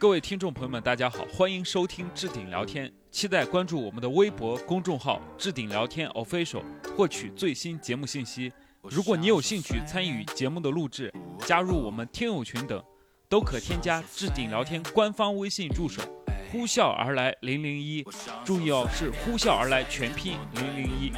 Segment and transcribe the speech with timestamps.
[0.00, 6.62] 各位听众朋友们，大家好，欢迎收听置顶聊天，期待关注我们的微博公众号“置顶聊天 official”，
[6.96, 8.50] 获取最新节目信息。
[8.80, 12.82] 如果你有兴趣参与节目的录制，加入我们听友群等，
[13.28, 16.00] 都可添加置顶聊天官方微信助手
[16.50, 18.02] “呼啸而来零零一”，
[18.42, 21.12] 注意哦，是“呼啸而来”全拼零零一。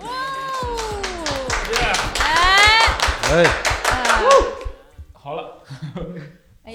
[0.00, 0.06] 哇
[0.62, 1.02] 哦！
[3.32, 3.42] 哎。
[3.42, 3.44] 哎，
[5.12, 5.60] 好了，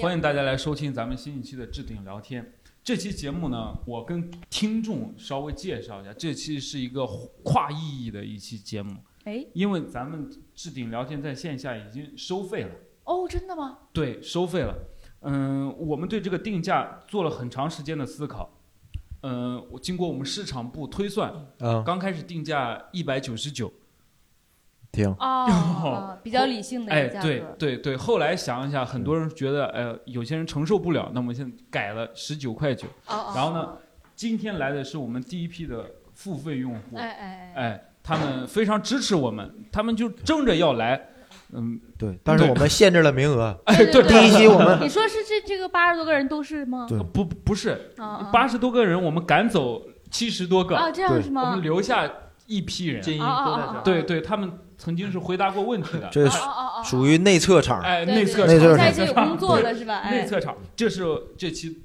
[0.00, 2.54] 欢迎大家来收听咱们新一期的置顶聊天。
[2.82, 7.06] 这期节目呢，我跟听众稍微介绍一下，这期是一个
[7.42, 12.70] 跨意义的一期节目，哎因为咱们置顶聊天在线下已经收费了，
[13.04, 13.80] 哦，真的吗？
[13.92, 14.74] 对，收费了。
[15.20, 18.58] 嗯，我们对这个定价做了很长时间的思考。
[19.20, 23.70] 嗯，我经过我们市场部推算，啊，刚开始定价一百九十九，
[24.92, 25.46] 停，哦
[25.82, 27.42] 哦，比较理性的哎对。
[27.58, 32.86] 对对，后来想一下，很多人觉得，呃，有些人承受不了，那么现在改了十九块九。
[33.06, 33.32] 哦哦。
[33.34, 33.68] 然后呢，
[34.14, 37.62] 今天来的是我们第一批的付费用户，哎哎哎。
[37.62, 41.00] 哎，他们非常支持我们，他们就争着要来，
[41.52, 46.86] 嗯，对，但是我们限制了名额，哎，对对第一期我们你说是这这个八十多个人都是吗？
[46.88, 51.62] 对不不是啊啊八十多个人，我们赶走七十多个，啊，这样对我是吗们？
[51.62, 52.10] 留下
[52.46, 53.80] 一批人，精英都在这。
[53.82, 56.28] 对对，他们曾经是回答过问题的，这。
[56.84, 59.98] 属于内测场，哎，内测内测场，在这有工作的是吧？
[59.98, 60.22] 哎。
[60.22, 61.04] 内测场，这是
[61.38, 61.84] 这期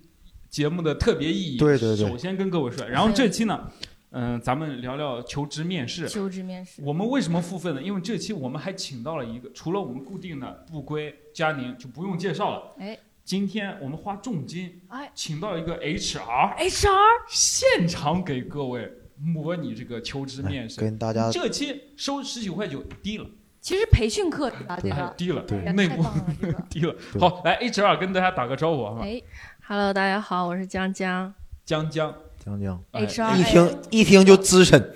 [0.49, 1.59] 节目的特别意义。
[1.59, 3.69] 对对对首先跟各位说，然后这期呢，
[4.09, 6.09] 嗯、咱们聊聊求职面试。
[6.09, 6.81] 求职面试。
[6.83, 7.79] 我们为什么付费呢？
[7.79, 12.73] 因为这期我们还请到了一个，除了我们固定的不归、佳宁就不用介绍了。
[12.79, 16.89] 哎今天我们花重金哎请到一个 HR，，HR
[17.27, 18.89] 现场给各位
[19.19, 20.79] 模拟这个求职面试。
[20.79, 23.25] 跟大家这期收十九块九，低了，
[23.61, 25.13] 其实培训课啊，这哎个。
[25.17, 26.03] 低了，对内部。
[26.69, 26.95] 低了。
[27.19, 29.01] 好，来 HR 跟大家打个招呼好吗？
[29.03, 29.21] 哎
[29.65, 31.33] Hello，大家好，我是江江。
[31.65, 34.93] 江江，讲讲，哎，HR 一听一听就资深，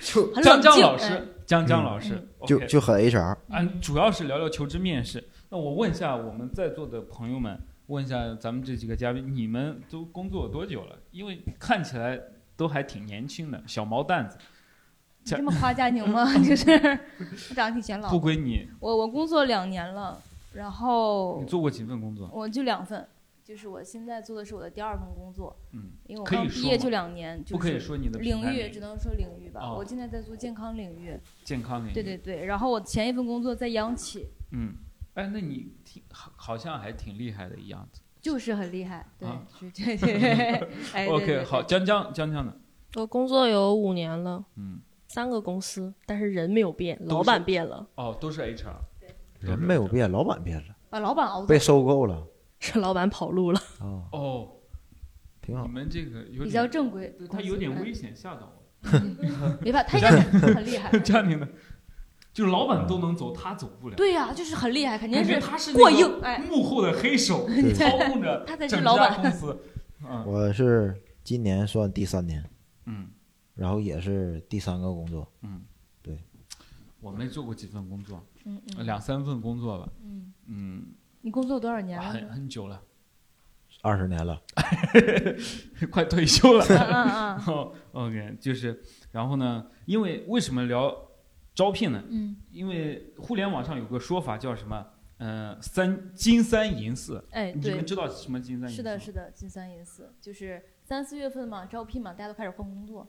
[0.00, 5.22] 就 很江江老师，江江老师，就就很 HR，嗯，主要是聊聊求职面试。
[5.50, 10.98] 那我问一下我们在座的朋友们，问一下咱们这几个嘉宾，你们都工作多久了？
[11.10, 12.18] 因为看起来
[12.62, 14.38] 都还挺年轻的，小毛蛋子。
[15.24, 16.32] 这么夸佳宁吗？
[16.38, 16.70] 就是
[17.50, 18.20] 我长得挺显老不。
[18.20, 20.20] 归你，我我工作两年了，
[20.52, 22.30] 然后你做过几份工作？
[22.32, 23.04] 我就两份，
[23.42, 29.60] 就是我现在做的是我的第二份工作，嗯，因为我刚毕业就两年，就是不可以说你的领域，只能说领域吧。
[29.62, 31.94] 哦我现在在做健康领域，健康领域。
[31.94, 32.44] 对对对。
[32.46, 34.74] 然后我前一份工作在央企，嗯，
[35.14, 38.00] 哎，那你挺好，好像还挺厉害的一样子。
[38.22, 40.68] 就是很厉害，对，啊是对对对。
[40.94, 42.56] 哎 OK，好，江江江江的，
[42.94, 48.76] 我工作有五年了，嗯，三个公司，但是人没有变，老板变了，哦，都是 HR。
[49.40, 52.24] 人没有变，老板变了，把老板熬走被，收购了
[52.60, 53.58] 是老板跑路了。
[53.80, 54.48] 啊，哦，
[55.40, 55.72] 挺好你。
[55.72, 58.62] 们这个有点比较正规对，他有点嗯危险，吓到我。
[59.60, 60.96] 没办法，他应该很很厉害。
[61.00, 61.48] 家庭的，
[62.32, 63.96] 就是老板都能走，他走不了。
[63.96, 66.20] 对呀，就是很厉害，肯定是他是过那个硬。
[66.22, 69.20] 哎，幕后的黑手， 对操控着他才是整家老板。
[69.20, 69.58] 公司。
[70.04, 72.44] 嗯我是今年算第三年，
[72.86, 73.08] 嗯
[73.54, 75.62] 然后也是第三个工作，嗯，
[76.02, 76.18] 对，
[77.00, 79.88] 我没做过几份工作，嗯嗯两三份工作吧。
[80.02, 80.86] 嗯，嗯，
[81.20, 82.28] 你工作多少年了很？
[82.30, 82.82] 很久了，
[83.82, 84.42] 二十年了，
[85.90, 86.64] 快退休了。
[86.68, 88.82] 嗯嗯 OK，就是，
[89.12, 90.92] 然后呢，因为为什么聊
[91.54, 92.02] 招聘呢？
[92.08, 94.86] 嗯，因为互联网上有个说法叫什么？
[95.18, 97.24] 嗯、三金三银四。
[97.30, 98.76] 哎，你们，知道什么金三银四？
[98.76, 103.06] 是的，是的，金三银四，就是三四月份嘛，招聘嘛，大家都开始换工作，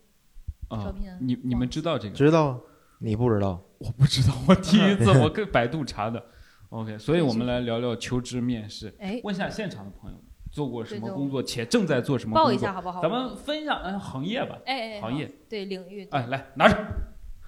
[0.70, 1.18] 招啊、聘啊。
[1.20, 2.14] 你你们知道这个？
[2.16, 2.60] 知道啊？
[3.00, 3.64] 你不知道？
[3.80, 6.24] 我不知道，我第一 次我跟百度查的。
[6.70, 8.94] OK，所以我们来聊聊求职面试。
[9.00, 12.46] 哎，问一下现场的朋友们，做过什么工作，且正在做什么工作？
[12.46, 13.02] 报一下好不好？
[13.02, 16.78] 咱们分一下嗯行业吧，哎哎，哎行业对领域，哎，来拿着。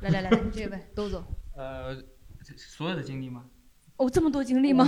[0.02, 1.24] 来来来，这位 都走。
[1.56, 1.96] 呃，
[2.58, 3.46] 所有的经历吗？
[3.98, 4.86] 哦，这么多经历吗？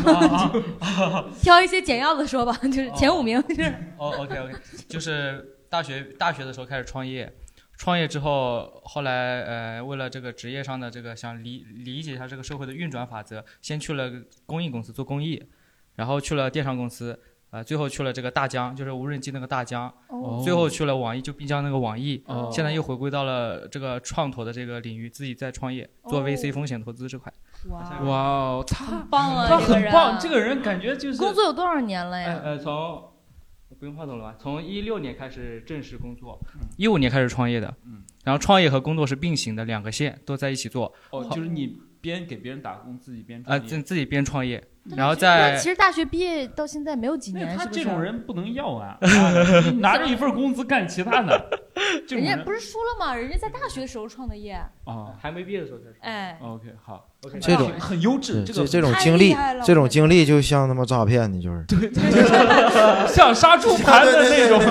[1.41, 4.53] 挑一些简要的说吧， 就是前五名，就是哦，OK OK，
[4.89, 7.33] 就是大学大学的时候开始创业，
[7.77, 14.11] 创业之后，后来呃，为了这个职业上的这个想理理解一下这个社会的运转法则，先去了
[14.45, 15.41] 公益公司做公益，
[15.95, 17.17] 然后去了电商公司，
[17.49, 27.31] 呃，最后去了这个大疆，就是无人机那个大疆，哦最后去了网易，就滨江那个网易，哦现在又回归到了这个创投的这个领域，自己在创业做哦 VC 风险投资这块。
[27.69, 32.27] 哇，哇哦，他很棒啊，他这个人很棒，这个人感觉就是工作有多少年了呀？
[32.27, 33.03] 哎呃，从
[33.79, 34.35] 不用话筒了吧？
[34.39, 36.39] 从一六年开始正式工作，
[36.77, 40.91] 一五年开始创业的，嗯，然后创业和工作是并行的，两个线都在一起做。
[41.11, 43.67] 哦，就是你边给别人打工，自己边啊，创业。
[43.67, 44.63] 自自己边创业，
[44.95, 47.65] 然后是那再其实大学毕业到现在没有几年，他？
[47.65, 51.49] 这种人不能要啊， 啊拿着一份工资干其他的，
[52.07, 53.15] 这种人人家不是说了吗？
[53.15, 54.53] 人家在大学的时候创的业。
[54.85, 55.13] 啊。
[55.19, 59.35] 还没毕业的时候才哎，OK，好，OK，，这种很很优质，这个这这种经历
[59.65, 61.91] 这种经历就像他妈诈骗的，就是对
[63.07, 64.61] 像杀猪盘的那种，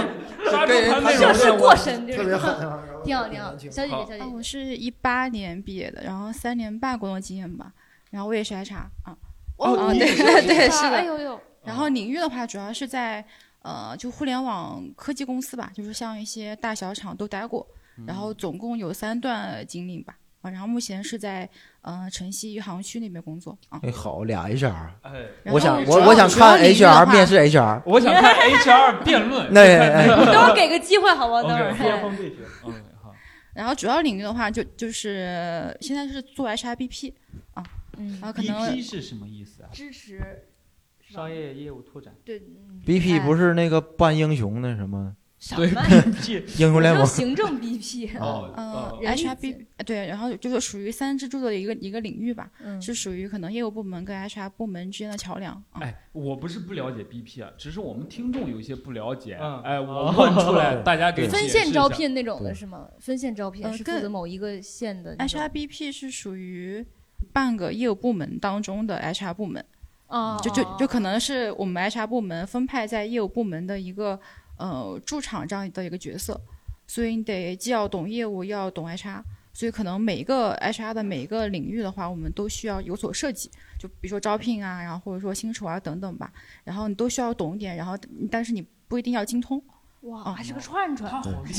[0.51, 2.96] 杀猪盘那种涉世过深，这种特别狠。
[3.07, 3.51] 挺好挺好。
[3.53, 7.73] 小姐姐，小姐姐，我，是一八年毕业的，然后三年半工作经验吧，
[8.11, 9.17] 然后我也是 HR 啊，
[9.57, 10.01] 哦啊对
[10.47, 13.25] 对是的，哎呦呦，然后领域的话主要是在
[13.63, 17.67] 呃就互联网科技公司吧，就是像一些大小厂都待过，
[18.07, 21.49] 然后总共有三段经历吧，啊，然后目前是在
[21.83, 24.73] 呃城西余杭区那边工作啊，哎，好俩 HR，
[25.03, 25.13] 哎，
[25.47, 29.49] 我想我我想看 HR 面试 HR，我想看 HR 辩论。
[29.55, 31.43] 那哎你等会儿给个机会好吗？
[31.43, 32.03] 等会儿。
[33.57, 37.13] 然后主要领域的话就就是现在是做 HRBP
[37.99, 39.71] 嗯然，后可能 BP 是什么意思啊？
[39.73, 40.45] 支持
[41.01, 42.15] 商业业务拓展。
[42.25, 47.05] 对嗯 BP 哎不是那个扮英雄那什么对什么？BP 英雄联盟？
[47.07, 55.81] 行政 BP， 哦嗯哦人力资，HRB 对，然后就是属于三支柱的一个一个领域吧，嗯，是属于可能业务部门跟 HR 部门之间的桥梁啊。
[55.83, 59.37] 哎，我不是不了解 BP 啊，只是我们听众有些不了解。
[59.41, 61.47] 嗯哎， 我问出来，大家给分。
[61.49, 62.89] 线招聘那种的是吗？
[62.99, 66.85] 分线招聘是负责某一个线的 HRBP 是属于
[67.33, 69.65] 半个业务部门当中的 HR 部门，
[70.07, 74.19] 啊，就就哦就可能是我们 HR 部门分派在业务部门的一个
[74.57, 76.41] 呃驻场这样的一个角色，
[76.87, 79.23] 所以你得既要懂业务，又要懂 HR。
[79.53, 86.31] 所以可能每一个 HR 的每一个领域的话，我们都需要有所涉及，就比如说招聘啊，然后或者说薪酬啊等等吧，
[86.63, 87.97] 然后你都需要懂一点，然后
[88.31, 89.63] 但是你不一定要精通。
[90.07, 91.53] 哇，还是个串串，他好厉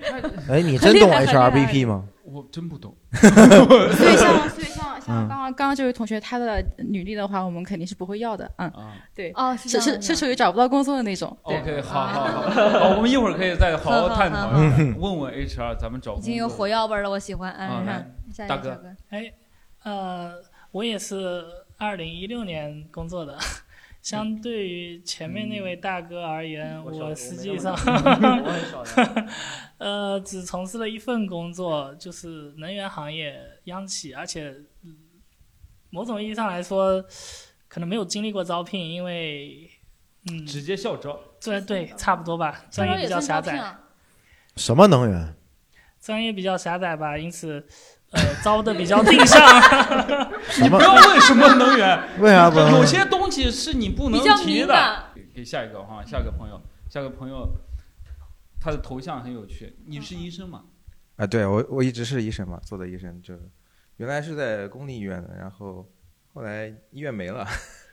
[0.00, 0.20] 害，
[0.56, 2.04] 哎，你真懂 HRBP 吗？
[2.24, 2.94] 我真不懂。
[3.12, 5.26] 所以像所以像像嗯。
[5.26, 8.92] 刚刚刚刚这位同学他的履历的话，我们肯定是不会要的，嗯，啊。
[9.14, 11.36] 对，哦，是是是是属于找不到工作的那种。
[11.46, 12.26] 对，，OK，好好。
[12.50, 17.50] 好，我们一会儿可以再好好探讨一下，问问 HR，咱们找已经有火药味儿了，我喜欢。
[17.52, 19.32] 啊嗯，来下一大哥，哎，
[19.84, 20.34] 呃，
[20.70, 21.42] 我也是
[21.78, 23.36] 二零一六年工作的。
[24.02, 27.74] 相对于前面那位大哥而言，我实际上。
[29.78, 34.50] 呃只从事了一份工作，就是能源行业央企，而且
[34.84, 34.96] 嗯
[35.90, 37.02] 某种意义上来说，
[37.66, 39.70] 可能没有经历过招聘，因为
[40.30, 41.18] 嗯，直接校招。
[41.42, 43.74] 对对，差不多吧，专业比较狭窄？
[44.56, 45.34] 什么能源？
[45.98, 47.66] 专业比较狭窄吧，因此
[48.10, 49.40] 呃招的比较定向。
[50.42, 50.82] 什么不？
[50.82, 52.72] 要问什么能源，为啥不能？
[52.78, 55.04] 有些东西是你不能比较提的。
[55.14, 57.48] 给给下一个哈，下个朋友，下个朋友，
[58.60, 59.76] 他的头像很有趣。
[59.86, 60.64] 你是医生吗？
[61.16, 63.34] 啊，对我我一直是医生嘛，做的医生就
[63.98, 65.86] 原来是在公立医院的，然后
[66.32, 67.46] 后来医院没了，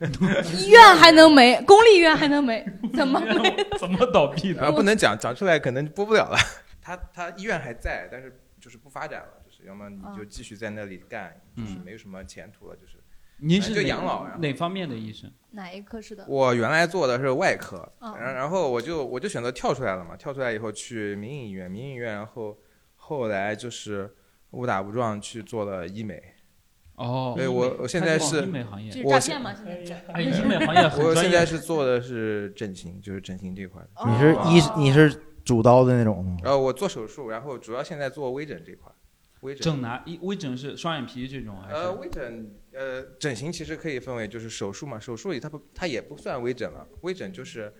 [0.56, 3.54] 医院还能没，公立医院还能没，怎么没？
[3.78, 4.62] 怎么倒闭的？
[4.64, 6.38] 啊不能讲讲出来可能播不了了。
[6.80, 12.74] 他他医院还在，但是就是不发展了，就是要么你就继续在那里干，就是嗯没有什么前途了。
[12.74, 12.94] 就是
[13.40, 15.30] 您是哪就养老呀哪方面的医生？
[15.50, 16.24] 哪一科室的？
[16.26, 22.58] 我原来做的是外科，哦然然后我就我就选择跳出来了嘛，跳出来以后去民营医院，民营医院，然后
[22.96, 24.12] 后来就是
[24.50, 26.20] 误打误撞去做了医美。
[26.96, 29.54] 哦，对我我现在是医美行业就，是我诈骗嘛？
[29.54, 31.46] 现在医美行业很专业我现在。
[31.46, 33.88] 是做的是整形，就是整形这块的。
[34.10, 36.36] 你是医哦你是主刀的那种吗？
[36.42, 38.90] 呃，我做手术，然后主要现在做微整这块。
[39.40, 40.02] 微整，整哪？
[40.06, 41.74] 一微整是双眼皮这种还是？
[41.74, 47.72] 呃，微整，呃，整形其实可以分为就是手术嘛，手术里它不它也不算微整了，微整就是，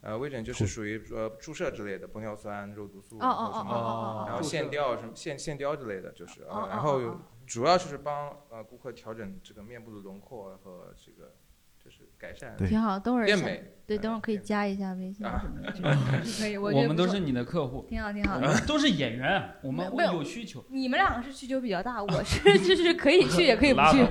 [0.00, 7.00] 呃，微整就是属于呃注射之类的，玻尿酸、肉毒素，哦哦哦哦或者什么，然后线雕什么线线雕之类的，就是，然哦后
[7.46, 11.41] 主要就是帮呃顾客调整这个面部的轮廓和这个就是
[12.22, 13.64] 改善对挺好，等会儿变美。
[13.84, 15.72] 对，呃等会儿可以加一下微信啊什么的
[16.38, 16.56] 可以。
[16.56, 18.40] 我们都是你的客户，挺好，挺好我。
[18.40, 20.64] 们 都是演员，我们会没有有需求。
[20.70, 24.06] 你们两个是需求比较大，我是就是 可以去也可以不去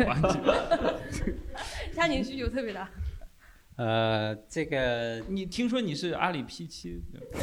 [1.94, 2.89] 佳宁需求特别大。
[3.77, 7.01] 呃，这个你听说你是阿里 P 七？
[7.32, 7.39] 不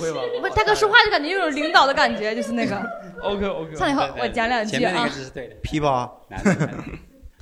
[0.00, 0.20] 会吧？
[0.40, 2.76] 不，大哥说话就感觉有种领导的感觉，就是那个
[3.20, 5.10] OK OK，上来以后我讲两句啊前面那个。
[5.10, 5.56] 字是对的。
[5.62, 6.70] P 八男的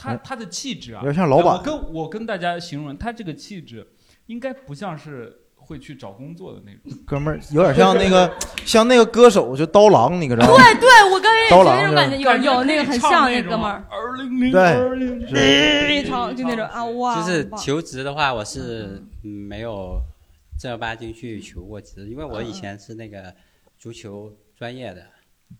[0.03, 3.87] 他他的气质啊，有点像老板我跟我跟大家形容，他这个气质
[4.27, 6.99] 应该不像是会去找工作的那种。
[7.07, 8.33] 哥们儿有点像那个
[8.67, 10.57] 像那个歌手就刀郎，你可知道吗？
[10.57, 20.01] 对对，我刚才感觉，有有那个很像唱那哥们儿，二零零对二零是 一唱就那种啊哇，就是求职的话，我是嗯没有
[20.59, 23.33] 正儿八经去求过职，因为我以前是那个
[23.79, 25.03] 足球专业的，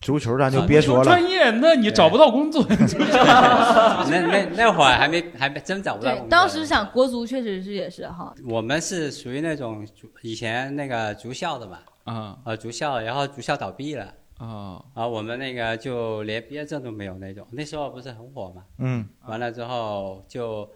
[0.01, 2.65] 足球咱就别说了专，业，那你找不到工作。
[2.69, 6.27] 那那那会儿还没还没真找不到工，作。
[6.27, 9.87] 对当时想国足确实是也是哈，我们是属于那种
[10.23, 20.69] 以前那个足校的嘛，啊呃，足校，然后足校倒闭了，啊我们那个就连毕业证都没有那种，那时候不是很火嘛，嗯，完了之后就，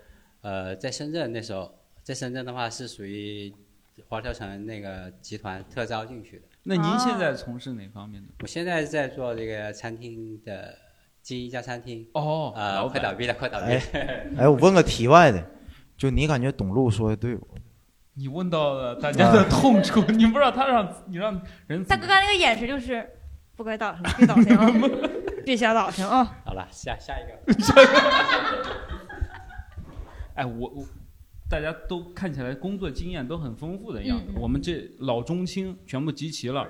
[0.43, 3.53] 呃，在深圳那时候，在深圳的话是属于
[4.09, 6.43] 华侨城那个集团特招进去的。
[6.69, 8.29] 那您现在从事哪方面的？
[8.43, 10.77] 我现在在做这个餐厅的
[11.23, 13.83] 经营一家餐厅，哦呃，老板快倒闭了，快倒闭哎了。
[14.39, 15.41] 哎，我问个题外的，
[15.97, 17.47] 就你感觉董路说的对不？
[18.15, 23.09] 你问到了大家的痛处，你不知道他让你让人大哥刚那个眼神就是
[23.55, 24.69] 不该打听，别打听啊，
[25.45, 26.25] 别瞎打听啊。
[26.45, 27.39] 好了，下下一个。
[30.35, 30.85] 哎，我我
[31.49, 36.67] 大家都看起来工作经验都很丰富的样子，嗯嗯我们这老中青全部集齐了。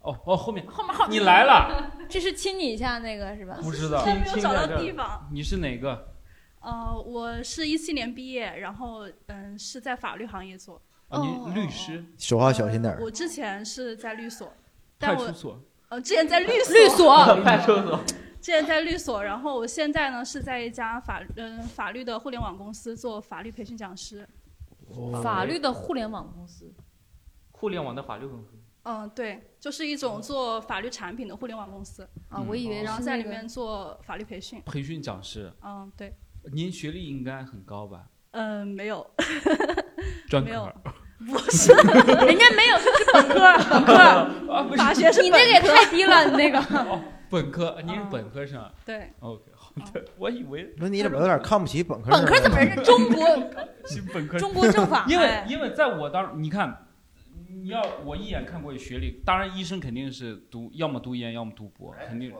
[0.00, 3.58] 哦哦，后面后面后面你来了， 这是亲你一下那个是吧？
[3.60, 5.28] 不知道还没有找到地方。
[5.32, 6.14] 你是哪个？
[6.60, 10.80] 呃，我是一七年毕业，然后嗯是在法律行业做。
[11.08, 13.00] 啊，你律师，说话小心点儿。
[13.02, 14.54] 我之前是在律所，派
[14.98, 18.00] 但我出所，呃之前在律律所 派出所。
[18.48, 24.26] 之前在律所，然后我现在呢是在一家法嗯、法律的互联网公司做法律培训讲师。
[25.22, 26.72] 法律的互联网公司，
[27.50, 28.52] 互联网的法律公司。
[28.84, 32.08] 嗯，对，就是一种做法律产品的互联网公司。
[32.30, 34.62] 啊我以为然后是在里面做法律培训。
[34.64, 35.52] 培训讲师。
[35.62, 36.14] 嗯，对，
[36.54, 38.06] 您学历应该很高吧？
[38.30, 39.06] 嗯，没有，
[40.26, 40.94] 专没有科。
[41.18, 46.58] 不是，人家没有，这是本科，本科， 不是法学是你那个也太低了，你那个。
[47.30, 48.72] 本科，您是本科生啊？
[48.84, 49.12] 对。
[49.20, 52.10] OK，好的，我以为那你怎么有点看不起本科？
[52.10, 53.26] 本科怎么是中国
[53.86, 56.86] 是本科中国政法因为哎因为在我当你看，
[57.48, 62.32] 你要我一眼看过学历，当然医生肯定是读要么读研，要么读博，肯定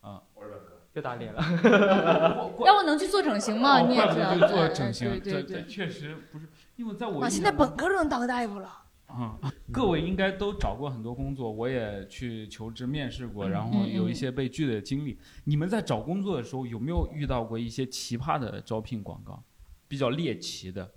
[0.00, 0.22] 啊。
[0.34, 0.72] 我是本科。
[0.92, 1.42] 别打脸了。
[2.64, 3.80] 要不能去做整形嘛？
[3.82, 5.66] 哦你也知道， 怪不得就做对整形，对对对。
[5.66, 8.84] 确实不是，因为在我啊，现在本科都能当大夫了。
[9.24, 15.18] 啊、各位应该都找过很多工作，我也去求职面试过，嗯然后有一些被拒的经历。
[15.44, 19.42] 你们在找工作的时候有没有遇到过一些奇葩的招聘广告，
[19.88, 20.90] 比较猎奇的？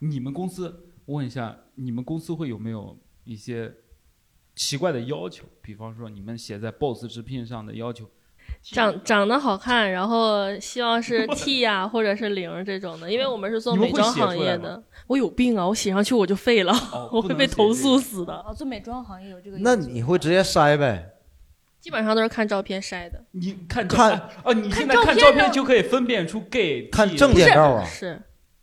[0.00, 3.74] 你们公司，我问一下，你们公司会有没有一些
[4.54, 5.46] 奇怪的要求？
[5.62, 8.08] 比方说，你们写在 BOSS 直聘上的要求，
[8.62, 14.82] 长长得好看，然后希望是 T 呀、或者是零这种的，因为我们是做美妆行业的。
[15.06, 15.66] 我有病啊！
[15.66, 16.72] 我写上去我就废了，
[17.10, 18.34] 我会被投诉死的。
[18.46, 19.56] 哦，做美妆行业有这个。
[19.60, 21.14] 那你会直接筛呗？
[21.80, 23.24] 基本上都是看照片筛的。
[23.30, 28.20] 你看看哦，你现在看照片看照片呢就可以分辨出 gay 看 T 证件照啊是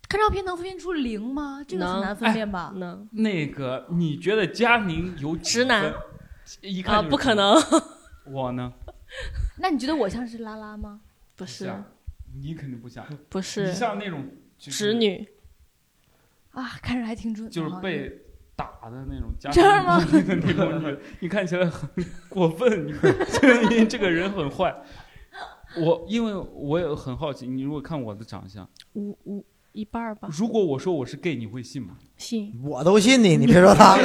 [0.08, 1.66] 看照片能分辨出零吗？
[1.68, 2.72] 这个很难分辨吧？
[2.76, 3.10] 能。
[3.14, 5.92] 那个，你觉得佳宁有直男？
[6.62, 7.56] 一看啊，不可能。
[8.32, 8.72] 我呢？
[9.60, 11.02] 那你觉得我像是拉拉吗？
[11.36, 11.84] 不是像，
[12.42, 15.28] 你肯定不像，不是你像那种就是直女。
[16.52, 17.70] 啊，看着还挺准就是。
[17.82, 18.22] 被
[18.56, 21.90] 打的那种家这样吗庭的那种女， 你看起来很
[22.30, 22.94] 过分，你
[23.70, 24.74] 你 这个人很坏。
[25.78, 29.46] 我因为我也很好奇，你如果看我的长相，五五
[29.76, 30.30] 一半儿吧。
[30.32, 31.98] 如果我说我是 gay，你会信吗？
[32.16, 32.54] 信。
[32.64, 33.98] 我都信你，你别说他，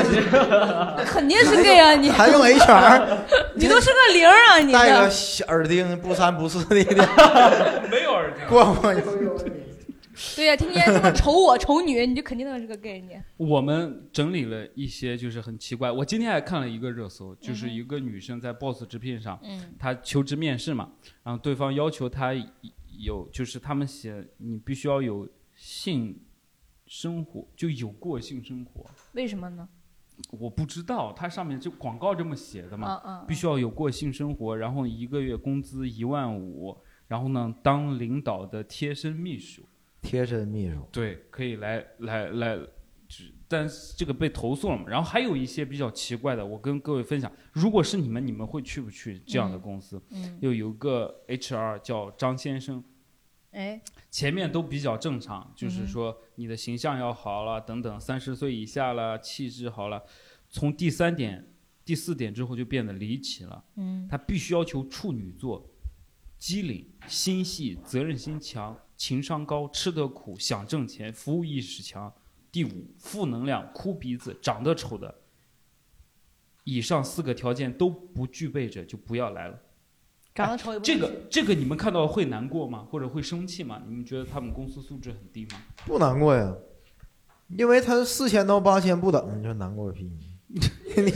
[1.07, 1.95] 肯定是 gay 啊！
[1.95, 3.19] 你还用 HR？
[3.55, 4.59] 你都是个零啊！
[4.59, 6.75] 你戴个小耳钉，不三不四的，
[7.89, 9.39] 没有耳钉，逛逛悠悠。
[10.37, 13.17] 对呀，天天这么瞅我瞅女，你就肯定能是个 gay 你。
[13.37, 20.89] 我们整理了一些就是很奇怪，我今天还看了一个热搜，就是一个女生在 Boss 直聘上，嗯她求职面试嘛，
[21.23, 22.35] 然后对方要求她
[22.99, 25.27] 有，就是他们写你必须要有
[25.61, 26.19] 性
[26.87, 28.87] 生活，就有过性生活。
[29.13, 29.69] 为什么呢？
[30.31, 36.75] 我不知道，它上面就广告这么写的嘛，嗯嗯嗯必须要有过性生活，然后一个月工资一万五，
[37.09, 39.63] 然后呢当领导的贴身秘书。
[40.01, 42.59] 贴身秘书，对，可以来来来，
[43.07, 44.85] 只但是这个被投诉了嘛。
[44.89, 47.31] 然后还有一些比较奇怪的，我跟各位分享。
[47.53, 50.01] 如果是你们，你们会去不去这样的公司？
[50.09, 52.83] 嗯嗯又有个 HR 叫张先生，
[53.51, 60.03] 哎，前面都比较正常，就是说你的形象要好了，等等，三十岁以下了，气质好了。
[60.49, 61.53] 从第三点、
[61.85, 63.65] 第四点之后就变得离奇了。
[63.77, 65.69] 嗯他必须要求处女座，
[66.39, 72.13] 机灵、心细、责任心强、情商高、吃得苦、想挣钱、服务意识强。
[72.53, 75.23] 第五，负能量、哭鼻子、长得丑的，
[76.65, 79.61] 以上四个条件都不具备者就不要来了。
[80.35, 82.87] 长得丑也不这个这个你们看到会难过吗？
[82.91, 83.83] 或者会生气吗？
[83.87, 85.61] 你们觉得他们公司素质很低吗？
[85.87, 86.55] 不难过呀，
[87.49, 90.11] 因为他四千到八千不等，你说难过个屁！
[90.51, 91.13] 你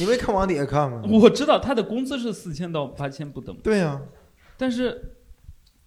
[0.00, 1.02] 你没看往底下看吗？
[1.08, 4.02] 我知道他的工资是四千到八千不等，对呀、
[4.56, 5.16] 但是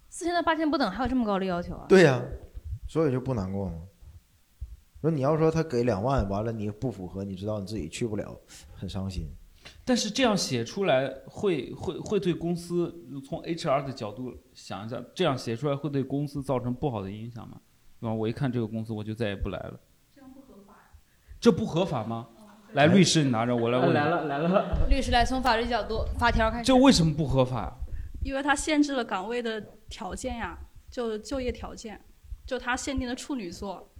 [0.08, 1.84] 四千到八千不等，还有这么高的要求啊？
[1.88, 2.22] 对呀、
[2.88, 3.74] 所以就不难过嘛。
[5.02, 8.40] 说你要说他给两万，完了你不符合，你知道你自己去不了，
[8.74, 9.26] 很伤心。
[9.84, 12.94] 但是这样写出来会会会对公司
[13.26, 17.60] 从 HR 的角度想一下，这样写出来会对公司造成不好的影响吗？
[18.00, 18.14] 对吧？
[18.14, 19.80] 我一看这个公司，我就再也不来了。
[21.40, 22.28] 这不合法吗？
[22.74, 23.92] 来，律师你拿着，我来问。
[23.94, 26.64] 来了来了，律师来从法律角度法条开始。
[26.64, 27.76] 这为什么不合法？
[28.24, 30.56] 因为它限制了岗位的条件呀，
[30.88, 32.00] 就就业条件，
[32.46, 33.91] 就它限定了处女座，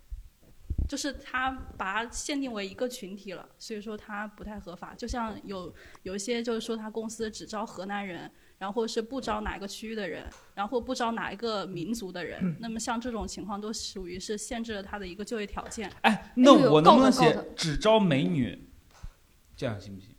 [0.93, 4.95] 就是他把它限定为一个群体了，所以说它不太合法。
[4.95, 15.91] 就像有有一些就是说他公司只招河南人，然后是不招哪一个区域的人，然后不招哪一个民族的人，那么像这种情况都属于是限制了他的一个就业条件。
[16.03, 18.69] 哎，那我能不能写只招美女？
[19.57, 20.11] 这样行不行？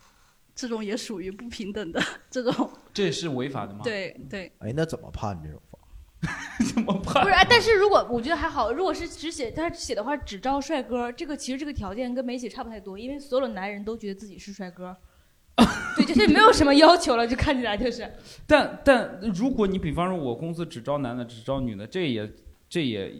[0.55, 2.01] 这种也属于不平等的
[2.31, 4.51] 这种，这是违法的吗？，对对。
[4.57, 5.62] 哎，那怎么判这种法？
[6.73, 7.23] 怎么判？
[7.23, 14.95] 不是，哎，但是如果我觉得还好，如果是只写他写的话，只招帅哥，这个其实这个条件跟没写差不太多，因为所有的男人都觉得自己是帅哥，
[15.95, 18.11] 对，就是没有什么要求了，就看起来就是。
[18.47, 22.31] 但但如果你比方说我公司只招男的，只招女的，这也
[22.69, 23.13] 这也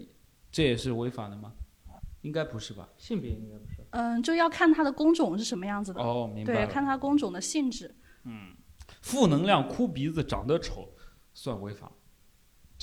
[0.52, 1.52] 这也是违法的吗？
[2.22, 2.88] 应该不是吧？
[2.98, 3.86] 性别应该不是。
[3.90, 6.02] 嗯，就要看他的工种是什么样子的。
[6.02, 7.94] 哦，明白对，看他工种的性质。
[8.24, 8.56] 嗯，
[9.02, 10.88] 负能量、哭鼻子、长得丑，
[11.34, 11.92] 算违法？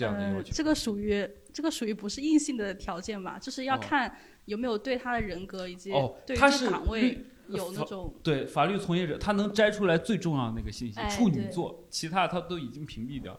[0.01, 3.39] 这样的要呃，这个属于这个属于不是硬性的条件吧？
[3.39, 4.17] 就是要哦看
[4.47, 13.39] 有没有对他的人格以及哦对岗位律有那种对法律从业者，他能摘出来最重要的那个信息，哎处女座，其他他都已经屏蔽掉。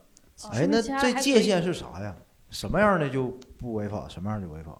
[0.51, 2.15] 哎，那他这界限是啥呀？
[2.51, 4.79] 什么样的就不违法，什么样的违法？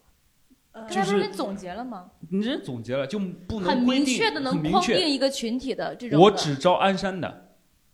[0.73, 2.11] 呃，刚才不是你总结了吗？
[2.29, 6.23] 你这总结了，就不能很明确的能框定一个群体的这种的。
[6.23, 7.50] 我只招鞍山的，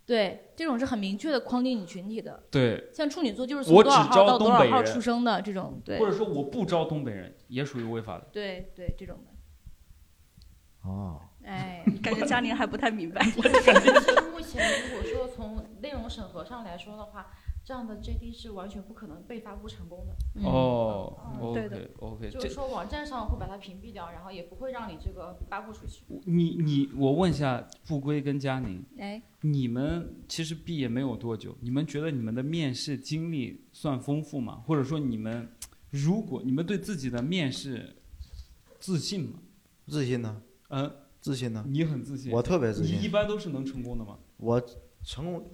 [0.07, 2.41] 对，这种是很明确的框定你群体的。
[2.49, 8.25] 对，像处女座就是我从多少只招号到多少东北人号出生的这种，对或者说我不招东北人，也属于违法的。
[8.31, 10.89] 对对这种的。
[10.89, 13.21] 哦，哎， 感觉佳宁还不太明白。
[13.25, 17.27] 目前如果说从内容审核上来说的话，
[17.67, 20.15] 这样的 JD 是完全不可能被发布成功的。
[20.35, 26.05] 嗯哦嗯对的，OK 就是说网站上会把它屏蔽掉，然后也不会让你这个发布出去。
[26.23, 34.63] 你你我问一下不归跟佳宁，哎，你们其实毕业没有多久，你们觉得你们的面试经历算丰富吗？
[34.65, 35.51] 或者说你们
[35.89, 37.97] 如果你们对自己的面试
[38.79, 39.39] 自信吗？
[39.87, 40.41] 自信呢？
[40.69, 41.65] 嗯，自信呢？
[41.67, 44.17] 你很自信，我特别自信你一，般都是能成功的吗？
[44.37, 44.63] 我
[45.03, 45.51] 成功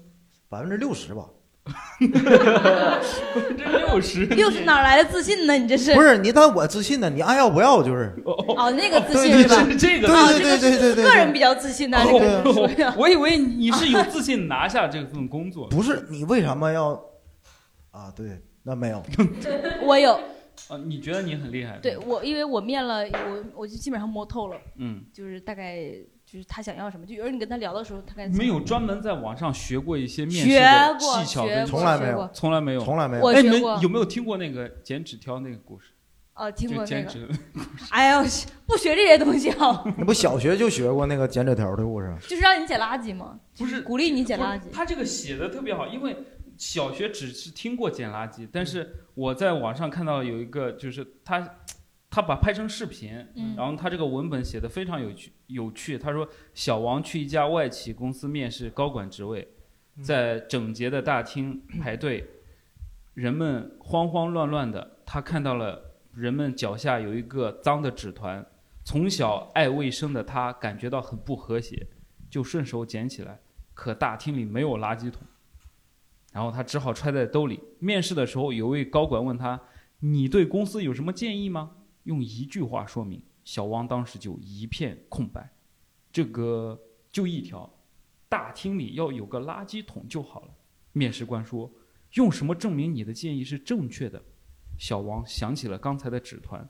[0.47, 1.27] 百分之六十吧。
[1.63, 2.99] 百
[3.33, 5.53] 分之六十，六十哪来的自信呢？
[5.57, 8.13] 你这是不是你，但我自信呢，你爱要不要就是。
[8.25, 9.63] 哦，那个自信是吧？
[9.63, 12.19] 是这个哦对对对对对对，个人比较自信的，那
[12.75, 15.67] 个我以为你是有自信拿下这份工作。
[15.69, 17.01] 不是你为什么要
[17.91, 18.11] 啊？
[18.13, 19.01] 对，那没有。
[19.83, 20.19] 我有。
[20.67, 21.79] 啊，你觉得你很厉害？
[21.81, 25.79] 对，我，因为我面了，我我就基本上摸透了，嗯，就是大概
[26.33, 33.27] 就是他想要什么，就有人你跟他聊的时候，他该没有专门在网上学过一些面试的技巧跟从来没有从来没有，从来没有。
[33.27, 35.89] 哎，你们有没有听过那个剪纸条那个故事？
[36.33, 36.87] 哦，听过那个。
[36.87, 37.29] 剪纸，
[37.91, 38.23] 哎呦，
[38.65, 42.11] 不学这些东西啊， 你不小学就学过那个剪纸条的故事？
[42.27, 44.63] 就是让你捡垃圾吗，不是鼓励你捡垃圾。
[44.73, 46.17] 他这个写的特别好，因为
[46.57, 51.47] 小学只是听过捡垃圾，但是我在网上看到有一个，就是他
[52.13, 55.97] 他把拍成视频，嗯然后他这个文本写的非常有趣有趣。
[55.97, 59.47] 他说小王去一家外企公司面试高管职位，
[60.03, 62.23] 在整洁的大厅排队，
[63.15, 68.45] 人们慌慌乱乱的，他看到了人们脚下有一个脏的纸团。
[68.83, 71.87] 从小爱卫生的他感觉到很不和谐，
[72.29, 73.39] 就顺手捡起来。
[73.73, 75.23] 可大厅里没有垃圾桶，
[76.31, 77.59] 然后他只好揣在兜里。
[77.79, 79.59] 面试的时候，有位高管问他
[80.01, 81.71] ：“你对公司有什么建议吗？”
[82.03, 85.49] 用一句话说明，小王当时就一片空白。
[86.11, 86.79] 这个
[87.11, 87.69] 就一条，
[88.29, 90.49] 大厅里要有个垃圾桶就好了。
[90.91, 91.71] 面试官说
[92.13, 94.21] ：“用什么证明你的建议是正确的？”
[94.77, 96.67] 小王想起了刚才的纸团，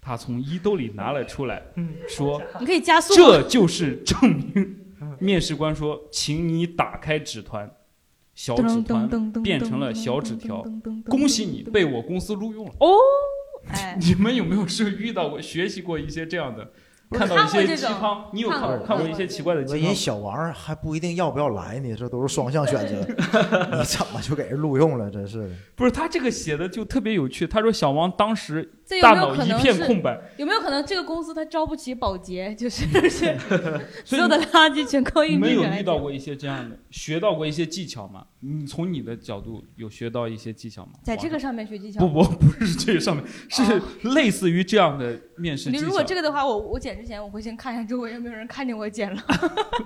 [0.00, 1.62] 他从衣兜里拿了出来，
[2.08, 3.14] 说：“你可以加速。
[3.14, 4.78] 这就是证明。
[5.20, 7.70] 面试官说：“请你打开纸团。”
[8.34, 10.64] 小纸团变成了小纸条。
[11.06, 12.72] 恭喜你被我公司录用了。
[12.80, 12.96] 哦，
[13.68, 16.70] 哎， 你们有没有是遇到过、学习过一些这样的？
[17.14, 19.82] 看到一些鸡汤，你有看过看过一些奇怪的鸡汤？
[19.82, 23.00] 人小王还不一定要不要来呢，这都是双向选择。
[23.76, 25.10] 你怎么就给人录用了？
[25.10, 25.50] 真是的。
[25.74, 27.46] 不是他这个写的就特别有趣。
[27.46, 30.20] 他说小王当时这有大脑一没有可能是片空白。
[30.36, 33.36] 有没有可能这个公司它招不起保洁，就是 是
[34.04, 38.24] 所有的垃圾全靠你们有遇到过一些这样的，学到过一些技巧吗？
[38.40, 40.92] 你从你的角度有学到一些技巧吗？
[41.02, 42.00] 在这个上面学技巧？
[42.06, 43.80] 不不不是这个上面，是
[44.14, 45.80] 类似于这样的面试技巧。
[45.80, 49.22] 你如果这个的话，我我剪之前我会先看一下周围有没有人看见我剪了，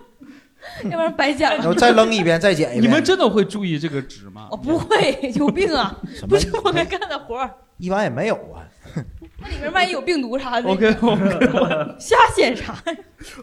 [0.85, 1.57] 要不然白剪了。
[1.57, 2.83] 然后再扔一遍，再剪一遍。
[2.83, 4.49] 你们真的会注意这个纸吗？
[4.51, 5.95] 我不会，有病啊！
[6.29, 8.69] 不是我该干的活儿，一般也没有啊。
[9.39, 12.97] 那里面万一有病毒啥的 OK OK， 瞎写啥呀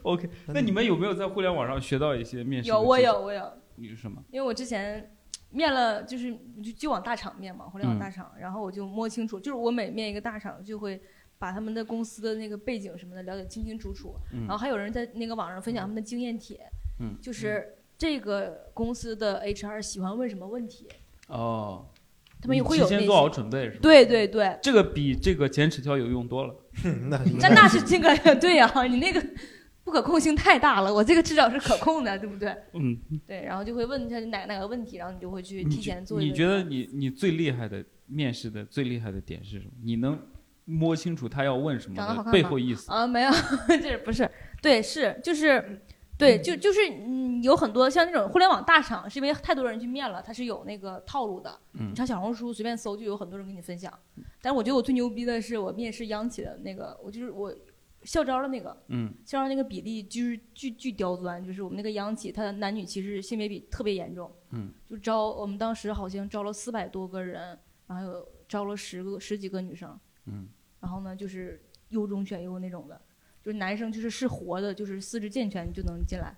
[0.03, 2.69] ？OK，那你们有没有在互联网上学到一些面试？
[2.69, 3.53] 有，我有，我有。
[3.75, 4.23] 你是什么？
[4.31, 5.15] 因为我之前
[5.49, 11.01] 面了，就是就就往大厂面嘛，互联网大嗯厂，然后我就摸清楚，就是我每面一个大厂就会。
[11.39, 16.57] 把他们的公司的那个背景什么的了解清清楚楚，嗯然后还有人在那个网上分享他们的经验帖，
[17.01, 20.87] 嗯就是这个公司的 HR 喜欢问什么问题，
[21.27, 21.85] 哦，
[22.43, 23.79] 他们也会有那些提前做好准备是吧？
[23.81, 26.53] 对对对，这个比这个剪纸条有用多了。
[27.09, 29.25] 那那那是这个 对呀、你那个
[29.85, 32.53] 不可控性太大了，我这个至少是可控的，对不对？
[32.73, 36.29] 嗯，对，然后就会问一下哪哪个问题，然后你就会去提前做一个。
[36.31, 39.71] 你觉得你你最厉害的面试的最厉害的点是什么？
[39.81, 40.19] 你能
[40.65, 42.91] 摸清楚他要问什么的长得好看吗背后意思？
[42.91, 43.07] 啊？
[43.07, 43.31] 没有，
[43.81, 44.29] 这不是
[44.61, 45.81] 对，是就是
[46.17, 51.59] 对，就就是嗯，有很多像那种互联网大厂，是因为太多人去面了，它是有那个套路的。
[51.73, 53.91] 嗯你上小红书随便搜，就有很多人给你分享。
[54.41, 57.53] 但是我觉得我最牛逼的是我面试央企的那个，我就是我
[58.03, 64.31] 校招的那个，嗯校招那个比例就是巨巨刁钻，就是我们那个央企，它男女其实性别比特别严重。
[64.51, 69.99] 嗯就招我们当时好像招了四百多个人，然后有招了十个十几个女生。
[70.27, 70.47] 嗯
[70.79, 73.01] 然后呢，就是优中选优那种的，
[73.43, 76.33] 就是男生就是是活的，就是四肢健全就能进来，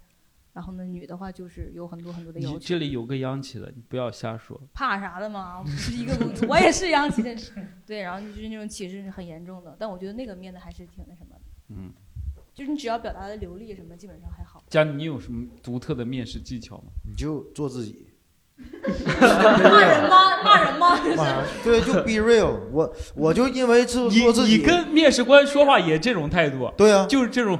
[0.53, 2.59] 然后呢，女的话就是有很多很多的要你求。
[2.59, 4.59] 这里有个央企的，你不要瞎说。
[4.73, 5.59] 怕啥的嘛？
[5.59, 7.35] 我不是一个公司，我也是央企的，
[7.85, 11.93] 对，然后就是那种歧视是很严重的，但我觉得那个面的还是挺那什么的，嗯，
[12.53, 14.63] 就是你只要表达的流利什么，基本上还好。
[14.69, 16.85] 佳，你有什么独特的面试技巧吗？
[17.07, 18.07] 你就做自己。
[18.87, 20.43] 骂人吗？
[20.43, 20.97] 骂人吗？
[21.17, 21.25] 妈
[21.63, 22.51] 对，就 be real。
[22.71, 26.71] 我我就因为做你做自己，你跟面试官说话也这种态度？
[26.77, 27.59] 对啊，就是这种，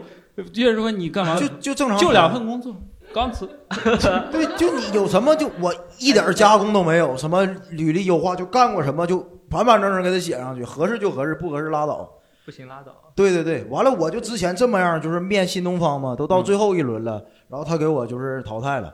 [0.53, 1.35] 就是说你干嘛？
[1.35, 2.75] 就就正常就两份工作，
[3.13, 3.47] 刚辞。
[4.31, 12.09] 对，就你有什么就我一点加工都没有，什么履历优化就干过什么就板板正正给他写上去，合适就合适，不合适拉倒。
[12.45, 12.93] 不行拉倒。
[13.15, 18.93] 对对对，完了我就之前这么样，就是面新东方嘛，都到最后一轮了，然后他给我就是淘汰了。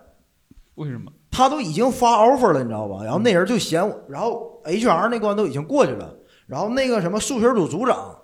[0.75, 1.11] 为什么？
[1.31, 3.03] 他都已经发 offer 了，你知道吧？
[3.03, 6.13] 然后那人就嫌我，然后 HR 那关都已经过去了，
[6.45, 8.15] 然后那个什么数学组组长，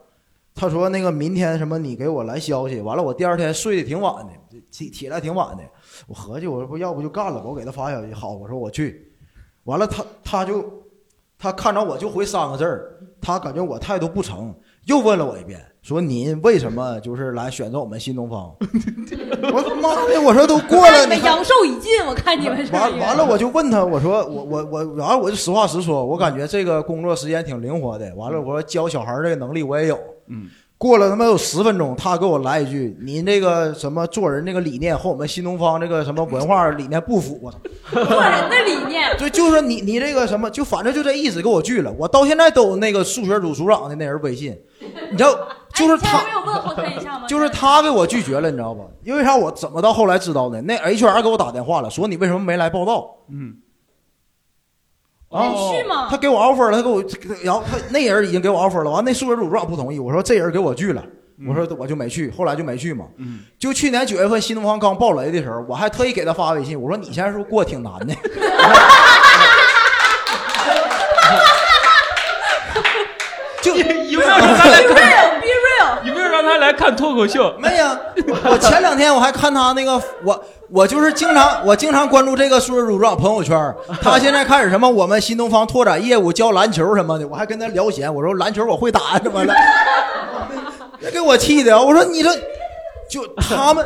[0.54, 4.32] 他说那个明天什么你给我来消息，完了我第二天睡得挺晚的，
[4.70, 5.64] 起起来挺晚的，
[6.08, 9.10] 我合计我说不要不就干了，我给他发消息，好，我说我去，
[9.64, 10.66] 完了他他就
[11.40, 14.54] 他看着我就回三个字儿，他感觉我态度不成，
[14.88, 18.56] 又问了我一遍，说您为什么就是来选择我们新东方？
[19.54, 22.72] 我他妈的，我说都过了， 你们阳寿已尽，我看你们是。
[22.72, 28.16] 完完了，我就问他，我说我我我，然后我就实话实说，我感觉这个工作时间挺灵活的。
[28.16, 30.00] 完了，我说教小孩这个能力我也有。
[30.30, 30.48] 嗯，
[30.78, 37.58] 过了他妈有十分钟，他给我来一句：“您这个什么做人这个理念和我们新东方这个什么文化理念不符。”我操！
[37.92, 39.16] 做人的理念。
[39.18, 41.94] 对，就是你你这个什么，就反正就这意思，给我拒了。
[41.98, 44.58] 我到现在都有那个数学组组长的那人微信，
[45.12, 46.24] 你知道，就是他。
[46.24, 47.26] 没有问候他一下吗？
[47.28, 48.84] 就是他给我拒绝了，你知道吧？
[49.04, 49.36] 因为啥？
[49.36, 50.62] 我怎么到后来知道的？
[50.62, 53.08] 那 HR 给我打电话了，说你为什么没来报道？
[53.32, 53.56] 嗯，
[55.30, 55.52] 啊，
[56.10, 57.04] 他给我 offer 了，他给我，
[57.44, 61.04] 然后他那人已经给我 offer 了，完那数学组组长不同意，我说这人给我拒了，
[61.48, 63.06] 我说我就没去，后来就没去嘛。
[63.18, 68.16] 嗯，就去年九月份新东方刚爆雷的时候，我还特意给他发微信，我说你现在是不是过得挺难的？
[73.62, 76.47] 就有没有让他来 Be real, be real。
[76.60, 77.54] 来看脱口秀？
[77.60, 78.00] 没呀，
[78.46, 89.54] 我前两天我还看他那个，我我就是经常我经常关注这个数学组长朋友圈，他现在开始什么我们新东方拓展业务教篮球什么的，我还跟他聊闲，我说篮球我会打什么的？
[91.12, 92.30] 给我气的，我说你这
[93.10, 93.86] 就他们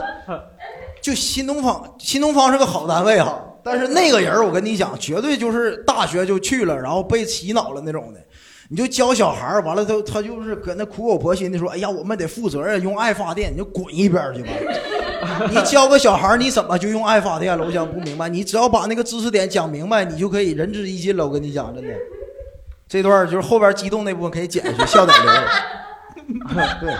[1.01, 8.19] 就新东方，新东方是个好单位哈，但是那个人我跟你讲，绝对就是大学就去了，然后被洗脑了那种的。
[8.71, 14.49] 你就教小孩儿，完了他他就是搁那苦口婆心的说，哎呀，我们得负责任，用爱发电，你就滚一边儿去吧。
[15.51, 17.65] 你教个小孩儿，你怎么就用爱发电了？
[17.65, 18.29] 我想不明白。
[18.29, 21.27] 你只要把那个知识点讲明白，你就可以仁至义尽了。
[21.27, 21.93] 我跟你讲，真的，
[22.87, 25.31] 这段儿就是后边激动那部分可以剪下去，笑点留。
[26.79, 26.95] 对，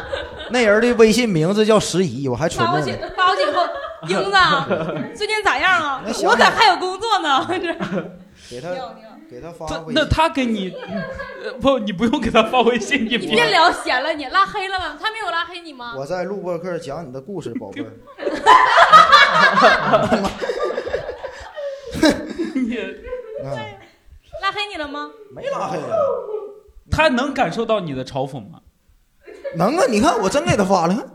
[0.49, 4.67] 那人的微信名字叫十一，我还存发过去着呢。，发过去以后，英子 啊，
[5.15, 7.47] 最近咋样啊我可还有工作呢。
[7.49, 7.73] 这
[8.49, 8.67] 给他
[9.31, 10.73] 给他发他微信那他给你，
[11.41, 14.97] 呃不，你不用给他发微信， 你你别聊闲了，你拉黑了吗？
[15.01, 15.93] 他没有拉黑你吗？
[15.97, 17.91] 我在录播课讲你的故事，宝贝儿。
[23.43, 23.45] 嗯，
[24.41, 25.09] 拉黑你了吗？
[25.33, 25.85] 没拉黑啊，
[26.91, 28.59] 他能感受到你的嘲讽吗？
[29.55, 29.85] 能啊！
[29.89, 31.09] 你看我真给他发了，看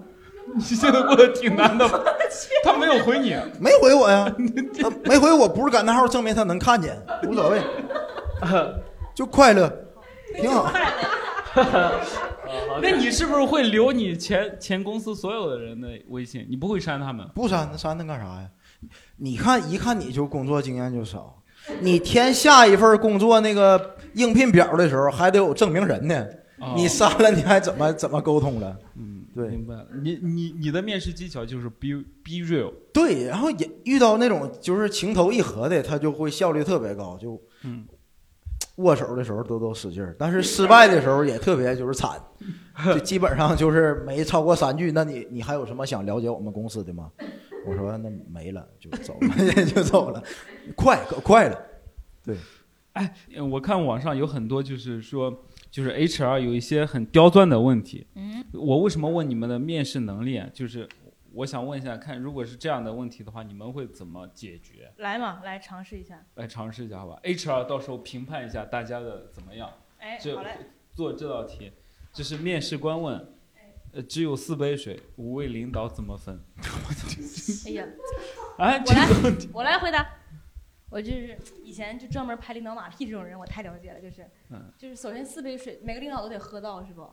[0.58, 2.00] 你现在过得挺难的吧？
[2.64, 4.34] 他没有回你，没回我呀，
[4.80, 6.96] 他没回我，不是感叹号，证明他能看见，
[7.28, 7.60] 无所谓，
[9.14, 9.70] 就快乐，
[10.34, 10.72] 挺好。
[12.82, 16.46] 那你是不是会留你前前公司所有的人的微信？
[16.48, 17.26] 你不会删他们？
[17.34, 18.48] 不删，那删他干啥呀？
[19.16, 21.34] 你看，一看你就工作经验就少，
[21.80, 26.26] 你填下一份工作那个应聘表的时候，还得有证明人呢。
[26.58, 28.74] 哦你删了，你还怎么怎么沟通了？
[28.96, 29.86] 嗯，对明白了。
[30.02, 31.88] 你你你的面试技巧就是 be
[32.24, 32.72] be real。
[32.92, 37.86] 对，然后也遇到那种就是情投意合的，他就会效率特别高，就嗯，
[38.76, 42.20] 握手的时候都都使劲儿，但是失败的时候也特别就是惨，
[42.86, 44.90] 就基本上就是没超过三句。
[44.92, 47.10] 那你你还有什么想了解我们公司的吗？
[47.66, 50.22] 我说那没了，就走了， 就走了，
[50.76, 51.60] 快可快了。
[52.24, 52.36] 对，
[52.92, 53.12] 哎，
[53.50, 55.44] 我看网上有很多就是说，
[55.76, 58.06] 就是 HR 有一些很刁钻的问题。
[58.14, 60.48] 嗯，我为什么问你们的面试能力啊？
[60.50, 60.88] 就是
[61.34, 64.90] 我想问一下，看如果是这样的问题的话，你们会怎么解决？
[64.96, 66.24] 来嘛，来尝试一下。
[66.36, 69.70] 来尝试一下好吧？HR 到时候评判一下大家的怎么样。
[69.98, 70.56] 哎这好嘞
[70.94, 71.70] 做这道题，
[72.10, 73.28] 就是面试官问。
[73.92, 76.40] 呃，只有四杯水，五位领导怎么分？
[77.66, 77.84] 哎呀，
[78.56, 80.06] 哎，我来我来回答。
[80.90, 84.00] 我就是以前就专门拍领导马屁这种人，我太了解了。
[84.00, 87.08] 就是，嗯就是首先四杯水，每个领导都得喝到，是不？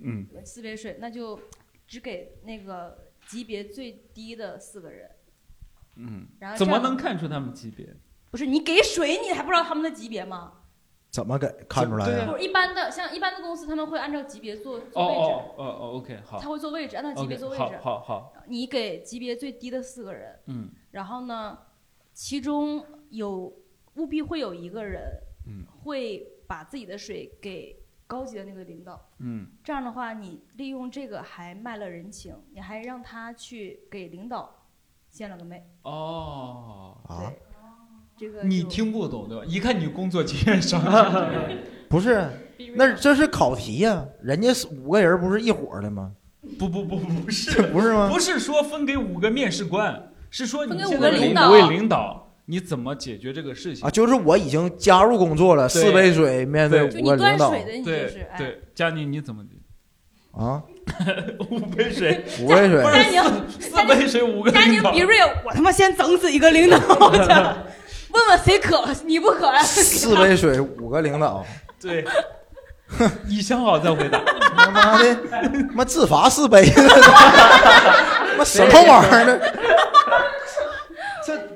[0.00, 1.40] 嗯，四杯水，那就
[1.86, 5.10] 只给那个级别最低的四个人。
[5.96, 7.94] 嗯然后，怎么能看出他们级别？
[8.30, 10.54] 不是你给水，你还不知道他们的级别吗？
[11.10, 15.20] 怎么给看出来呀、不是一般的，像一般的公司，他们会按照级别做哦做位置。
[15.20, 16.40] 哦哦哦，OK，好。
[16.40, 17.76] 他会做位置，按照级别 OK，做位置。
[17.82, 18.32] 好好好。
[18.46, 21.58] 你给级别最低的四个人，嗯然后呢，
[22.14, 23.52] 其中有
[23.94, 25.02] 务必会有一个人，
[25.46, 29.08] 嗯会把自己的水给高级的那个领导。
[29.18, 34.66] 嗯这样的话，你利用这个还卖了人情，你还让他去给领导
[35.08, 35.62] 献了个媚。
[35.82, 37.32] 哦啊，
[38.16, 39.44] 这个你听不懂对吧？
[39.46, 40.80] 一看你工作经验少。
[41.88, 42.30] 不是，
[42.74, 46.14] 那这是考题呀、人家是五个人不是一伙儿的吗？
[46.58, 53.86] 不不不不是，不是吗不是说分给五个面试官，是说你分给现在有五个领导五位领导，你怎么解决这个事情？
[53.86, 57.50] 啊，就是我已经加入工作了，四杯水面对对五个领导。
[57.50, 59.42] 对对，佳宁你怎么？
[60.32, 60.62] 啊，
[61.50, 62.82] 五杯水，五杯水。
[62.82, 64.90] 佳宁四四杯水五个佳宁领导。
[64.92, 66.78] be real，我他妈先整死一个领导
[67.12, 67.18] 去，
[68.12, 69.46] 问问谁渴，你不渴？
[69.52, 69.62] 呀？
[69.62, 71.44] 四杯水五个领导，
[71.80, 72.04] 对，
[73.28, 74.20] 你想好再回答。
[74.56, 75.16] 他妈的，
[75.74, 76.64] 妈自罚四杯，
[78.38, 79.38] 妈什么玩意儿呢？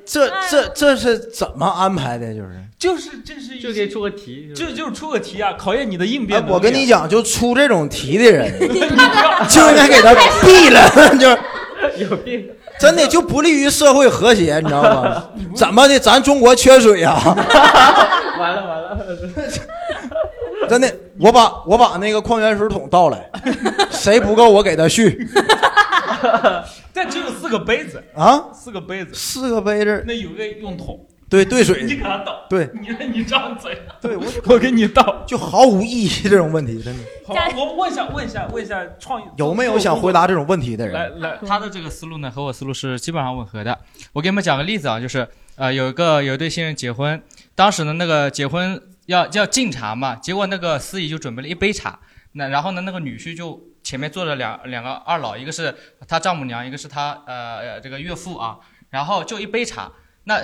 [0.06, 2.32] 这这这这是怎么安排的？
[2.32, 6.54] 就是，就是这是就给出个题，就就是出个题啊，考验你的应变哎能力啊。
[6.54, 8.52] 我跟你讲，就出这种题的人，
[9.48, 10.88] 就应该给他毙了，
[11.18, 11.28] 就
[12.04, 12.48] 有病。
[12.78, 15.24] 真的就不利于社会和谐，你知道吗？
[15.56, 15.98] 怎么的？
[15.98, 17.14] 咱中国缺水呀、
[18.38, 18.98] 完了完了，
[20.68, 23.30] 真的，我把我把那个矿泉水桶倒来，
[23.90, 25.26] 谁不够我给他续
[26.96, 28.48] 但只有四个杯子，啊！
[28.54, 31.84] 四个杯子，四个杯子，那有个用桶，对兑水。
[31.84, 32.70] 你给他倒，对。
[32.72, 35.22] 你你张嘴，对我 我给你倒。
[35.26, 37.04] 就毫无意义这种问题，真的。
[37.26, 39.24] 好，我问一下，问一下，问一下，创意。
[39.36, 40.94] 有没有想回答这种问题的人？
[40.94, 43.78] 来来，他的这个思路呢和我思路是基本上吻合的。
[44.14, 47.22] 我给你们讲个例子啊，就是呃有一个有一对新人结婚，
[47.54, 51.98] 当时呢那个结婚要要敬茶嘛，结果那个司仪就准备了一杯茶，
[52.32, 55.72] 那然后呢那个女婿就前面坐着两两个二老，一个是
[56.08, 58.58] 他丈母娘，一个是他呃呃这个岳父啊，
[58.90, 59.92] 然后就一杯茶，
[60.24, 60.42] 那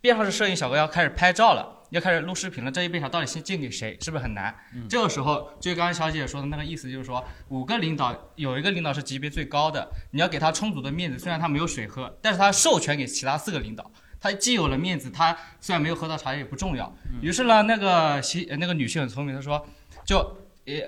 [0.00, 1.76] 边上是摄影小哥要开始拍照了。
[1.90, 4.54] 要开始录视频了，这一杯茶到底先敬给谁，是不是很难？
[4.88, 13.90] 这个时候，就刚刚小姐姐说的那个意思，就是说五个领导有一个领导是级别最高的，你要给他充足的面子，虽然他没有水喝，但是他授权给其他四个领导，
[14.20, 16.94] 他既有了面子，他虽然没有喝到茶也不重要。
[17.20, 19.66] 于是呢，那个媳呃那个女性很聪明，她说，
[20.04, 20.39] 就呃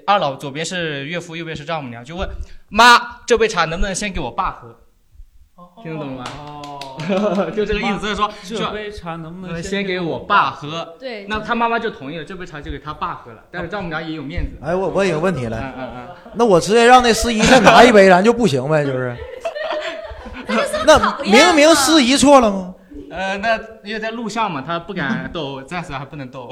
[0.07, 2.29] 二老左边是岳父，右边是丈母娘，就问
[2.69, 4.79] 妈这杯茶能不能先给我爸喝？
[5.83, 6.25] 听得懂吗？
[6.39, 10.97] 哦， 就这个意思，就是说这杯茶能不能先给我爸喝？
[10.99, 14.59] 对那他妈妈就同意了，这杯茶就给他爸喝了，但是丈母娘也有面子。
[14.61, 16.09] 哎，我我有个问题嗯了，嗯嗯。
[16.35, 18.85] 那我直接让那司仪再拿一杯，咱就不行呗？
[18.85, 19.17] 就是，
[20.85, 22.75] 那明明司仪错了吗？
[23.11, 26.51] 呃，那因为在录像嘛，他不敢斗，暂时还不能斗。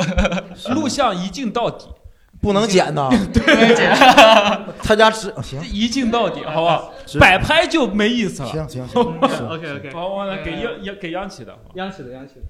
[0.74, 1.86] 录像一镜到底，
[2.40, 3.08] 不能剪呐。
[3.32, 3.94] 对，剪。
[4.82, 6.92] 他家只行，一镜到底，好不好？
[7.18, 8.48] 摆拍就没意思了。
[8.48, 9.02] 行行行
[9.48, 12.42] OK，OK 好，我来给央央给央企的，央企的央企的。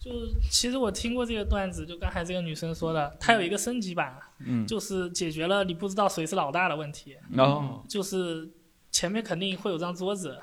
[0.00, 0.10] 就
[0.50, 7.16] 其实我听过这个段子，就刚才这个女生说的，她有一个升级版，嗯就是解决了你不知道谁是老大的问题。
[7.36, 8.50] 哦就是
[8.90, 10.36] 前面肯定会有张桌子，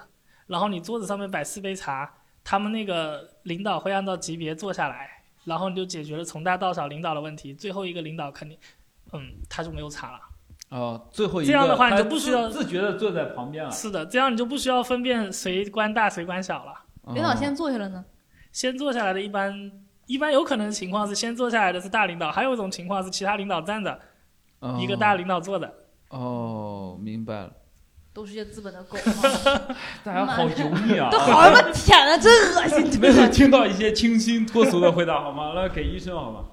[0.48, 2.10] 然后你桌子上面摆四杯茶，
[2.44, 5.10] 他们那个领导会按照级别坐下来，
[5.44, 7.54] 然后你就解决了从大到小领导的问题。
[7.54, 8.58] 最后一个领导肯定，
[9.14, 10.20] 嗯，他就没有茶了。
[10.70, 13.72] 哦，最后一个这样的话你就不需要自自觉的坐在旁边了。
[13.72, 16.74] 是的，这样你就不需要分辨谁官大谁官小了。
[17.14, 18.06] 领导先坐下了呢，
[18.52, 19.72] 先坐下来的一般
[20.06, 24.00] 一般有可能情况是先坐下来的是大领导，还有一种情况是其他领导站着，
[24.60, 25.74] 哦一个大领导坐着。
[26.10, 27.52] 哦，明白了。
[28.12, 28.98] 都是些资本的狗。
[30.04, 31.10] 大家好油腻啊！
[31.12, 33.00] 都好他妈舔啊，真恶心！
[33.00, 35.54] 没有听到一些清新脱俗的回答好吗？
[35.54, 36.46] 来给医生好吗？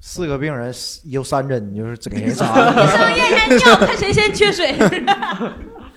[0.00, 0.72] 四个病人
[1.04, 2.46] 有三针，你就是只给人仨。
[2.46, 4.74] 医生验验尿，看谁先缺水。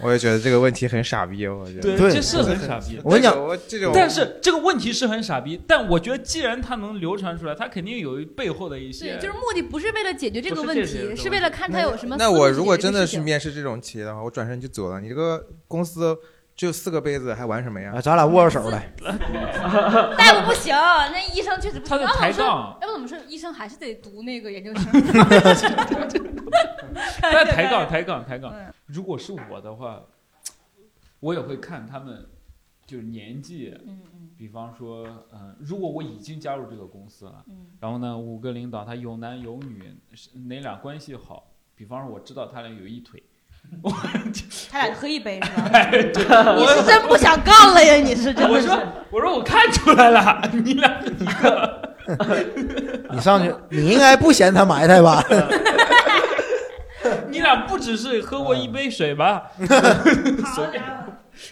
[0.02, 1.98] 我也觉得这个问题很傻逼，我觉得。
[1.98, 3.00] 对，这是很傻逼。
[3.06, 9.14] 我跟你讲我这种，但是这个问题是很傻逼，但我觉得既然它能流传出来，它肯定有背后的一些。
[9.14, 15.00] 对，就是目的不是为了解决这个问题，是为了看他有什么思那我如果真的去面试这种企业的话，我转身就走了。
[15.00, 16.14] 你这个公司
[16.56, 17.94] 只有四个杯子，还玩什么呀？
[17.96, 18.94] 啊，咱俩握个手来。
[20.18, 21.98] 大夫不行，那医生确实不行。
[21.98, 24.86] 他在要不怎么说抬杠要不怎么说，医生还是得读那个研究生。
[27.22, 28.72] 但抬杠抬杠抬杠嗯。
[28.86, 30.02] 如果是我的话，
[31.20, 32.26] 我也会看他们
[32.86, 41.48] 就是年纪，嗯嗯比方说，嗯、如果我已经加入这个公司了，嗯然后呢，五个领导他有男有女，是哪俩关系好？
[41.76, 43.22] 比方说我知道他俩有一腿，
[44.72, 45.70] 他俩喝一杯是吧？
[45.92, 46.04] 对
[46.58, 47.96] 你是真不想干了呀？
[47.96, 48.68] 你是真的是。
[48.70, 51.96] 我说我说我看出来了，你俩一个，
[53.12, 55.24] 你上去，你应该不嫌他埋汰吧？
[57.30, 59.44] 你俩不只是喝过一杯水吧？
[60.56, 60.82] 随便。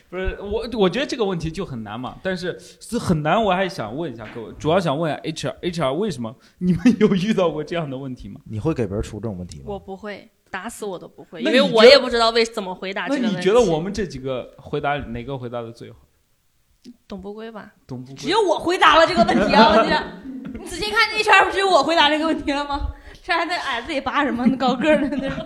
[0.09, 2.15] 不是我，我觉得这个问题就很难嘛。
[2.21, 8.39] 但是是很难，我还想问一下各位，主要想问一下 HR，HR 为什么你们有遇到过这样的问题吗？
[8.45, 9.63] 你会给别人出这种问题吗？
[9.65, 13.33] 我不会，打死我都不会，因为我也不知道为怎么回答这个问题。
[13.33, 15.97] 那你觉得我们这几个回答哪个回答的最好？
[17.07, 17.71] 董不归吧？
[17.87, 19.69] 董不归只有我回答了这个问题啊！
[19.69, 20.03] 我觉得，
[20.59, 22.91] 你仔细看这一圈，不只有我回答这个问题了吗？
[23.23, 25.45] 这还在矮子里拔什么高个儿的那种。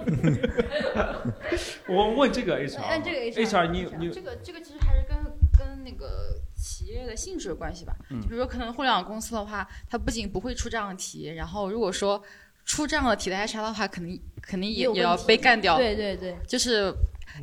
[1.90, 5.18] 我问这个 HR，按这个 HR 你你这个这个其实还是跟
[5.60, 7.94] 跟那个企业的性质有关系吧。
[8.10, 12.24] 嗯就比如说，可能互联网公司的话，它不仅不会出这样的题，然后如果说
[12.66, 15.78] 出这样的题的 HR 的话，肯定肯定也也要被干掉。
[15.78, 16.94] 对对对，就是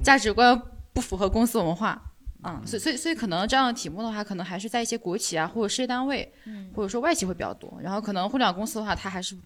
[0.02, 0.60] 价值观
[0.92, 2.00] 不符合公司文化。
[2.44, 6.68] 嗯，所以所以所以可能这样的题目的话，可能还是在一些国企啊或者事业单位，嗯。
[6.74, 7.72] 或者说外企会比较多。
[7.80, 9.36] 然后可能互联网公司的话，它还是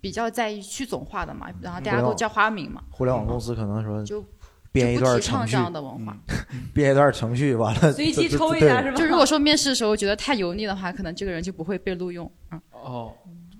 [0.00, 2.82] 比较在意去总化的嘛，然后大家都叫花名嘛。
[2.90, 4.22] 互联网公司可能说就
[4.70, 6.14] 编一段程序，这样的文化。
[6.52, 8.96] 嗯编一段程序完了，随机抽一下是吧？
[8.96, 12.30] 就如果说面试的时候觉得太油腻的话，可能这个人就不会被录用。
[12.50, 13.12] 嗯，哦，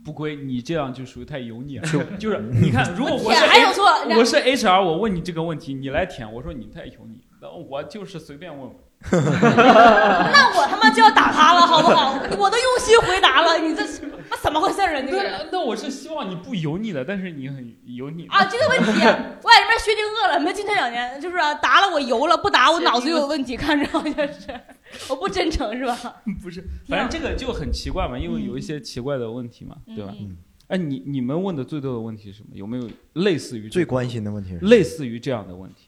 [0.09, 1.87] 不归你这样就属于太油腻了
[2.19, 3.85] 就， 是你看，如果我是舔还有错
[4.19, 8.75] 我是 HR，我问你这个问题，你来舔，我说你太油腻，那我就是随便问问。
[9.13, 12.15] 那我他妈就要打他了，好不好？
[12.37, 15.03] 我都用心回答了，你这是那怎么回事儿啊？
[15.03, 24.61] 这个那那我是希望你不油腻的，但是你很油腻啊，这个问题，我在这边薛定谔了，没进这两年，就是啊答了我油了，不答我脑子有问题，看着好像是，
[25.09, 25.97] 我不真诚是吧？
[26.43, 30.13] 不是，反正这个就很奇怪嘛，因为有一些奇怪的问题嘛，对吧？
[30.19, 30.37] 嗯
[30.69, 32.51] 哎，你你们问的最多的问题是什么？
[32.53, 35.88] 有没有类似于最关心的问题是什么类似于这样的问题？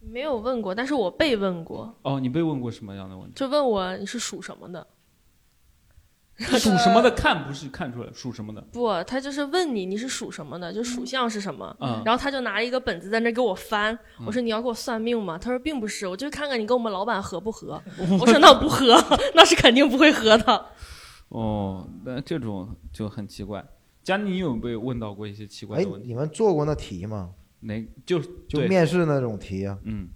[0.00, 3.32] 没有问过，但是我被问过，哦，你被问过什么样的问题？
[3.36, 4.86] 就问我你是属什么的？
[6.40, 11.76] 属什么的看不是看出来属什么的，不，他就是问你你是属什么的，就属相是什么。
[11.80, 15.36] 嗯然后他就拿一个本子在那给我翻，嗯我说你要给我算命吗？
[15.36, 17.78] 他说并不是，我就看看你跟我们老板合不合。
[18.18, 18.96] 我说那不合，
[19.36, 20.66] 那是肯定不会合的。
[21.28, 23.62] 哦，那这种就很奇怪。
[24.02, 26.08] 佳妮，你有被问到过一些奇怪哎的问，题？
[26.08, 27.34] 你们做过那题吗？
[27.60, 29.78] 哪就就面试那种题啊？
[29.84, 30.08] 嗯，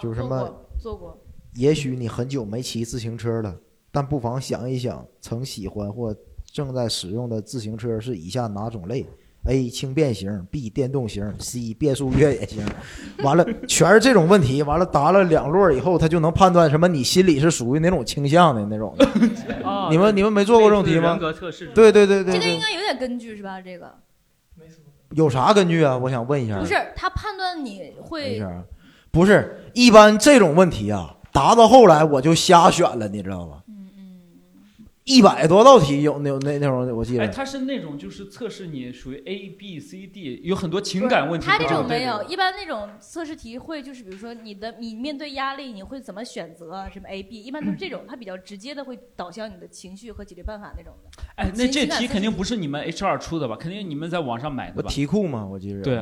[0.00, 0.66] 就是什么？
[0.78, 1.16] 做过，
[1.54, 3.56] 也许你很久没骑自行车了，
[3.90, 6.14] 但不妨想一想，曾喜欢或
[6.52, 9.06] 正在使用的自行车是以下哪种类
[9.44, 9.68] ？A.
[9.68, 10.70] 轻便型，B.
[10.70, 11.74] 电动型，C.
[11.74, 12.64] 变速越野型。
[13.24, 14.62] 完了，全是这种问题。
[14.62, 19.04] 完了，答了两摞以后，他就能判断什么你心里是属于哪种倾向的那种的。
[19.64, 21.66] 哦你们你们没做过这种题吗人格测试？
[21.74, 23.60] 对对对对这个应，该有点根据是吧？
[23.60, 23.92] 这个
[25.14, 25.96] 有啥根据啊？
[25.96, 26.58] 我想问一下。
[26.58, 28.42] 不是他判断你会
[29.10, 33.61] 不是一般这种问题啊，答到后来我就瞎选了，你知道吧？
[35.04, 37.32] 一百多道题有那有那那种我记得哎，得。
[37.32, 41.46] 它是那种就是测试你属于 A B C D，有很多情感问题。
[41.46, 51.22] 他这种没有，一般那种测试题会就是比如说你的你面对压力你会怎么选择什么 A B，一般都是这种，他比较直接的会导向你的情绪和解决办法那种的。
[51.36, 53.56] 哎，那这题肯定不是你们 HR 出的吧？
[53.56, 54.88] 肯定你们在网上买的吧？
[54.88, 55.82] 题库嘛，我记得。
[55.82, 55.96] 对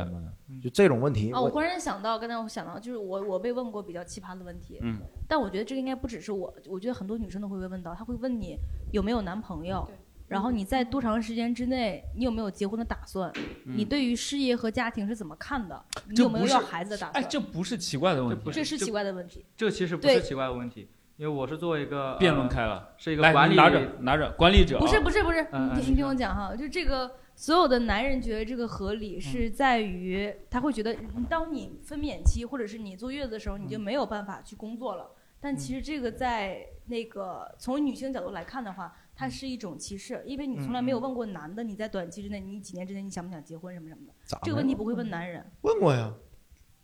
[0.62, 4.98] 就这种问题，啊，我我忽然想到，刚才我想到，就是我我被问过比较奇葩的问题，嗯，
[5.28, 8.56] 但我觉得这个应该不只是我，我觉得很多女生都会被问到，她会问你
[8.92, 9.86] 有没有男朋友，
[10.28, 13.32] 然后你在多长时间之内，你有没有结婚的打算，
[13.64, 17.22] 你嗯对于事业和家庭是怎么看的，你有没有要孩子的打算？
[17.22, 19.44] 哎，这不是奇怪的问题，这是奇怪的问题。
[19.56, 27.10] 这其实不对是奇怪的问题，因为我是作为一个辩论呃开了，是一个管理来你拿着拿着，管理者啊不是不是不是，嗯嗯你听你听我讲哈，就这个
[27.40, 30.94] 所有的男人觉得这个合理嗯是在于他会觉得，
[31.26, 35.10] 当你分娩期或者是你坐月子的时候，你就嗯没有办法去工作了。
[35.40, 45.42] 但其实这个在那个从女性角度来看的话，它是一种歧视，因为你从来没有问过男的，你在短期之内，你几年之内你想不想结婚什么什么的咋，这个问题不会问男人。
[45.62, 46.12] 问过呀，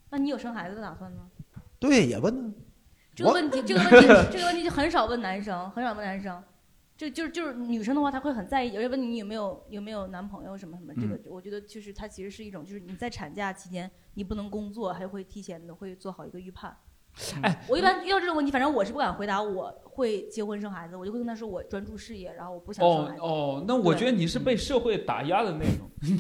[0.09, 1.29] 那你有生孩子的打算吗？
[1.79, 2.55] 对，也问呢。
[3.15, 6.43] 这个问题，这个问题， 这个问题就很少问男生，很少问男生。
[6.97, 16.77] 就就就是女生的话，她会很在意，有人问你有没有有没有男朋友什么什么，这个嗯我觉得就是它其实是一种，就是你在产假期间你不能工作，还会提前的会做好一个预判。
[17.43, 23.21] 哎，我一般遇到这种问题，反正我是不敢回答我会结婚生孩子，我就会跟他说我专注事业，然后我不想生哦孩子。
[23.23, 26.17] 哦，那我觉得你是被社会打压的那种， 你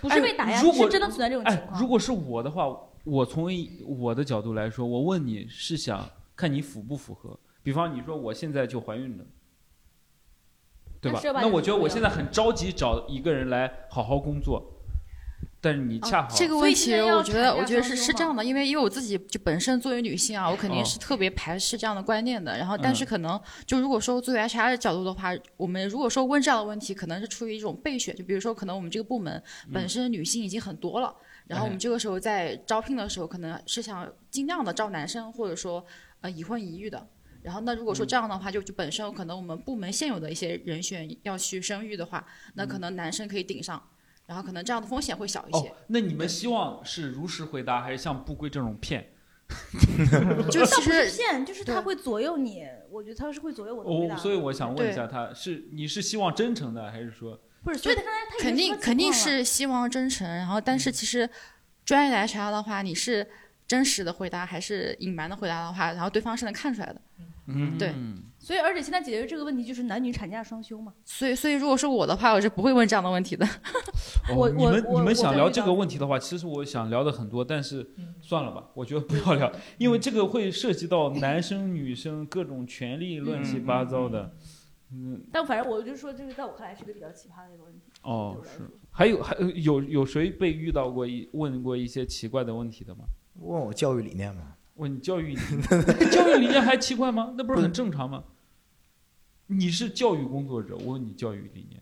[0.00, 7.38] 不是被打压哎如果是真的存在这种情哎，况如果是我的话，我从一我的角度来说，我问你是想看你符不符合。
[7.62, 9.24] 比方你说我现在就怀孕了，
[11.02, 14.64] 对吧那我觉得我现在很着急找一个人来好好工作，
[15.60, 22.56] 但是你恰好、这个问题，我觉得，我觉得是是这样的，因为因为我自己就本身作为女性啊，我肯定哦是特别排斥这样的观念的。
[22.56, 29.42] 然后，但是嗯可能就如果说作为 HR 的角度的话，我们如果说问这样的问题，可能是出于一种备选，就比如说可能我们这个部门
[29.72, 31.12] 本身女性已经很多了，
[31.48, 35.84] 然后我们这个时候在招聘的时候，可能是想尽量的招男生，或者说
[36.20, 37.04] 呃已婚已育的。
[37.42, 43.82] 然后，那如果说这样的话，就就本身可能我们部门现有的一些人选要去生育的话，那可能男生可以顶上，
[44.26, 45.68] 然后可能这样的风险会小一些。
[45.68, 49.08] 哦，那你们希望是如实回答，还是像不归这种骗？
[50.50, 57.38] 就是骗，就是他会左右你，我觉得他是会左右我的回答哦，所以我想问一下他，是你是希望真诚的，还是说？
[57.62, 61.28] 不是，所以他刚才他肯定肯定是希望真诚，然后但是其实
[61.84, 63.28] 专业的 HR 的话，你是
[63.66, 67.00] 真实的回答还是隐瞒的回答的话，然后对方是能看出来的。
[67.18, 67.26] 嗯，
[67.78, 67.94] 对。
[68.38, 70.92] 所以，而且现在解决这个问题就是男女产假双休嘛。
[71.04, 73.46] 所以所以如果是我的话，我是不会问这样的问题的。
[74.34, 77.88] 我哦、你们我你们想聊这个问题的话，其实我想聊的很多，但是
[78.20, 84.34] 算了吧，我觉得不要聊，因为这个会涉及到男生女生各种权利乱七八糟的。
[84.90, 87.80] 嗯，但反正我就说，这个在我看来是个比较奇葩的一个问题。
[88.02, 88.68] 哦，是。
[88.90, 93.04] 还有还有有有谁被遇到过一问过一些奇怪的问题的吗？
[93.36, 94.54] 问我教育理念吗？
[94.82, 97.32] 问你教育理念， 教育理念还奇怪吗？
[97.38, 98.24] 那不是很正常吗？
[99.46, 101.80] 你是教育工作者，我问你教育理念。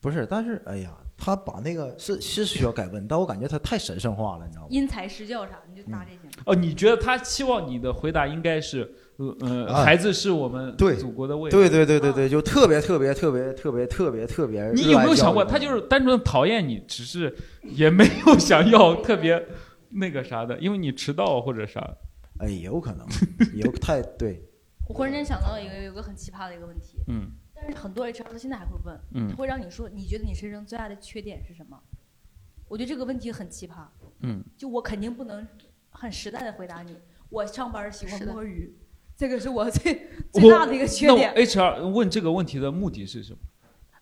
[0.00, 4.68] 不是，但是哎呀，他把那个是是需要改问，但我感觉他太神圣化了，你知道吗？
[4.70, 6.18] 因材施教啥，你就搭这些。
[6.44, 11.50] 哦，你觉得他期望你的回答应该是，呃呃，啊孩子是我们对祖国的未来。
[11.50, 14.70] 对对对对对，就特别特别特别特别特别特别。
[14.72, 19.44] 你有没有想过，他就是单纯讨厌你，只是也没有想要特别
[19.96, 21.96] 那个啥的，因为你迟到或者啥。
[22.38, 23.06] 哎，有可能，
[23.54, 24.42] 有太对。
[24.86, 31.80] 我忽然间想到一个有个很奇葩的一个问题，嗯，但是很多 HR 到现在还会问，嗯他会让你说，你觉得你身上最大的缺点是什么？
[32.68, 33.86] 我觉得这个问题很奇葩，
[34.20, 35.46] 嗯，就我肯定不能
[35.88, 36.94] 很实在的回答你，
[37.30, 38.76] 我上班喜欢摸鱼，
[39.16, 41.32] 这个是我最 最大的一个缺点。
[41.34, 43.38] 那 HR 问这个问题的目的是什么？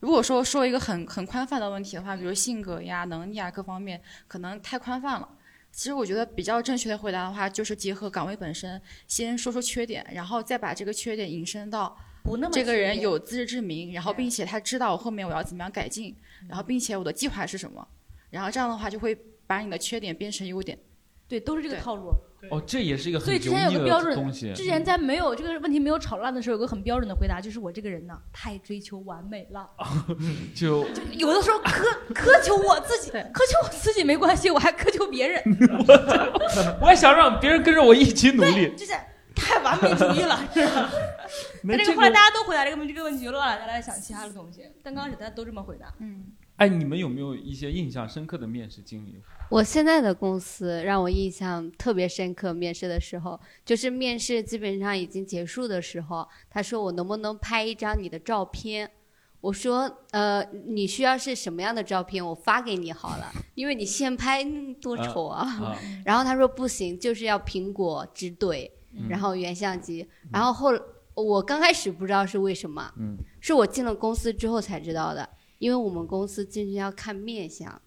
[0.01, 5.28] 如果说说一个很很宽泛的问题的话，比如性格呀、能力啊各方面，可能太宽泛了。
[5.75, 16.14] 其实我觉得比较正确的回答的话，就是结合岗位本身，先说说缺点，然后再把这个缺点引申到不那么这个人有自知之明，然后并且他知道我后面我要怎么样改进，
[16.49, 17.87] 然后并且我的计划是什么，
[18.31, 19.18] 然后这样的话就会
[19.49, 20.79] 把你的缺点变成优点。
[21.27, 22.12] 对，都是这个套路。
[22.51, 24.53] 哦，这也是一个很所以之前有个标准东西。
[24.53, 29.68] 之前在没有这个问题没有吵烂的时候，有个很标准的回答，就是我这个人呢太追求完美了，
[30.55, 31.84] 就有的时候苛
[32.14, 35.42] 苛求我自己，苛求我自己没关系，我还苛求别人，
[36.80, 38.74] 我还想让别人跟着我一起努力。
[38.76, 38.92] 就是
[39.34, 40.90] 太完美主义了， 是吧？
[41.64, 44.62] 那这个后来大家都回答这个问这个问题就乱了，大家来想其他的东西。
[44.82, 46.26] 但刚开始大家都这么回答，嗯，
[46.57, 49.20] 哎，你们有没有一些印象深刻的面试经历？
[49.55, 58.91] 我现在的公司让我印象特别深刻，面试的时候，就是面试基本上已经结束的时候，他说我能不能拍一张你的照片？
[59.41, 62.27] 我说，呃，你需要是什么样的照片？
[62.27, 65.47] 我发给你好了，因为你现拍嗯多丑啊。
[65.49, 70.05] 啊 然后他说不行，就是要苹果直怼，嗯然后原相机。
[70.33, 70.73] 然后后
[71.15, 75.29] 我刚开始不知道是为什么，嗯，是我进了公司之后才知道的，
[75.61, 77.81] 因为我们公司进去要看面相。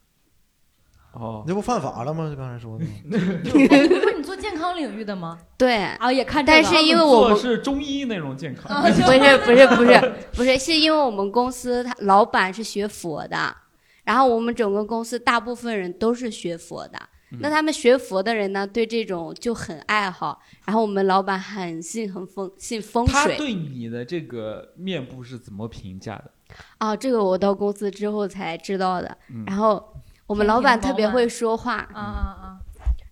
[1.20, 2.34] 哦，这不犯法了吗？
[2.38, 2.92] 刚才说的吗。
[3.10, 5.38] 不是你做健康领域的吗？
[5.58, 6.62] 对，啊，也看这个。
[6.62, 13.56] 但是因为我们做是中医那种健康， 不是不是不是不是，是因为我们公司他老板是学佛的，
[14.04, 16.98] 然后我们整个公司大部分人都是学佛的。
[17.30, 20.42] 嗯那他们学佛的人呢，对这种就很爱好。
[20.66, 26.32] 然后我们老板很信很风信风水他对你的这个面部是怎么评价的？
[26.78, 29.18] 啊，这个我到公司之后才知道的。
[29.30, 29.94] 嗯然后
[30.28, 32.58] 我们老板特别会说话，啊啊啊！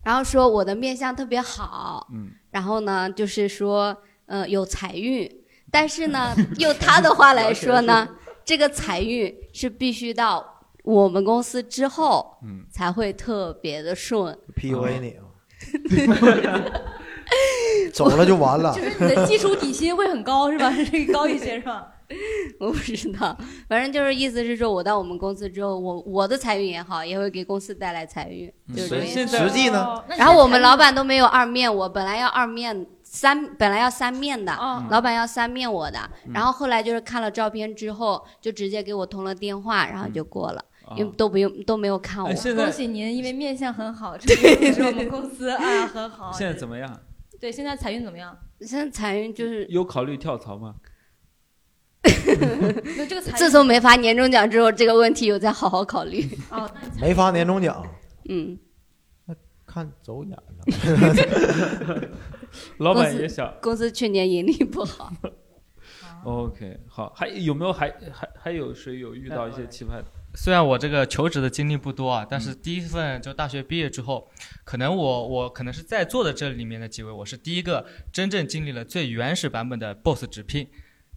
[0.04, 3.96] 然后说我的面相特别好，嗯，然后呢，就是说，
[4.26, 5.30] 呃，有财运，
[5.72, 8.08] 但是呢， 用他的话来说呢，
[8.44, 10.46] 这个财运是必须到
[10.84, 14.38] 我们公司之后，嗯，才会特别的顺。
[14.56, 15.24] PUA 你啊，
[17.94, 18.74] 走了就完了。
[18.76, 20.70] 就是你的基础底薪会很高是吧？
[21.14, 21.88] 高一些是吧？
[22.60, 23.36] 我不知道，
[23.68, 30.04] 反正就是意思是说，我到我们公司之后，我我的财运也好，也会给公司带来财运，就是这个意思现在实际呢？
[30.18, 34.54] 然后我们老板都没有二面，我本来要二面三，本来要三面的，
[34.90, 36.00] 老板要三面我的，
[36.34, 40.64] 然后后来就是看了照片之后，就直接给我通了电话，然后就过了，
[40.96, 42.28] 因为都不用都没有看我。
[42.28, 46.32] 恭喜您，因为面相很好， 这个是我们公司啊很好。
[46.32, 47.00] 现在怎么样？
[47.40, 48.38] 对，现在财运怎么样？
[48.62, 50.76] 现在财运就是有考虑跳槽吗？
[52.98, 56.28] 那这个 自从没发年终奖之后，这个问题有在好好考虑。
[56.50, 56.70] 哦，
[57.00, 57.86] 没发年终奖，
[58.30, 58.58] 嗯，
[59.66, 62.08] 看走眼了。
[62.78, 63.54] 老板也想。
[63.62, 65.12] 公司去年盈利不好。
[66.24, 70.06] OK，好，还有没有还还还有谁有遇到一些奇葩的？
[70.34, 74.28] 虽然我这个求职的经历不多啊，但是嗯第一份就大学毕业之后，
[74.64, 80.68] 可能我我可能是在座的这里面的几位，我是第一个真正经历了最原始版本的 BOSS 直聘。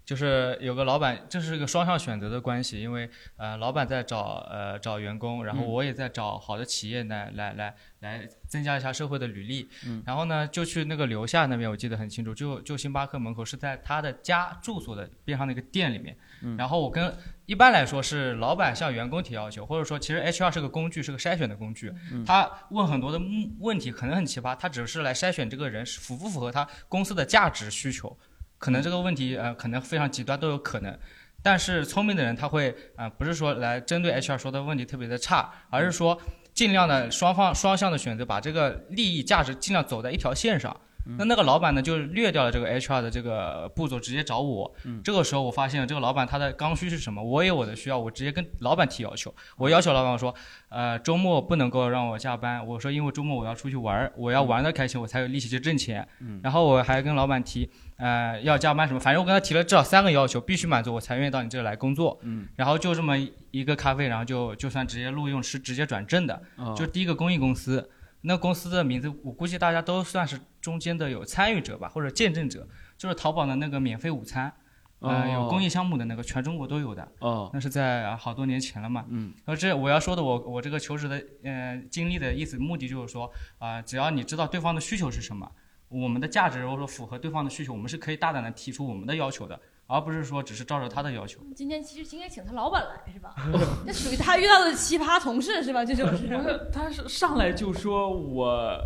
[0.09, 9.69] 就是有个老板，这是一个双向选择的关系，因为呃，老板在找呃找员工，然后嗯我也在找好的企业来来来来增加一下社会的履历。
[9.85, 16.17] 嗯然后呢，就去那个留下那边，我记得很清楚，就就星巴克门口是在他的家住所的边上那个店里面。
[16.41, 21.93] 嗯然后我跟一般来说是老板向员工提要求，或者说其实 HR 是个工具，是个筛选的工具。
[22.11, 28.19] 嗯他问很多的问问题可能很奇葩，他只是来筛选这个人是符不符合他公司的价值需求。
[28.59, 30.97] 可能这个问题呃可能非常极端都有可能。
[31.43, 36.21] 但是聪明的人他会啊、呃不是说来针对 HR 说的问题特别的差，而是说
[36.53, 40.77] 尽量的双方双向的选择，把这个利益价值尽量走在一条线上。
[41.17, 44.71] 那那个老板呢，就略掉了这个 HR 的这个步骤，直接找我。
[44.85, 49.35] 嗯这个时候我发现了这个老板他的刚需是什么，我有我的需要，我直接跟老板提要求。
[49.57, 50.35] 我要求老板我说，
[50.69, 52.67] 呃，周末不能够让我加班。
[52.67, 56.07] 我说因为周末我要出去玩儿，我要玩的开心，我才有力气去挣钱。
[56.21, 62.19] 嗯然后我还跟老板提，呃，要加班什么，反正我跟他提了至少三个要求，必须满足我才愿意到你这来工作。
[62.23, 63.19] 嗯然后就这么
[63.51, 67.91] 一个咖啡，然后就就算直接录用是直接转正的，哦就第一个公益公司。
[68.23, 74.53] 那公司的名字，我估计大家都算是中间的有参与者吧，或者见证者，就是淘宝的那个免费午餐，
[74.99, 77.07] 呃，哦有公益项目的那个，全中国都有的。
[77.21, 79.05] 哦，那是在啊好多年前了嘛。
[79.09, 79.33] 嗯。
[79.45, 85.49] 而这我要说的，我我这个求职的呃经历的意思，目的就是说啊、只要你知道对方的需求是什么，
[85.89, 91.41] 我们的价值如果说符合对方的需求，我们是可以大胆的提出我们的要求的，而不是说只是照着他的要求。
[91.57, 93.35] 今天其实应该请他老板来是吧？
[93.87, 95.85] 这属于他遇到的奇葩同事是吧？
[95.85, 96.69] 这就是。
[96.73, 98.79] 他是上来就说我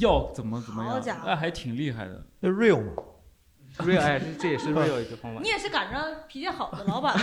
[0.00, 2.22] 要怎么怎么样那还挺厉害的。
[2.40, 2.92] 那 real 嘛
[3.78, 5.48] real 哎，这这也是 real 一个方法你。
[5.48, 7.16] 也是赶上脾气好的老板，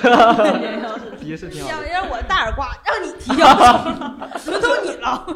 [1.22, 3.48] 也是挺好的要要我大耳刮，让你提要
[4.44, 5.28] 求，轮到你了。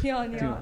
[0.00, 0.56] 挺好，挺好。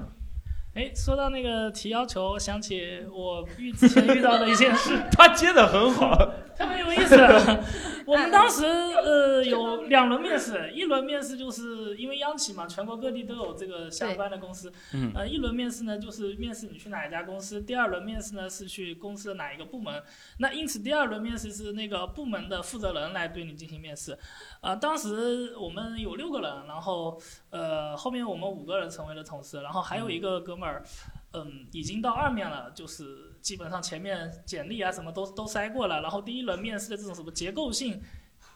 [0.79, 2.81] 哎，说到那个提要求，我想起
[3.13, 7.15] 我遇之前遇到的一件事， 他接的很好，特别有意思。
[8.05, 14.71] 我们当时呃有两轮面试，一轮面试就是因为央企嘛，全国各地都有这个相关的公司。
[14.93, 20.03] 嗯呃，一轮面试呢就是面试你去哪一家公司，第二轮面试呢是去公司的哪一个部门。
[20.39, 24.17] 那因此第二轮面试是那个部门的负责人来对你进行面试。
[24.61, 30.83] 呃，当时我们有六个人，然后呃后面我们五个人成为了同事，然后还有一个哥们儿。
[31.31, 38.01] 嗯，已经到二面了，就是基本上前面简历啊什么都都筛过了，然后第一轮面试的这种什么结构性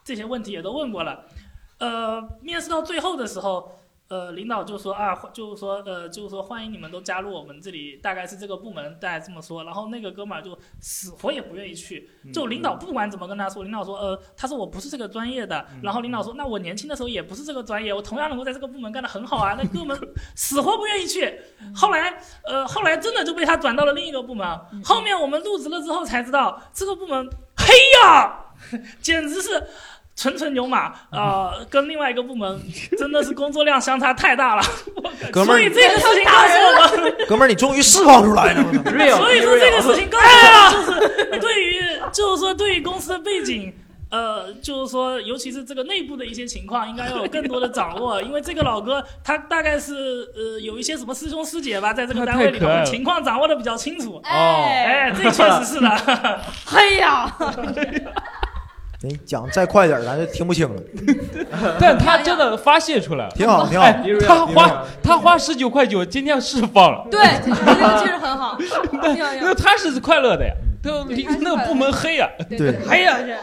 [0.04, 1.26] 这些问题也都问过了。
[1.80, 3.80] 呃，面试到最后的时候，
[4.10, 9.64] 呃，领导就说啊，就是说呃，就是说欢迎你们都加入我们这里，大概是这个部门，大概这么说。
[9.64, 15.66] 然后那个哥们儿就死活也不愿意去，就领导不管怎么跟他说，领导说呃，他说我不是这个专业的。
[15.82, 19.56] 然后领导说那我年轻的时候也不是这个专业，我同样能够在这个部门干得很好啊。
[19.58, 21.42] 那哥们儿 死活不愿意去。
[21.74, 24.48] 后来呃，后来真的就被他转到了另一个部门。
[24.84, 27.28] 后面我们入职了之后才知道，这个部门
[27.58, 27.74] 黑
[28.04, 28.46] 呀，
[29.02, 29.64] 简直是。
[30.16, 32.60] 纯纯牛马啊、 呃跟另外一个部门
[32.98, 34.64] 真的是工作量相差太大了。
[35.32, 38.64] 哥们儿所以这个事情告诉我们， 哥们儿，你终于释放出来了。
[39.18, 43.74] 所以说这个事情告诉我们，就是对于，就是说对于公司的背景。
[44.12, 49.96] 呃，就是说，尤其是这个内部的一些情况，应该要有更多的掌握，因为这个老哥他大概是
[50.36, 54.18] 呃有一些什么师兄师姐吧，在这个单位里头情况掌握的比较清楚。
[54.18, 56.42] 哦哎，这确实是的。
[56.64, 57.26] 嘿呀，
[59.04, 60.82] 你讲再快点儿，咱就听不清了。
[61.78, 67.06] 但他真的发泄出来了，挺好挺好哎他花他花十九块九，今天释放了。
[67.12, 68.58] 对，这个确实很好。
[69.42, 73.36] 那他是快乐的呀，都那个部门黑呀，对黑呀这。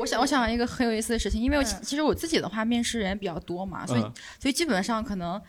[0.00, 5.40] 我想，我想一个很有意思的事情，因为我其其实我自己的话，面试人比较多嘛，所以、嗯所以基本上可能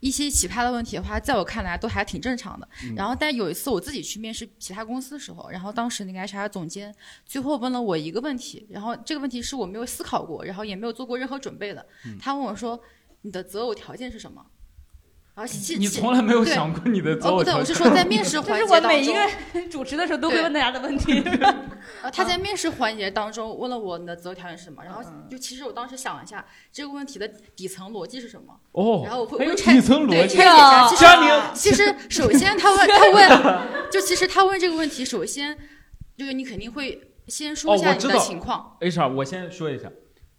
[0.00, 2.68] 一些奇葩的问题的话，在我看来都还挺正常的。
[2.84, 6.94] 嗯然后，但有一次我自己去面试其他公司的时候，然后当时那个 HR 总监
[7.24, 11.86] 最后问了我一个问题，然后这个问题是我没有思考过，然后也没有做过任何准备的。
[12.06, 12.80] 嗯他问我说
[13.22, 14.44] ：“你的择偶条件是什么？”
[15.34, 17.60] 然后其你从来没有对想过你的择哦，不对，偶条件。
[17.60, 21.22] 我是说在面试环节当中，我每一个 主持的时候都会问大家的问题。
[22.02, 27.26] 呃， 他在面试环节当中问了我你的择偶条件是什么，然后嗯就其实我当时想了一下这个问题的
[27.56, 28.54] 底层逻辑是什么。
[28.72, 31.52] 哦然后我会会拆底层逻辑对拆解一下。
[31.54, 35.56] 其实其实首先他问他问，就其实他问这个问题，首先
[36.18, 38.76] 就是你肯定会先说哦，一下你的情况。
[38.80, 39.88] HR，我先说一下，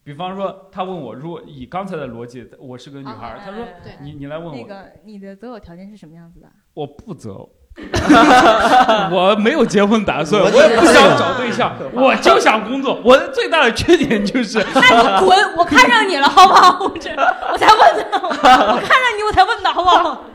[0.04, 3.64] 比方说他问我，如果以刚才的逻辑，我是个女孩儿，他说
[4.02, 6.47] 你你来问我，那个你的择偶条件是什么样子的？
[6.74, 7.49] 我不择偶。
[9.14, 12.99] 我没有结婚打算，我也不想找对象，我就想工作。
[13.02, 15.38] 我的最大的缺点就是， 那你滚！
[15.56, 16.84] 我看上你了，好不好？
[16.84, 20.26] 我这我才问的，我看上你，我才问的，好不好？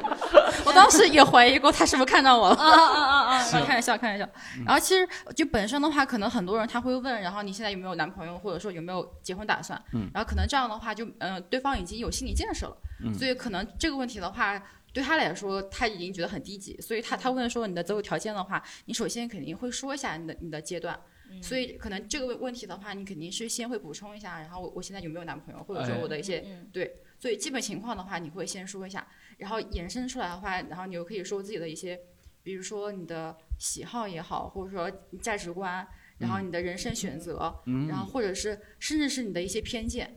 [0.76, 2.56] 我当时也怀疑过他是不是看到我了。
[2.60, 3.44] 啊啊啊啊！
[3.66, 4.28] 开玩笑，开玩笑。
[4.64, 9.80] 然后其实就本身的话，可能很多人他会问，然后你现在有没有男朋友，或者说有没有结婚打算？
[9.92, 14.62] 嗯然后可能这样的话就，呃，对方已经有心理建设了，嗯所以可能这个问题的话，
[14.92, 20.94] 对他来说他已经觉得很低级，所以他他问说你的择偶条件的话，你首先肯定会说一下你的你的阶段。
[21.28, 29.04] 嗯所以可能这个问题的话，你肯定是先会补充一下，然后我我现在有没有男朋友，或者说哎我的一些、嗯对，所以基本情况的话，你会先说一下，
[29.38, 31.98] 然后延伸出来的话，然后你又可以说自己的一些，
[32.42, 35.86] 比如说你的喜好也好，或者说你价值观，
[36.18, 40.14] 然后你的人生选择，嗯然后或者是甚至是你的一些偏见，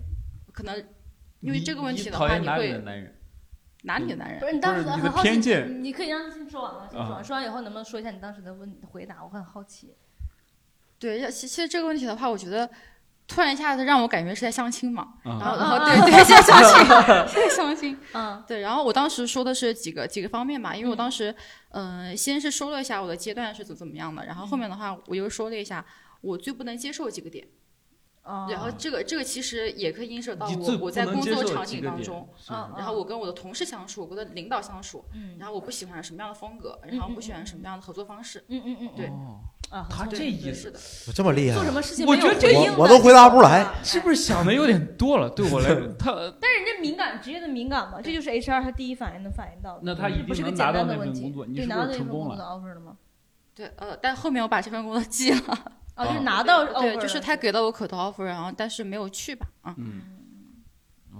[0.51, 0.77] 可能
[1.41, 3.15] 因为这个问题的话，你厌哪里的会男人？
[3.83, 4.45] 哪里的男人不？
[4.45, 6.87] 是你当时的很好奇偏见你可以让他先说完吗？
[6.91, 9.23] 先说啊完，说完以后能不能说一下你当时的问回答？
[9.23, 9.95] 我很好奇。
[10.97, 12.69] 对，要其其实这个问题的话，我觉得
[13.29, 16.87] 突然一下子让我感觉是在相亲嘛，啊然后然啊后对对，在相亲，
[17.33, 18.43] 在相亲，嗯。
[18.47, 21.33] 对，然后我当时说的是几个几个方面吧，因为我当时
[21.69, 25.85] 嗯、呃先是说了一下我的阶段是怎怎么样的，然后后面的话我又说了一下
[26.21, 27.47] 我最不能接受几个点。
[28.29, 39.39] 哦然后这个这个其实也可以映射到我我在工作场景当中，是嗯然后我跟我的同事相处，我的领导相处，嗯然后我不喜欢什么样的风格，然后不喜欢什么样的合作方式，嗯嗯嗯，对哦，
[39.71, 43.65] 啊，他这意思的，我这么厉害做，什么事情我没有觉得这回应的我我都回答不出来。
[43.83, 45.29] 是不是想的有点多了？
[45.31, 49.81] 对我来， 他但是人家敏感，职业的敏感嘛，这就是 HR 他第一反应能反应到的。
[49.83, 52.97] 那他一不是个定能拿到简单的问题那份工作，你对，是拿到那不是成功份工作？offer 了吗？
[53.55, 60.01] 对，呃，但后面我把这份工作记了，哦，就是啊拿到对，就是他给到我口头 offer，然后但是没有去吧，啊、嗯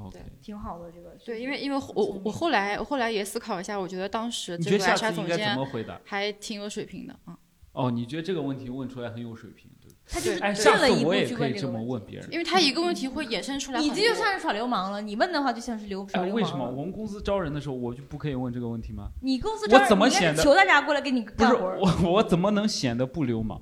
[0.05, 0.19] ，OK。
[0.41, 1.17] 挺好的这个。
[1.25, 5.99] 对，因为因为我我我后来我后来也思考一下，我觉得当时这个你觉得下 HR 次应该怎总监么回答？
[6.05, 7.37] 还挺有水平的啊，
[7.73, 9.89] 哦，你觉得这个问题问出来很有水平，对？
[10.11, 11.69] 他就是哎，进下次了一步我也可以这。
[11.69, 12.27] 么问别人。
[12.31, 16.67] 因为他一个问题会衍生出来很你，这就算是耍流氓了，你问的话就像是流耍哎，流为什么。
[16.67, 19.09] 我们公司招人的时候我就不可以问这个问题吗？
[19.21, 21.79] 你公司招人怎么显得你应该是求大家过来给你不是干活儿？
[21.79, 23.61] 我，我怎么能显得不流氓？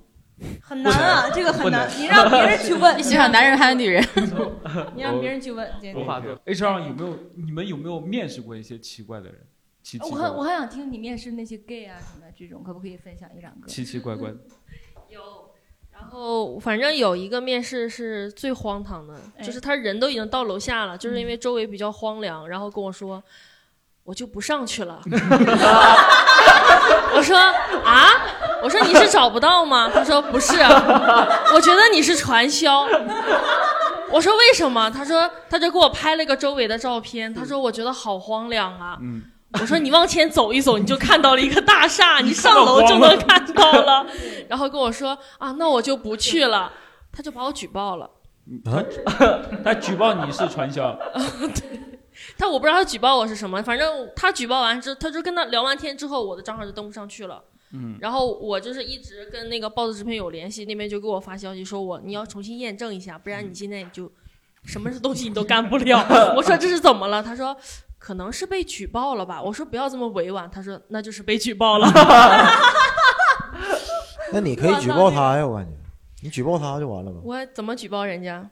[0.61, 1.89] 很难啊，这个很难。
[1.97, 4.03] 你让别人去问， 你喜欢男人还是女人？
[4.95, 9.35] 你让别人去问，这无法 HR 有没有你们有没有面试过一些奇怪的人？
[9.83, 13.67] 奇奇我怪怪还我很想听你面试那些 gay 啊什么的这种，可不可以分享一两个？
[13.67, 14.37] 奇奇怪怪的。
[15.09, 15.21] 有，
[15.93, 23.23] 然后反正有一个面试是最荒唐的，哎就是他人都已经到楼下了，就是因为周围比较荒凉，然后跟我说。
[24.03, 25.01] 我就不上去了。
[27.13, 27.35] 我说
[27.83, 28.07] 啊，
[28.61, 29.89] 我说你是找不到吗？
[29.93, 30.55] 他说不是，
[31.53, 32.81] 我觉得你是传销。
[34.09, 34.89] 我我说为什么？
[34.89, 38.97] 他说他就给我拍了个周围的照片，他说我觉得好荒凉啊。
[39.01, 39.21] 嗯，
[39.59, 44.05] 我说你往前走一走，你就看到了一个大厦，你上楼就能看到了。
[44.49, 46.71] 然后跟我说啊，那我就不去了，
[47.11, 48.09] 他就把我举报了。
[48.65, 48.81] 啊
[49.63, 50.97] 他举报你是传销，
[51.53, 51.79] 对
[52.37, 57.43] 他我不知道他举报我是什么，反正他举报完之，他就跟他聊完天之后，我的账号就登不上去了。
[57.73, 64.09] 嗯，然后我就是一直跟那个豹子直聘有联系，那边就给我发消息说我你要重新验证一下，不然你现在你就
[64.63, 65.99] 什么东西你都干不了。
[66.35, 67.21] 我说这是怎么了？
[67.21, 67.55] 他说
[67.99, 69.41] 可能是被举报了吧。
[69.41, 70.49] 我说不要这么委婉。
[70.49, 71.91] 他说那就是被举报了。
[74.31, 75.71] 那你可以举报他呀，我感觉，
[76.21, 77.19] 你举报他就完了吧。
[77.23, 78.49] 我怎么举报人家？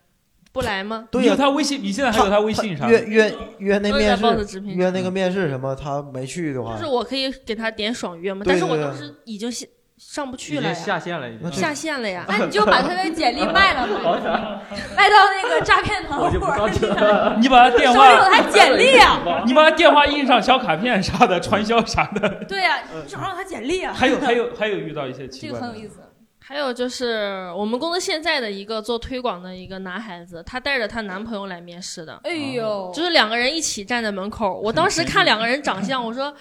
[0.56, 1.06] 不来吗？
[1.12, 2.92] 对呀、有他微信，你现在还有他微信啥的？
[2.94, 4.18] 约约约那面
[4.64, 8.46] 约那个面试什么，他没去的话就是，我可以给他点爽约吗？
[8.46, 9.66] 对但是我当时已经下
[9.98, 12.24] 上不去了呀，下线了，已经下线了呀。
[12.30, 14.62] 那 你就把他的简历卖了吧，
[14.96, 17.36] 卖到那个诈骗团伙儿。
[17.42, 22.30] 你把他电话，手里有他简历啊 你把他电话印上小卡片啥的，传销啥的。
[22.48, 23.94] 对呀、你找上他简历啊。
[23.94, 26.00] 还有还有还有遇到一些奇这怪的，个很有意思。
[26.48, 32.20] 还有就是我们公司现在的一个做推广的一个男孩子，他带着她男朋友来面试的。
[32.24, 36.32] 哎呦，就是两个人一起站在门口，我当时看两个人长相，我说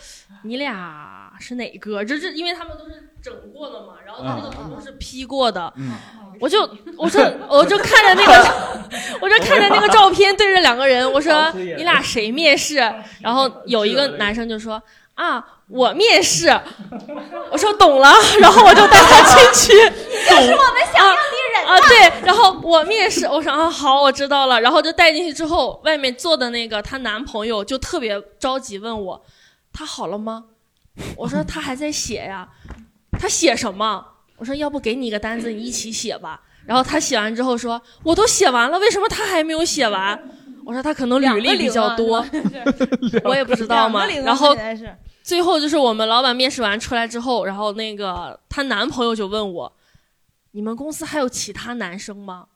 [0.43, 2.05] 你俩是哪个？
[2.05, 5.93] 就是因为他们都是整过的嘛，然后他那个头是 P 过的， 嗯，
[6.39, 6.61] 我就
[6.99, 8.79] 我说我就看着那个，
[9.23, 12.77] 我就看着那个照片对着两个人，我说你俩谁面试？
[13.23, 14.83] 然后有一个男生就说
[15.15, 16.49] 啊我面试，
[17.51, 19.73] 我说懂了， 然后我就带他进去，
[20.29, 21.17] 就是我们想要的
[21.55, 29.25] 人啊，对，然后我面试，我说啊好，我知道了，然后就带进去之后，外面坐的那个她男朋友就特别着急问我，
[29.73, 30.45] 他好了吗？
[31.17, 32.49] 我说他还在写呀，
[33.19, 34.05] 他写什么？
[34.37, 36.41] 我说要不给你一个单子，你一起写吧。
[36.67, 40.19] 然后他写完之后说，我都写完了，为什么他还没有写完？
[40.65, 42.25] 我说他可能履历比较多，
[43.25, 44.07] 我也不知道嘛。
[44.25, 44.57] 然后
[45.25, 49.73] 最后就是我们老板面试完出来之后，然后那个她男朋友就问我，
[50.51, 52.47] 你们公司还有其他男生吗？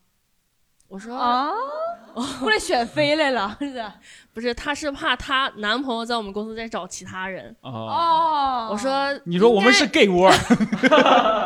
[0.89, 1.51] 我说啊，
[2.41, 3.93] 过来选妃来了， 是不是？
[4.35, 7.57] 不是，她是怕她男朋友在我们公司再找其他人。
[7.62, 10.31] 哦，哦，我说你说我们是 gay 窝，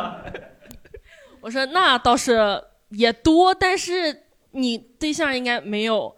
[1.39, 6.13] 我说那倒是也多，但是你对象应该没有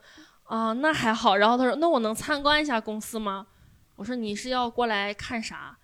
[0.46, 1.36] 啊、那还好。
[1.36, 3.46] 然后他说那我能参观一下公司吗？
[3.96, 5.78] 我说你是要过来看啥？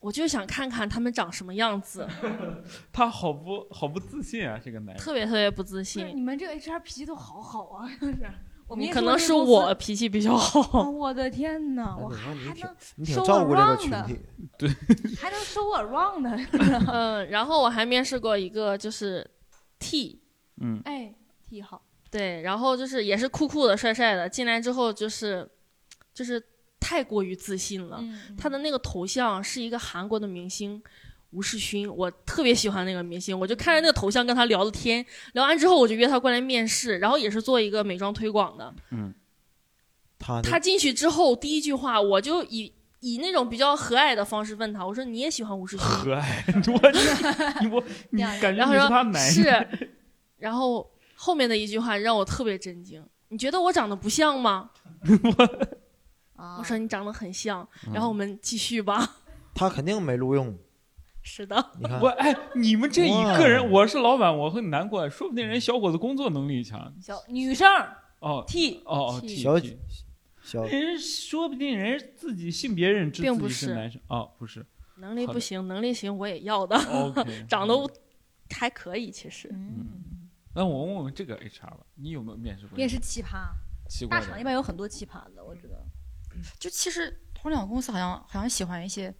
[0.00, 2.06] 我就想看看他们长什么样子，
[2.92, 4.96] 他好不好不自信啊，这个男人。
[4.96, 6.10] 特别特别不自信。
[6.16, 8.30] 你们这个 HR 脾气都好好啊，是不是？
[8.66, 14.20] 我们你可能是我脾气比较哦好，我的天哪，我那还能挺收我照顾这个 wrong 的群体，
[14.58, 14.68] 对，
[15.16, 16.30] 还能收我 wrong 的，
[16.90, 19.28] 嗯，然后我还面试过一个就是
[19.78, 20.22] T，
[20.60, 21.14] 嗯，哎
[21.48, 25.46] ，T 好，对，然后就是也是酷酷的、帅帅的，进来之后就是
[26.14, 26.42] 就是
[26.82, 27.98] 太过于自信了。
[28.00, 30.82] 嗯他的那个头像是一个韩国的明星
[31.30, 35.04] 吴世勋，我特别喜欢那个明星，我就看着那个头像跟他聊的天，
[35.34, 38.74] 聊完之后我就约他过来面试，然后也是做一个美妆推广的。
[38.90, 39.14] 嗯，
[40.18, 42.72] 他他进去之后第一句话我就以。
[43.04, 45.84] 以那种比较和蔼的方式问他，我说你也喜欢吴世勋？
[45.84, 46.22] 和蔼，
[46.70, 49.90] 我你我你感觉你然后说是他男人，是，
[50.38, 53.04] 然后后面的一句话让我特别震惊。
[53.26, 54.70] 你觉得我长得不像吗？
[55.04, 55.48] 我
[56.64, 59.16] 说你长得很像，然后我们继续吧。
[59.54, 60.56] 他肯定没录用。
[61.24, 66.92] 是的，你看我哎，你们这一个人，我是老板，我会难过，说不定人小伙子工作能力强。
[67.00, 67.68] 小女生
[68.18, 69.56] 哦 T 哦哦 T 小
[70.42, 74.66] 小人说不定人自己性别认知并不是男生哦，不是
[74.96, 76.76] 能力不行，能力行我也要的
[77.48, 77.74] 长得
[78.50, 79.48] 还可以，其实。
[79.52, 82.76] 嗯，那我问问这个 HR 吧，你有没有面试过？
[82.76, 83.46] 面试奇葩，
[83.88, 85.76] 奇怪大厂一般有很多奇葩的，我知道。
[86.58, 89.12] 就其实互联网公司好像好像喜欢一些，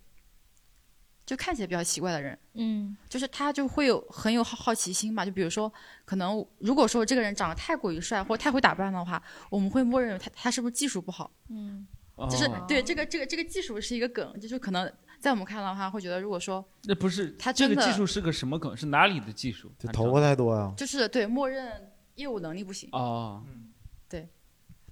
[1.24, 5.24] 就看起来比较奇怪的人，嗯，就是他就会有很有好好奇心吧。
[5.24, 5.72] 就比如说，
[6.04, 11.30] 可能如果说这个人长得太过于帅或者太会打扮的话，我们会默认为他他是不是技术不好。
[11.48, 11.86] 嗯，
[12.30, 18.76] 就是哦对这个这个这个技术是一个梗，就是可能在我们看来的话，会觉得如果说那不是他这个技术是个什么梗？
[18.76, 19.72] 是哪里的技术？
[19.78, 20.72] 就头发太多呀。
[20.76, 23.54] 就是对默认业务能力不行，哦对，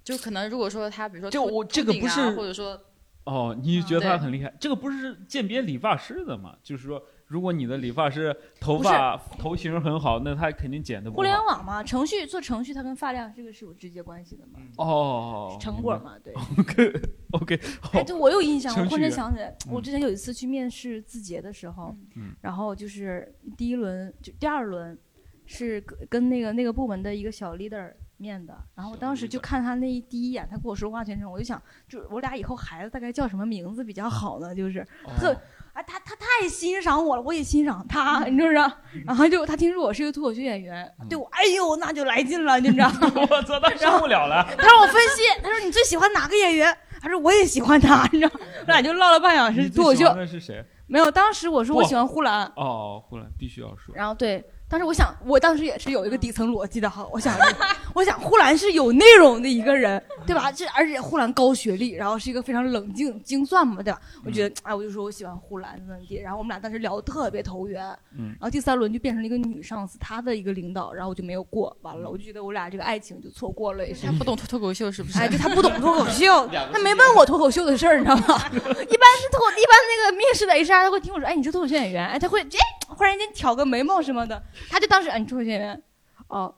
[0.03, 2.79] 就可能如果说他比如说就我这个不是或者说
[3.23, 4.51] 哦，你觉得他很厉害？
[4.59, 6.55] 这个不是鉴别理发师的嘛？
[6.63, 11.35] 就是说，如果你的理发师头发头型很好，那他肯定剪的不互联。
[11.45, 16.33] 网嘛，程序做程序，它跟发量这个是有直接关系的嘛，哦，成果嘛，对。
[16.57, 16.93] OK
[17.33, 17.59] OK，
[17.93, 24.97] 哎，对，我有印象，我忽然想起来，我之前有一次去面试字节的时候，嗯然后就是第一轮就第二轮
[25.45, 28.55] 是跟跟那个那个部门的一个小 leader 面的。
[28.75, 34.53] 然后我当时就看他那一第一眼，他跟我说话全程，我就想，就是我俩以后孩子大概叫什么名字比较好呢？
[34.53, 35.35] 就是特。
[35.73, 38.69] 哎，他他太欣赏我了，我也欣赏他，你知不知道？
[39.05, 42.99] 然后就他听说我是一个脱口秀演员，对我，哎呦，那就来劲了，你知道吗？
[43.31, 44.45] 我操，他受不了了。
[44.57, 46.77] 他让我分析，他说你最喜欢哪个演员？
[46.99, 48.31] 他说我也喜欢他，你知道？
[48.35, 50.13] 我俩就唠了半小时脱口秀。
[50.13, 50.61] 那是谁？
[50.87, 52.43] 没有，当时我说我喜欢呼兰。
[52.57, 53.95] 哦，呼兰必须要说。
[53.95, 54.43] 然后对。
[54.71, 57.05] 但是我想，我当时也是有一个底层逻辑的哈。
[57.11, 57.37] 我想，
[57.93, 60.49] 我想呼兰是有内容的一个人，对吧？
[60.49, 63.99] 这而且呼兰高学历，然后是一个非常冷静、精算嘛，对吧？
[64.25, 66.15] 我觉得，哎，我就说我喜欢呼兰怎么地。
[66.15, 67.85] 然后我们俩当时聊的特别投缘。
[68.17, 68.27] 嗯。
[68.29, 71.75] 然后第三轮就变成了一个女上司，她的一个领导，然后我就没有过。
[71.81, 73.85] 完了，我就觉得我俩这个爱情就错过了。
[73.85, 74.05] 也是。
[74.07, 75.19] 他不懂脱脱口秀是不是？
[75.19, 78.23] 哎，就他不懂脱口秀，他没问我脱口秀的事儿，你知道吗？
[78.55, 85.41] 一般是脱，一般那个面试的 HR 他会听我说，哎，你是脱口秀演员，哎，他会哎，忽然间挑个眉毛什么的，他就当时哎，你脱。
[85.41, 85.83] 演员，
[86.27, 86.53] 哦，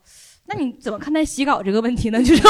[0.46, 2.22] 那你怎么看待洗稿这个问题呢？
[2.22, 2.42] 就是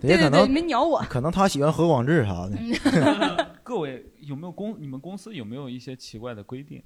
[0.00, 1.00] 对对 对，没鸟我。
[1.08, 3.50] 可能他喜欢何广智啥的。
[3.64, 4.80] 各位有没有公？
[4.80, 6.82] 你们公司有没有一些奇怪的规定？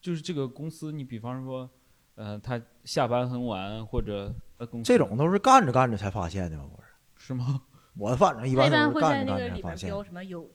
[0.00, 1.68] 就是这个公司，你比方说，
[2.16, 6.64] 呃，他下班很晚，或者呃，公这种都是干着干着才发现的吗？
[6.74, 6.88] 不是？
[7.28, 7.62] 是吗？
[7.96, 9.88] 我反正一般都是干着干着才发现。
[9.88, 10.50] 标什么有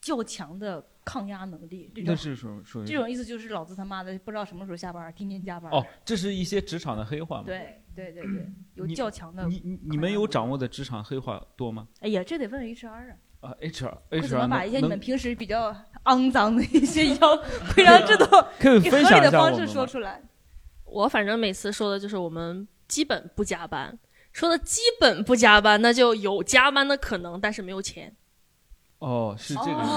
[0.00, 0.84] 较强的。
[1.04, 5.70] 抗压能力，那是属属于这种意思，就是老子他妈的不知道什么时候下班，天天加班。
[5.72, 7.44] 哦，这是一些职场的黑话吗？
[7.46, 9.44] 对对对对， 有较强的。
[9.46, 11.88] 你你你们有掌握的职场黑话多吗？
[12.00, 13.16] 哎呀，这得问 HR 啊。
[13.40, 15.74] 啊，HR，HR 怎么把一些你们平时比较
[16.04, 17.36] 肮脏的一些要
[17.74, 18.24] 规章制度，
[18.84, 20.20] 以合理的方式说出来。
[20.84, 23.98] 我反正每次说的就是我们基本不加班，
[24.32, 28.14] 说的基本不加班，那就有加班的可能，但是没有钱。
[29.00, 29.90] 哦，是这个意思，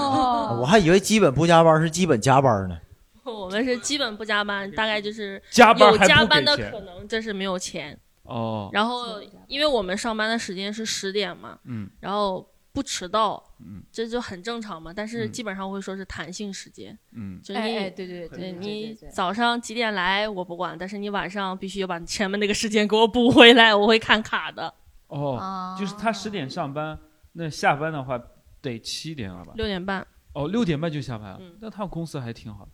[0.60, 2.76] 我还以为基本不加班是基本加班呢。
[3.24, 7.98] 我们是基本不加班，大概就是加班有加班的可能，这是没有钱。
[8.24, 8.68] 哦。
[8.72, 14.92] 然后，因为我们上班的时间是十点嘛，嗯，然后不迟到，嗯，这就很正常嘛。
[14.94, 24.72] 但是基本上会说是弹性时间，嗯，就你对对对，你早上几点来我不管，但是你晚上必须要把前面那个时间给我补回来，我会看卡的。
[25.08, 26.98] 哦，就是他十点上班，
[27.32, 28.18] 那下班的话。
[28.64, 29.52] 得七点了吧？
[29.54, 30.06] 六点半。
[30.32, 31.40] 哦，六点半就下班了。
[31.60, 32.70] 那他们公司还挺好的。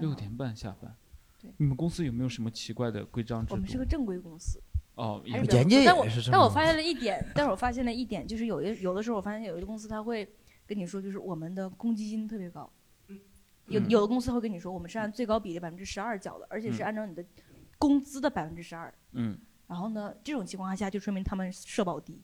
[0.00, 0.92] 六点半下班。
[1.40, 1.52] 对。
[1.58, 3.54] 你们公司有没有什么奇怪的规章制度？
[3.54, 4.60] 我们是个正规公司。
[4.96, 10.28] 哦，人家也是但我发现了一点，但是我发现了一点，就是有的有的时候我发现有的公司他会
[10.66, 12.68] 跟你说，就是我们的公积金特别高。
[13.66, 17.24] 有有的公司会跟你说，我们是按最高比例百分之十二缴的，而且是按照你的
[17.78, 18.92] 工资的百分之十二。
[19.12, 19.38] 嗯。
[19.68, 22.20] 然后呢，这种情况下就说明他们社保低。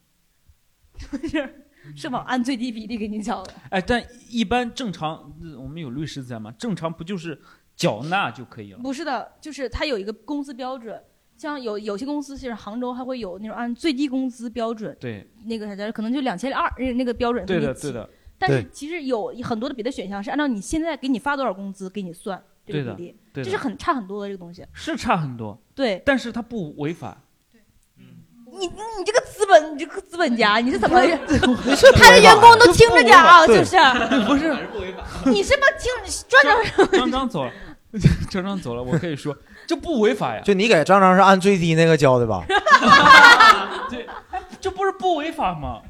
[1.28, 1.63] 是。
[1.94, 3.54] 社保按最低比例给你缴的。
[3.70, 6.52] 哎，但一般正常，我们有律师在吗？
[6.58, 7.40] 正常不就是
[7.76, 8.78] 缴纳就可以了？
[8.78, 11.02] 不是的，就是它有一个工资标准，
[11.36, 14.96] 像有有些公司，其实杭州还会有那种按最低工资标准。
[15.00, 15.28] 对。
[15.46, 17.44] 那个啥，可能就两千二，那个标准。
[17.44, 18.08] 对的，对的。
[18.38, 24.64] 但是其实有很多的别的选项是按照你现在给你发多少工资给你算这个比例，这是很差很多的这个东西。
[24.72, 25.60] 是差很多。
[25.74, 26.02] 对。
[26.04, 27.20] 但是它不违法。
[28.58, 31.00] 你你这个资本，你这个资本家，你是怎么？
[31.96, 33.76] 他的员工都听着点啊，就是。
[34.26, 34.54] 不是。
[35.26, 35.92] 你是不听
[36.28, 36.90] 张张？
[37.00, 37.50] 张张走了，
[38.30, 39.36] 张张走了，我可以说
[39.66, 40.40] 这不违法呀。
[40.44, 42.44] 就你给张张是按最低那个交的吧？
[43.90, 44.06] 对，
[44.60, 45.80] 这不是不违法吗？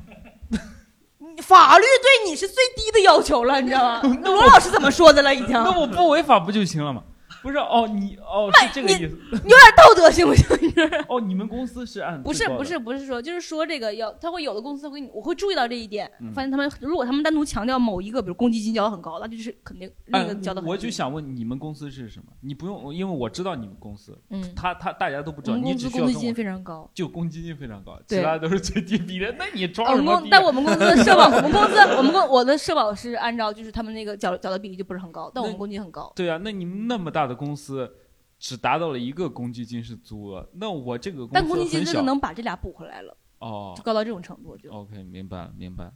[1.43, 4.01] 法律对你是最低的要求了，你知道吗？
[4.23, 5.35] 罗老师怎么说的了？
[5.35, 5.51] 已经。
[5.51, 7.03] 那我不违法不就行了吗？
[7.45, 10.47] 不是哦，你哦是这个意思， 你有点道德行不行？
[10.62, 20.62] 你这 哦，你们公司是按不是不是不是说，就是说这个要，他会有的公司会，我会注意到这一点，发现他们如果他们单独强调某一个，比如公积金交的很高，那就是肯定那个交的。
[20.62, 22.32] 我就想问你们公司是什么？
[22.40, 29.34] 你不用，因为我知道你们公司，嗯，他他大家都不知道，你只需要公积金非常高，就公积金非常高，其他都是最低比的。
[29.38, 30.22] 那你装什么？
[30.30, 36.11] 但我们公司的社保，我们公司我们公我的社保是按照就是他们那个缴缴的比例就不是很高，但我们公积金很高。
[36.16, 37.91] 对啊，那你们那么大的公司。
[38.37, 45.91] 只达到了一个公积金是足额，那我这个但公积金这个能把这俩补回来了哦，就高到这种程度就 OK 明白了明白。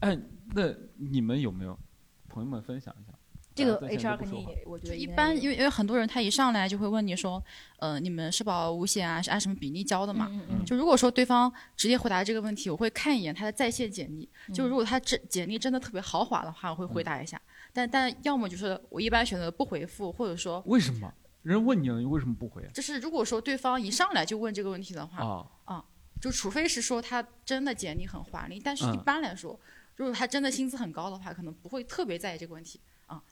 [0.00, 0.18] 哎，
[0.54, 1.78] 那你们有没有
[2.28, 3.16] 朋友们分享一下？
[3.54, 7.42] 这个 HR 肯定我觉得一般，因为因为很多人他一上来就会问你说，
[7.78, 10.30] 呃，你们社保五险啊是按什么比例交的嘛？
[10.66, 14.28] 就如果说对方直接回答这个问题，我会看一眼他的在线简历。
[14.52, 17.40] 就如果他这简历真的特别豪华的话，我会回答一下。
[17.72, 21.12] 但但要么就是我一般选择不回复，或者说为什么？
[21.42, 22.68] 人问你了，你为什么不回？
[22.74, 25.84] 就是如果说对方一上来就问这个问题的话，啊，
[26.20, 29.58] 就除非是说他真的简历很华丽，但是一般来说，
[29.96, 33.22] 如果他真的薪资很高的话，可能不会特别在意这个问题啊，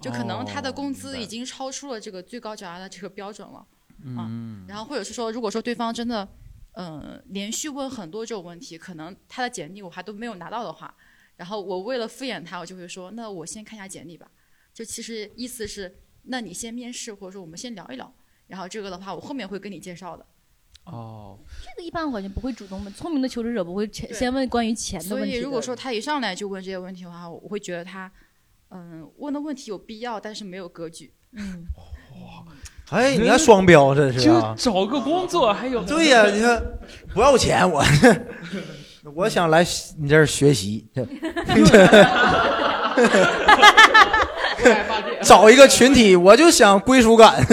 [0.00, 3.66] 就可能他的工资已经超出了这个最高缴纳的这个标准了，
[4.02, 6.26] 嗯，然后或者是说，如果说对方真的
[6.74, 10.94] 嗯、连续问很多这种问题，可能他的简历我还都没有拿到的话，
[11.42, 14.30] 然后我为了敷衍他，我就会说，那我先看一下简历吧。
[14.72, 15.92] 就其实意思是，
[16.26, 18.14] 那你先面试，或者说我们先聊一聊，
[18.46, 20.24] 然后这个的话我后面会跟你介绍的。
[20.84, 25.36] 哦，这个一般我感觉不会主动问，聪明的求职者不会先先问关于钱的问题的。
[25.36, 28.08] 以如果说他一上来就问这些问题的话，我会觉得他，
[28.70, 31.12] 嗯，问的问题有必要，但是没有格局。
[31.32, 31.66] 嗯，
[32.12, 32.46] 哇
[32.90, 34.54] 哎，你看双标这是啊？
[34.56, 36.62] 就找个工作还有对呀、你看
[37.12, 37.82] 不要钱，我
[39.14, 39.64] 我想来
[39.98, 40.88] 你这儿学习，
[45.22, 47.44] 找一个群体，我就想归属感。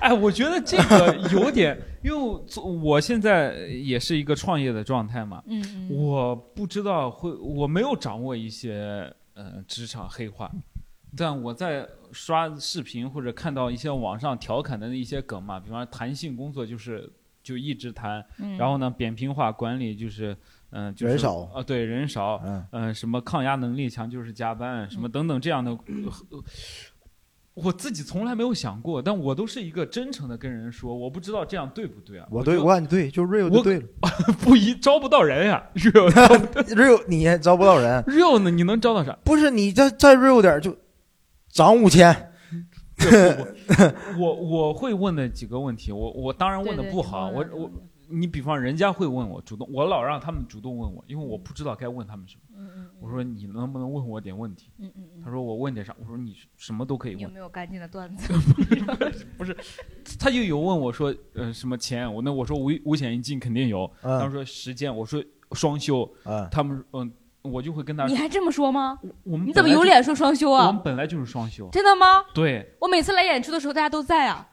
[0.00, 10.50] 哎，我觉得这个有点，因为我我现在也是一个创业的状态嘛，嗯嗯我不知道会，我没有掌握一些呃职场黑话，
[11.16, 17.10] 但我在刷视频或者看到一些网上调侃的一些梗嘛，比方说弹性工作就是
[17.42, 20.36] 就一直谈，嗯然后呢扁平化管理就是。
[20.74, 26.42] 嗯、就是人少啊、对人少，嗯、什么抗压能力强就是加班，什么等等这样的，呃
[27.52, 32.26] 我自己从来没有想过，但我都是一个真诚的跟人说，我不知道这样对不对啊？
[32.30, 33.86] 我对，就我感觉对，就 real 就对了。
[34.40, 36.08] 不一招不到人呀、real
[36.72, 38.50] real 你也招不到人 real 呢？
[38.50, 39.12] 你能招到啥？
[39.22, 40.74] 不是你再再 real 点就
[41.50, 42.31] 涨五千。
[44.18, 47.70] 我我会问的几个问题，我我当然问的不好，我我
[48.08, 52.42] 你比方人家会问我主动，我老让他们主动问我，因为我不知道该问他们什么。
[53.00, 54.70] 我说你能不能问我点问题？
[54.78, 55.92] 嗯嗯嗯他说我问点啥？
[55.98, 57.34] 我说你什么都可以问有问。
[57.34, 58.32] 没有干净的段子？
[59.36, 59.56] 不是，
[60.20, 62.12] 他就有问我说，呃，什么钱？
[62.12, 63.90] 我那我说五五险一金肯定有。
[64.02, 66.08] 嗯他们说时间，我说双休。
[66.24, 67.12] 嗯他们嗯，
[67.42, 68.06] 我就会跟他。
[68.06, 68.98] 你还这么说吗？
[69.24, 70.80] 我们你怎么有脸说双休啊我们？
[70.82, 71.68] 本来就是双休。
[71.72, 72.06] 真的吗？
[72.32, 74.48] 对，我每次来演出的时候，大家都在啊。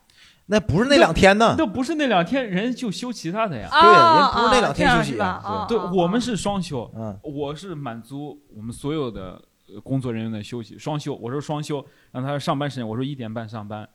[0.52, 1.54] 那不是那两天呢？
[1.60, 3.70] 那不是那两天人就休其他的呀。
[3.72, 6.92] 啊对人不是那两天休息啊这样是吧啊对，啊我们是双休。
[6.96, 9.40] 嗯，我是满足我们所有的
[9.72, 11.14] 呃工作人员的休息，双休。
[11.14, 13.88] 我说双休，让他上班时间，我说一点半上班，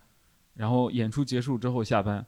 [0.55, 2.25] 然后演出结束之后下班，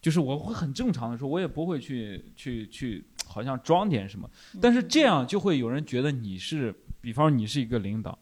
[0.00, 3.04] 就是我会很正常的说，我也不会去去去，
[3.34, 4.30] 好像装点什么。
[4.62, 8.16] 但是这样就会有人觉得你是，比方你是一个领导，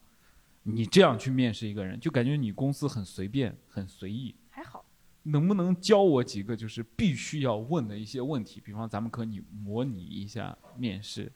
[0.63, 4.35] 你这样去面试一个人，就感觉你公司很随便、很随意。
[4.49, 4.83] 还好，
[5.25, 8.59] 能不能教我几个就是必须要问的一些问题？
[8.65, 11.31] 比方咱们可以模拟一下面试。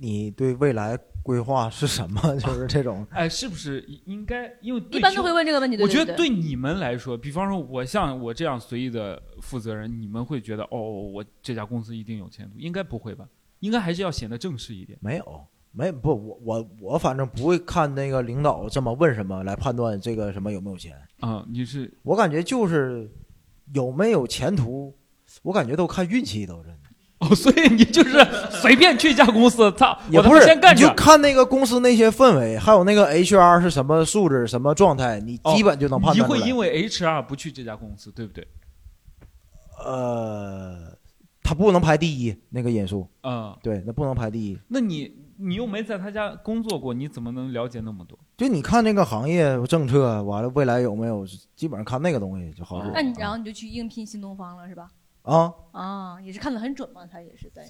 [0.00, 2.20] 你对未来规划是什么？
[2.38, 3.06] 就是这种。
[3.10, 4.50] 哎，是不是应该？
[4.60, 12.58] 因为对一般都会问这个问题对我觉得对你们来说，比方说我像我这样随意的负责人，你们会觉得哦，我这家公司一定有前途？
[12.58, 13.28] 应该不会吧？
[13.60, 14.96] 应该还是要显得正式一点。
[15.02, 20.96] 没有，没不我我我反正不会看那个领导这么问什么来判断这个什么有没有钱。
[21.20, 23.10] 啊、你是我感觉就是
[23.74, 24.96] 有没有前途，
[25.42, 26.87] 我感觉都看运气，都真的。
[27.20, 30.94] 哦，所以你就是随便去一家公司，操，我他也不是，先干着你就。
[30.94, 36.40] 看那个公司那些氛围，还有那个 HR 是什么素质、什么状态，你基本就能判哦你断出来。
[36.40, 38.46] 会因为 HR 不去这家公司，对不对？
[39.84, 40.96] 呃，
[41.42, 43.08] 他不能排第一那个因素。
[43.22, 44.58] 嗯，对，那不能排第一。
[44.68, 48.16] 那你你又没在他家工作过，你怎么能了解那么多？
[48.36, 52.90] 就你看那个行业政策，完了未来有没有，基本上看那个东西就好使。
[52.94, 54.88] 那你然后你就去应聘新东方了是吧？
[55.28, 57.68] 啊，啊，也是看得很准嘛，他也是在。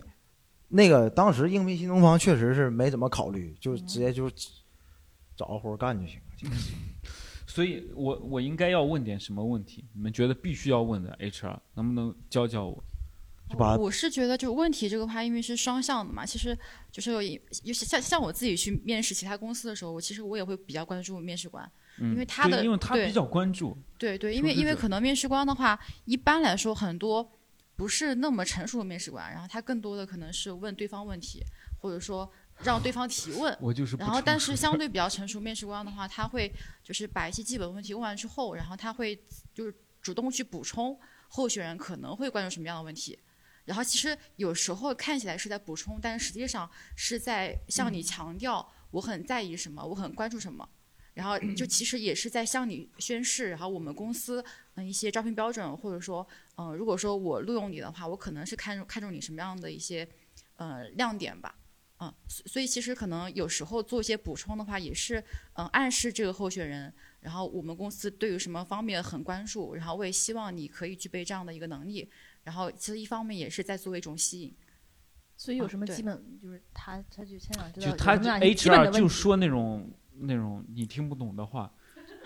[0.69, 4.31] 那个当时应聘新东方确实是没怎么考虑，就直接就
[5.37, 6.57] 找个活儿干就行了。
[7.47, 9.85] 所以我我应该要问点什么问题？
[9.95, 12.85] 你们觉得必须要问的 HR 能不能教教我？
[13.57, 16.57] 把我是觉得，就问题这个话，因为是双向的嘛，其实
[16.93, 21.65] 就是有一，尤其像像我自己去面试其他公司的时候，我其实我也会比较关注面试官，
[21.99, 23.75] 嗯因为他的对因为他对比较关注。
[23.97, 27.27] 对对，因为因为可能面试官的话，一般来说很多
[27.79, 31.45] 不是那么成熟的面试官，然后他更多的可能是问对方问题，
[31.81, 32.29] 或者说
[32.65, 33.57] 让对方提问。
[33.61, 36.53] 我就是然后，但是相 对比较成熟面试官的话，他会
[36.83, 39.15] 就是把一些基本问题问完之后，然后他会
[39.55, 39.73] 就是
[40.03, 40.99] 主动去补充
[41.29, 43.17] 候选人可能会关注什么样的问题。
[43.65, 50.69] 然后其实有时候看起来是在补充，但是实际上是在向你强调我很在意什么，我很关注什么。
[51.19, 54.45] 然后就其实也是在向你宣誓，然后我们公司
[54.77, 60.09] 嗯一些招聘标准，或者说嗯、呃如果说我录用你的话，我可能是看重看中你什么样的一些
[60.55, 61.57] 呃亮点吧。
[61.99, 65.19] 嗯，所所以其实可能有时候做一些补充的话，也是
[65.55, 72.09] 嗯、暗示这个候选人，然后我们公司对于什么方面很关注，然后我也希望你可以具备这样的一个能力，
[72.45, 74.55] 然后其实一方面也是在作为一种吸引。
[75.37, 79.91] 所以有什么基本就是他他就先想知道就他有什么哪些基本的 HR 就说那种
[80.21, 81.71] 那种你听不懂的话，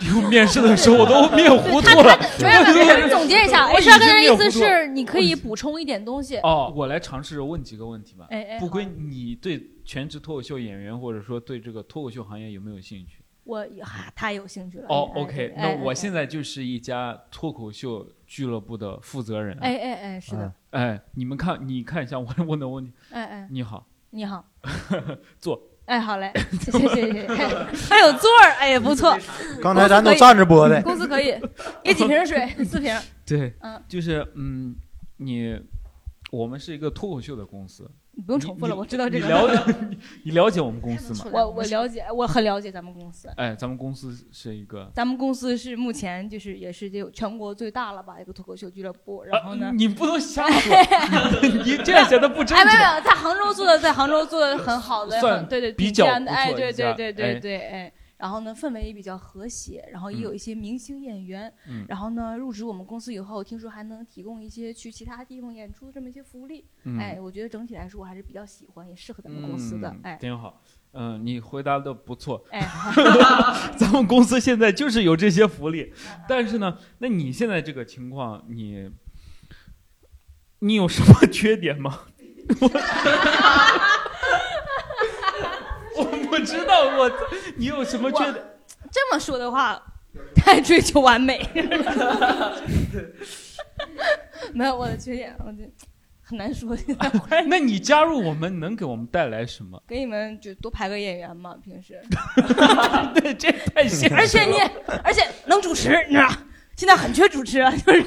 [0.01, 2.19] 有面试的时候我都面糊涂了。
[2.41, 6.39] 没有没有没有，总结一下 我已，HR 跟的意思是你可以补充一点东西。
[6.39, 8.27] 哦，我来尝试问几个问题吧。
[8.31, 13.23] 哎哎不归你对全职脱口秀演员或者说对这个脱口秀行业有没有兴趣？
[13.45, 14.87] 我也哈太有兴趣了。
[14.89, 19.59] 哦哎，OK，哎那我现在就是一家脱口秀俱乐部的负责人。
[19.59, 22.93] 哎哎哎，是的，哎，你们看，你看一下我问的问题。
[23.11, 24.45] 哎哎，你好，你好，
[25.41, 25.61] 坐。
[25.93, 27.47] 哎，好嘞， 谢谢谢谢，还
[27.91, 29.15] 还有座儿，哎也不错。
[29.61, 31.35] 刚才咱都站着播的公司可以，
[31.85, 32.97] 给几瓶水，四瓶。
[33.27, 34.75] 对，嗯，就是嗯，
[35.19, 35.55] 你，
[36.33, 37.87] 我们是一个脱口秀的公司。
[38.15, 39.27] 你不用重复了，我知道这个。
[39.27, 41.31] 你了解你 你了解我们公司吗？
[41.31, 43.29] 我我了解，我很了解咱们公司。
[43.37, 44.91] 哎，咱们公司是一个。
[44.95, 50.75] 咱们公司是目前就是也是就全国最大了吧一个脱口秀俱乐部，然后呢，啊你不能瞎说，
[51.65, 52.97] 你 这样显得不真 哎，没有没。
[52.97, 57.93] 有，在杭州做的，在杭州做的很好的，算对对，比较不错一对对对对对，哎。
[58.23, 61.53] 然后呢，氛围也比较和谐，然后也嗯有一些明星演员。
[61.69, 66.65] 嗯然后呢，入职我们公司以后，听说还能提供一些去其他地方演出的这么一些福利。
[66.85, 69.89] 嗯哎，我觉得整体来说我还是比较喜欢，也适合咱们公司的。
[69.91, 70.63] 嗯哎，挺好。
[70.93, 72.45] 嗯，你回答的不错。
[72.53, 72.61] 哎
[73.77, 75.93] 咱们公司现在就是有这些福利，
[76.29, 78.89] 但是呢，那你现在这个情况，你
[80.61, 82.03] 你有什么 缺点吗？
[86.43, 87.09] 我知道我
[87.57, 88.59] 你有什么觉得？
[88.91, 89.81] 这么说的话，
[90.35, 91.41] 太追求完美。
[94.53, 95.63] 没有我的缺点，我就
[96.21, 96.77] 很难说。
[97.47, 99.81] 那你加入我们能给我们带来什么？
[99.87, 102.03] 给你们就多排个演员嘛，平时。
[103.15, 104.57] 对，这太现实了而且你，
[105.05, 106.29] 而且能主持，你知道，
[106.77, 108.01] 现在很缺主持，就是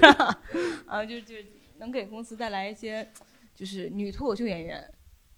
[0.88, 1.36] 啊，就就
[1.78, 3.10] 能给公司带来一些，
[3.56, 4.84] 就是女脱口秀演员。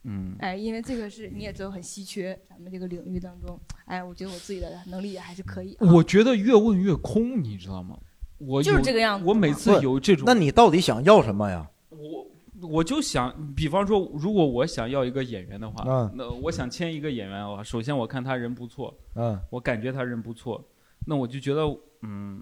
[0.03, 5.75] 嗯，哎，因为这个是你也知道很稀缺，咱们这个领域当中，哎，我觉得我自己的能力也还是可以。
[5.79, 7.97] 我觉得越问越空，你知道吗？
[8.37, 11.67] 我就是这个样子我每次有这种，那你到底想要什么呀？
[11.89, 12.27] 我
[12.69, 20.63] 我就想，比方说，如果我想要一个演员的话，嗯那我想签一个演员的话，首先我看他人不错，嗯，我感觉他人不错，
[21.05, 21.63] 那我就觉得
[22.03, 22.39] 嗯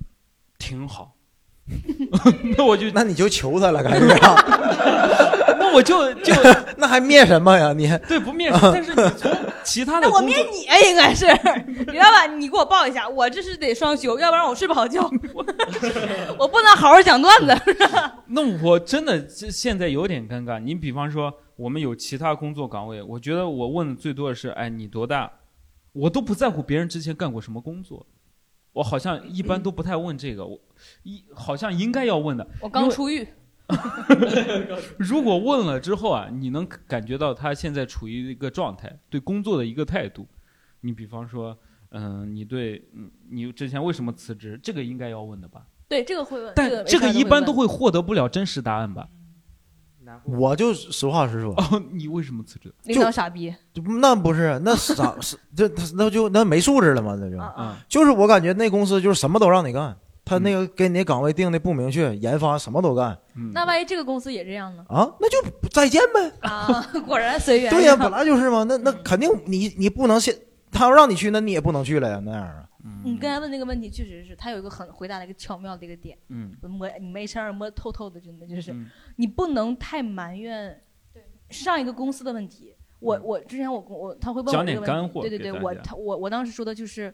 [0.59, 1.15] 挺好，
[2.57, 4.15] 那我就那你就求他了，感觉。
[5.57, 6.33] 那我就就
[6.77, 7.73] 那还灭什么呀？
[7.73, 9.31] 你对不面试，但是你从
[9.63, 11.25] 其他的那我工作面你啊，应该是
[11.87, 15.01] 李老板，你给我报一下，我这是得双休，要不然我睡不好觉，
[16.37, 17.55] 我不能好好讲段子。
[18.27, 20.59] 那我真的这现在有点尴尬。
[20.59, 25.31] 你比方说，我们有其他工作岗位，我觉得我问的最多的是，哎，你多大？
[25.93, 28.05] 我都不在乎别人之前干过什么工作，
[28.75, 30.45] 我好像一般都不太问这个。
[30.45, 30.59] 我
[31.03, 32.45] 一好像应该要问的。
[32.61, 33.25] 我刚出狱，
[34.99, 40.27] 如果问了之后啊，你能感觉到他现在处于一个状态，对工作的一个态度。
[40.81, 41.57] 你比方说，
[41.91, 44.59] 嗯、你对，嗯，你之前为什么辞职？
[44.61, 45.65] 这个应该要问的吧？
[45.87, 49.07] 对这个会问，但这这个一般都会会获得不了真实答案吧？
[50.23, 51.53] 我就实话实说。
[51.55, 52.73] 哦，你为什么辞职？
[52.83, 53.53] 领导傻逼，
[54.01, 57.17] 那不是那啥是这那就那没素质了吗？
[57.19, 63.17] 那就啊就是我感觉那公司就是什么都让你干，他那个给你岗位定的不明确，研发什么都干
[63.53, 64.85] 那万一这个公司也这样呢？
[64.89, 65.37] 啊，那就
[65.71, 66.31] 再见呗。
[66.41, 67.71] 啊， 果然随缘。
[67.71, 70.35] 对呀，本来就是嘛，那那肯定你你不能现
[70.71, 72.64] 他要让你去，那你也不能去了呀，那样啊。
[73.03, 78.89] 你刚才问那个问题，确实是他有一个很回答的一个巧妙的一个点，嗯，摸你没事儿摸透透的，真的就是、嗯。
[79.15, 80.83] 你不能太埋怨
[81.49, 82.75] 上一个公司的问题。
[82.99, 87.13] 我我之前我我他会问我这个问题，对对对，我他我我当时说的就是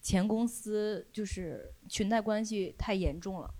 [0.00, 3.50] 前公司就是裙带关系太严重了。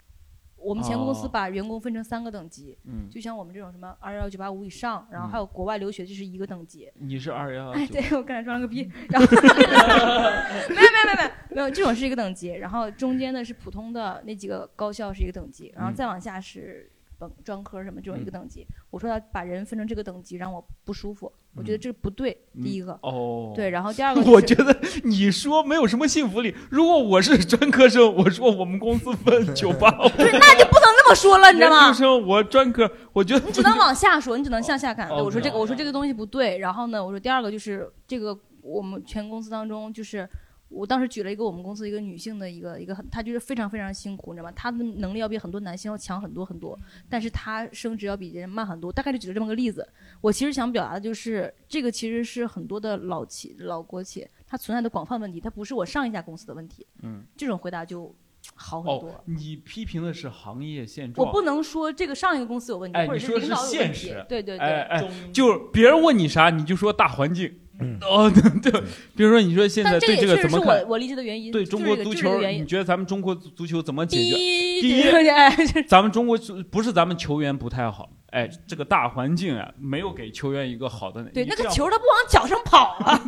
[0.65, 1.31] 我们前公司哦。
[1.31, 3.09] 把员工分成三个等级，嗯。
[3.11, 6.91] 就像我们这种什么二幺九八五以上，然后还有国外留学，这是一个等级。
[6.99, 9.27] 你是二幺哎，对我刚才装了个逼，然后
[10.71, 15.95] 没有没有没有没有没有，这种是一个等级，然后中间的是普通的那几个高校是一个等级，然后嗯。
[15.95, 16.91] 再往下是
[17.29, 18.67] 本专科什么这种一个等级。
[18.91, 22.37] 我说要把人分成这个等级，让我不舒服，我觉得这不对。
[22.63, 26.55] 第一个，哦，对，然后第二 个、就是，我觉得你说没有什么幸福力。
[26.71, 31.99] 如果我是专科生，我说我们公司分 九八五，对，那就不能那么说了，你知道吗研究？
[31.99, 35.09] 生我专科，我觉得你只能往下说，你只能向下看。
[35.09, 36.59] 对我说这个我说这个东西不对。
[36.59, 40.29] 然后呢，我说第二个就是这个，我们全公司当中，就是
[40.69, 44.53] 我当时举了一个我们公司一个女性的一个一个很，她就是非常非常辛苦，你知道吗？
[44.57, 46.79] 她的能力要比很多男性要强很多很多，
[47.09, 48.93] 但是她升职要比别人慢很多。
[48.93, 49.87] 大概就举了这么个例子。
[50.21, 56.87] 我其实想表达的就是，这个其实是很多的老企老国企它存在的广泛问题，它不是我上一家公司的问题。
[57.03, 58.15] 嗯，这种回答就
[58.55, 59.09] 好很多。
[59.09, 61.27] 哦，你批评的是行业现状。
[61.27, 64.27] 我不能说这个上一个公司有问题，哎，或者说者领导有现问题实。
[64.29, 67.61] 对对对，哎哎，就是别人问你啥，你就说大环境。
[68.03, 68.81] 哦，对对，
[69.17, 70.83] 比如说你说现在这对也确实是这个怎么看？
[70.83, 71.51] 我我离职的原因。
[71.51, 74.37] 对中国足球，你觉得咱们中国足球怎么解决？
[74.37, 75.51] 第一第一哎，
[75.89, 76.39] 咱们中国
[76.71, 81.25] 不是咱们球员不太好，哎，这个大环境啊，没有给球员一个好的。
[81.25, 83.21] 对那个球他不往脚上跑啊。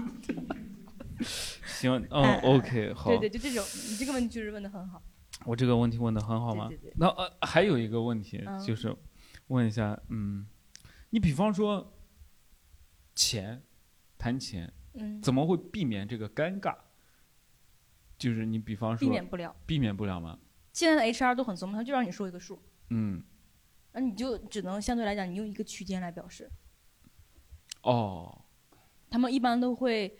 [1.66, 3.10] 行，嗯，OK，好。
[3.10, 5.02] 对对，就这种，你这个问题就是问的很好。
[5.46, 6.68] 我这个问题问的很好吗？
[6.68, 6.90] 对对。
[6.90, 8.58] 对那呃，还有一个问题嗯。
[8.60, 8.94] 就是，
[9.48, 10.46] 问一下，嗯，
[11.10, 11.92] 你比方说
[13.14, 13.62] 钱，
[14.18, 15.20] 谈钱，嗯。
[15.22, 16.76] 怎么会避免这个尴尬？
[18.18, 20.38] 就是你比方说避免不了，避免不了吗？
[20.72, 22.58] 现在的 HR 都很聪明，他就让你说一个数，
[22.90, 23.22] 嗯，
[23.92, 26.50] 那你就只能相对来讲，你用一个区间来表示。
[27.82, 28.42] 哦，
[29.10, 30.18] 他们一般都会，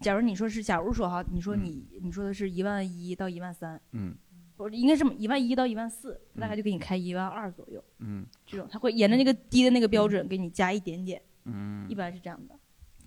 [0.00, 4.16] 假如你说是，假如说哈，你嗯说你、你说的是一万一到一万三，嗯
[4.56, 12.54] 不是应该这么一万一到一万四，大概就给你开一万二左右，嗯这种他会沿着那个低的那个标准给你加一点点，嗯，一般是这样的。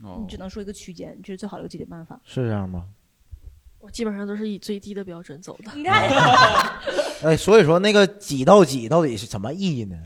[0.04, 2.20] 哦你只能说一个区间，这是最好的一个解决办法。
[2.24, 2.88] 是这样吗？
[3.80, 5.72] 我基本上都是以最低的标准走的。
[5.76, 6.10] 你看，
[7.24, 9.98] 哎，所以说那个几到几到底是什么意义呢？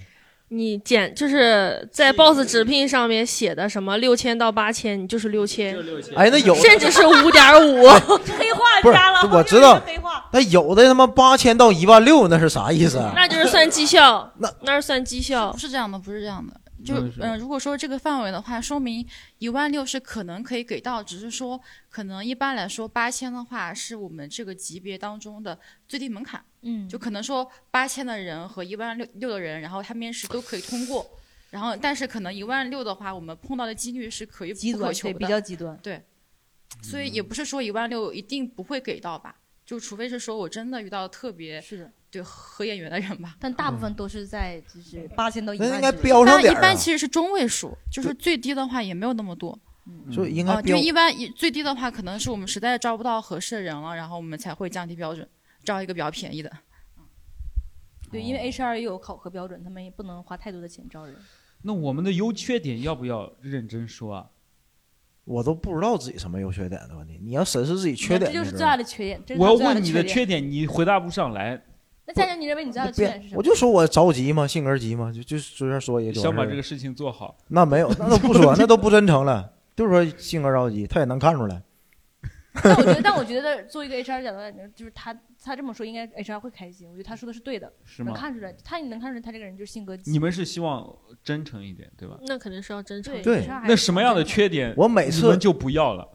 [0.54, 5.74] 你减就是在 BOSS 直聘上面写的什么六千到八千，你就是六千，
[6.14, 7.88] 哎，那有甚至是五点五。
[8.38, 10.30] 黑话不是加了，我知道黑话。
[10.34, 13.14] 那有的他妈八千到一万六，那是啥意思啊？
[13.16, 15.58] 那就是算绩效， 那那是算绩效不。
[15.58, 16.60] 是这样的，不是这样的。
[16.84, 19.08] 就嗯、如果说这个范围的话，说明
[19.38, 25.58] 一万六是可能可以给到，只是说可能一般来说八千的话是我们这个级别当中的
[25.88, 26.42] 最低门槛。
[26.62, 31.06] 嗯，就可能说八千的人和一万六六的人，然后他面试都可以通过，
[31.50, 35.78] 然后但是可能一万六的话，我们碰到的几率是可遇不可求的，比较极端。
[35.84, 36.02] 对，
[36.82, 39.36] 所以也不是说一万六一定不会给到吧，
[39.66, 41.92] 就除非是说我真的遇到特别是的。
[42.12, 45.76] 对合眼缘的人吧，但大部分都是在就是八千到一那万。
[45.76, 49.58] 应该标上但一般其实是中位数，就是最低的话也没有那么多。
[50.12, 55.26] 所以应该啊，就标一般一最低的话，可能是我们实在招不到合适的人了，然后我们才会降低标准，
[55.64, 56.52] 招一个比较便宜的。
[58.12, 61.16] 对，因为 HR 也有考核标准，他们也不能花太多的钱招人。
[61.62, 64.30] 那我们的优缺点要不要认真说啊？
[65.24, 67.20] 我都不知道自己什么优缺点的问题。
[67.24, 69.22] 你要审视自己缺点，这就是最大的缺点。
[69.26, 71.64] 这是我要问你的缺缺点，你回答不上来，
[72.06, 73.38] 那佳佳，你认为你最大的缺点是什么？
[73.38, 77.38] 我就说我着急嘛，性格急嘛，就就随便说也就想把这个事情做好。
[77.50, 81.62] 那没有，那都不说， 那都不真诚了，就是说性格着急，他也能看出来。
[82.64, 86.88] 但我觉得，但我觉得作为一个 HR 角度来讲，就是他他这么说，应该 HR 会开心。
[86.88, 90.12] 我觉得他说的是对的，是吗能看出来，他也能看出来他这个人就是性格急。
[90.12, 90.88] 你们是希望
[91.24, 92.18] 真诚一点，对吧？
[92.28, 93.22] 那肯定是要真诚。
[93.24, 96.08] 对那什么样的缺点，我每次你们就不要了。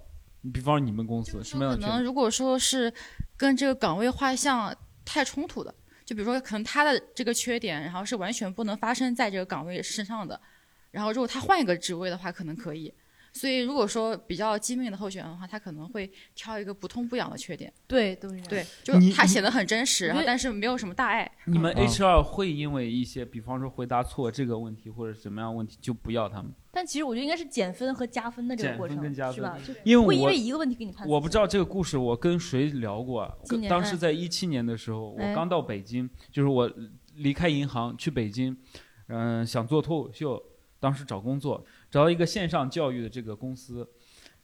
[0.43, 1.97] 你比方说你们公司什么样可的缺点？
[1.97, 2.93] 能如果说是
[3.36, 4.73] 跟这个岗位画像
[5.05, 5.74] 太冲突的，
[6.05, 10.40] 就比如说可能他的这个缺点，然后是完全不能发生在这个岗位身上的，
[10.93, 12.94] 然后如果他换一个职位的话，可能可以。
[13.36, 17.72] 所以如果说比较机敏的候选人的话，他可能会挑一个不痛不痒的缺点。
[17.86, 21.30] 对，都是对，就你他显得很真实，然后但是没有什么大碍。
[21.44, 26.50] 你们嗯 HR 会因为一些，比方说回答错这个问题或者什么样的问题，就不要他们？
[26.72, 29.58] 但其实我觉得应该是减分和加分的这个过程，分跟加分是吧？
[29.66, 31.06] 就因为我会因为一个问题给你判。
[31.08, 36.70] 我不知道这个故事我跟谁聊过啊，今年当时在一七年的时候，哎我刚到北京，就是我
[37.16, 38.56] 离开银行去北京，
[39.08, 40.42] 嗯、想做脱口秀，
[40.78, 43.88] 当时找工作，找到一个线上教育的这个公司，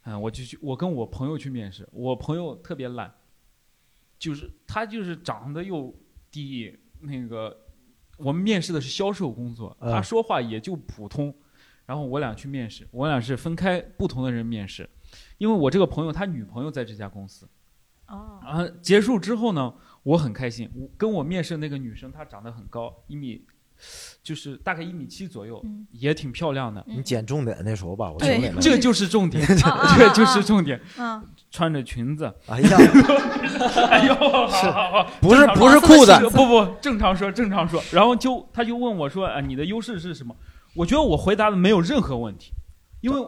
[0.05, 3.13] 嗯、我就去，我跟我朋友去面试，我朋友特别懒，
[4.19, 5.95] 就是他就是长得又
[6.31, 7.67] 低，那个
[8.17, 11.35] 我们面试的是销售工作，嗯他说话也就普通。
[11.85, 14.89] 然后我俩去面试，我俩是分开不同的人面试，
[15.37, 17.47] 因为我这个朋友他女朋友在这家公司，
[18.07, 19.75] 哦，啊，结束之后呢，
[20.05, 20.71] 我很开心。
[20.77, 23.45] 我跟我面试的那个女生，她长得很高，一米，
[24.23, 26.85] 就是大概一米七左右，嗯也挺漂亮的。
[26.87, 29.45] 你减重点那时候吧，我对重点了这就是重点，
[29.97, 30.81] 这就是重点。
[30.97, 32.79] 啊穿着裙子，哎呀
[33.91, 37.83] 哎呦，好好好，不是不是裤子不不，正常说，正常说。
[37.93, 40.35] 然后就他就问我说：“啊，你的优势是什么？”
[40.75, 42.53] 我觉得我回答的没有任何问题，
[43.03, 43.27] 因为我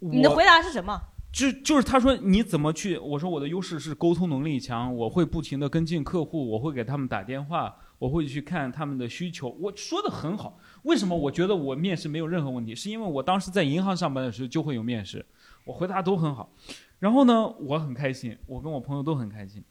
[0.00, 1.00] 我你的回答是什么？
[1.32, 2.98] 就就是他说你怎么去？
[2.98, 9.48] 我说我的优势是沟通能力强，我会不停的跟进客户，我会给他们打电话，我会去看他们的需求。
[9.60, 12.74] 我说的很好，为什么我觉得我面试没有任何问题？
[12.74, 15.24] 是因为我当时在银行上班的时候就会有面试，
[15.64, 16.52] 我回答都很好。
[16.98, 19.62] 然后呢，我很开心，我跟我朋友都很开心，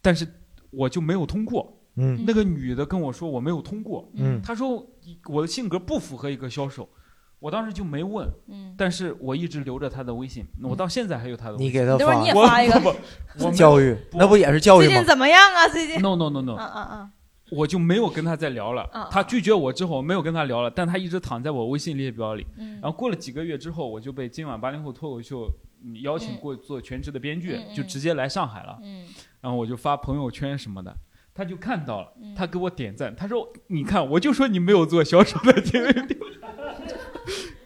[0.00, 0.26] 但是
[0.70, 1.80] 我就没有通过。
[1.96, 4.84] 嗯那个女的跟我说我没有通过，嗯她说
[5.28, 6.88] 我的性格不符合一个销售。
[7.38, 11.66] 我当时就没问，嗯但是我一直留着他的微信，我到现在还有他的微信。
[11.66, 12.94] 你给他等会儿你也我发一个
[13.52, 14.88] 教育，那不也是教育吗？
[14.88, 15.68] 最近怎么样啊？
[15.68, 17.10] 最近 No no no no，嗯嗯嗯，
[17.54, 19.06] 我就没有跟他再聊了嗯。
[19.10, 22.46] 他拒绝我之后，我没有跟他聊了，但他一直躺在我微信列表里。
[22.58, 25.50] 嗯然后过了几个月之后，我就被今晚八零后脱口秀
[25.84, 28.78] 嗯邀请过做全职的编剧，就直接来上海了。
[28.82, 29.04] 嗯
[29.40, 30.94] 然后我就发朋友圈什么的，
[31.34, 36.16] 他就看到了，嗯他给我点赞，他说：“你看，我就说你没有做小手的 TVB。”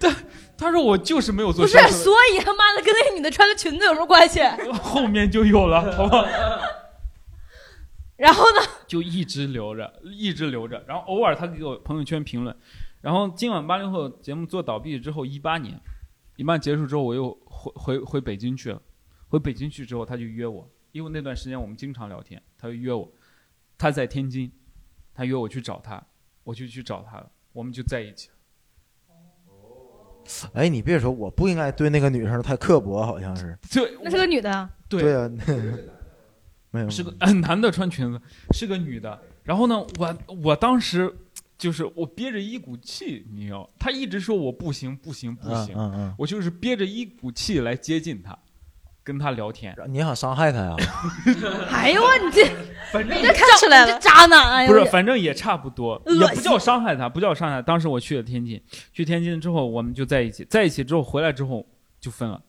[0.00, 0.14] 但
[0.56, 4.40] 他说我就是没有做不是所以他妈的跟那个女的穿的裙子有什么关系？
[4.82, 6.24] 后面就有了，好吧？
[8.18, 8.60] 然后呢？
[8.86, 10.84] 就一直留着，一直留着。
[10.86, 12.54] 然后偶尔他给我朋友圈评论。
[13.00, 15.80] 然后今晚八零后节目做倒闭之后，一八年，
[16.36, 18.82] 一八结束之后，我又回回回北京去了。
[19.28, 23.08] 回北京去之后，他就约我，因为那段时间我们经常聊天，他就约我。
[23.76, 24.50] 他在天津，
[25.14, 26.04] 他约我去找他，
[26.42, 28.34] 我就去找他了，我们就在一起了。
[30.54, 33.56] 哎，你别说，我不应该对那个女生太刻薄，好像是。
[33.72, 35.30] 对，那是个女的对啊，
[36.78, 37.10] 没有是个
[37.40, 38.20] 男的穿裙子，
[38.52, 39.18] 是个女的。
[39.42, 41.12] 然后呢，我我当时
[41.56, 48.38] 就是我憋着一股气，你知道，他一直说我不行不行不行，嗯嗯嗯我就是憋着一股气来接近他，
[49.02, 49.74] 跟他聊天。
[49.88, 50.76] 你想伤害他呀？
[51.72, 52.44] 哎呦我你这，
[52.92, 57.62] 反正你这看出来了，渣男哎不是，反正也差不多，也不叫伤害他，不叫伤害。
[57.62, 61.66] 当时我去了天津，去天津之后我们就在一起，在一起之后回来之后
[62.00, 62.40] 就分了，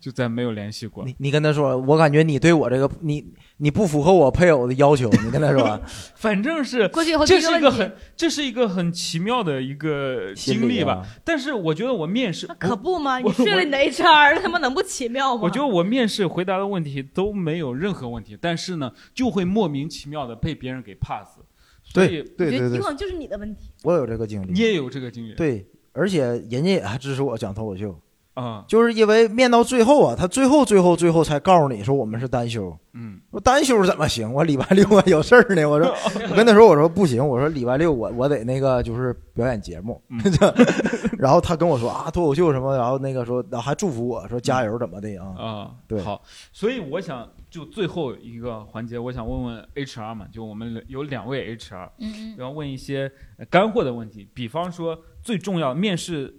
[0.00, 1.04] 就再没有联系过。
[1.04, 5.80] 你你跟他说，我感觉你对我这个你你不符合我配偶的要求，你跟他说。
[6.16, 10.94] 反正是 过去以后这是一个很这是一个很奇妙的一个经历吧。
[10.94, 13.18] 啊但是我觉得我面试可不吗？
[13.18, 15.42] 你我睡了你的 HR，他妈能不奇妙吗？
[15.42, 21.38] 我觉得我面试回答的问题都没有任何问题，但是呢，就会莫名其妙的被别人给 pass。
[21.82, 23.70] 所以对对我觉得对对有可能就是你的问题。
[23.82, 24.52] 我有这个经历。
[24.52, 25.34] 你也有这个经历。
[25.34, 26.20] 对，而且
[26.50, 27.98] 人家也还支持我讲脱口秀。
[28.38, 32.76] 啊，就是因为面到最后啊，他最后最后最后才告诉你说我们是单休。
[32.92, 34.32] 嗯，我单休怎么行？
[34.32, 35.64] 我礼拜六我有事儿呢。
[35.68, 35.88] 我说，
[36.30, 40.00] 我跟他说，我说不行，我说礼拜六我我得那个就是表演节目。
[40.08, 40.20] 嗯
[41.18, 45.34] 然后他跟我说啊，脱口秀什么，然后那个说，还祝福我说加油怎么的啊？
[45.36, 56.32] 啊，对好，所以我想就最后一个环节，我想问问 HR 嘛，就我们有两位 HR，嗯嗯然后问一些呃干货的问题，比方说最重要面试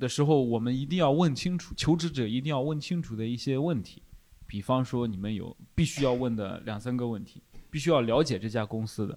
[0.00, 4.02] 的时候，我们一定要问清楚，求职者一定要问清楚的一些问题，
[4.46, 7.40] 比方说你们有必须要问的两三个问题，
[7.70, 9.16] 必须要了解这家公司的，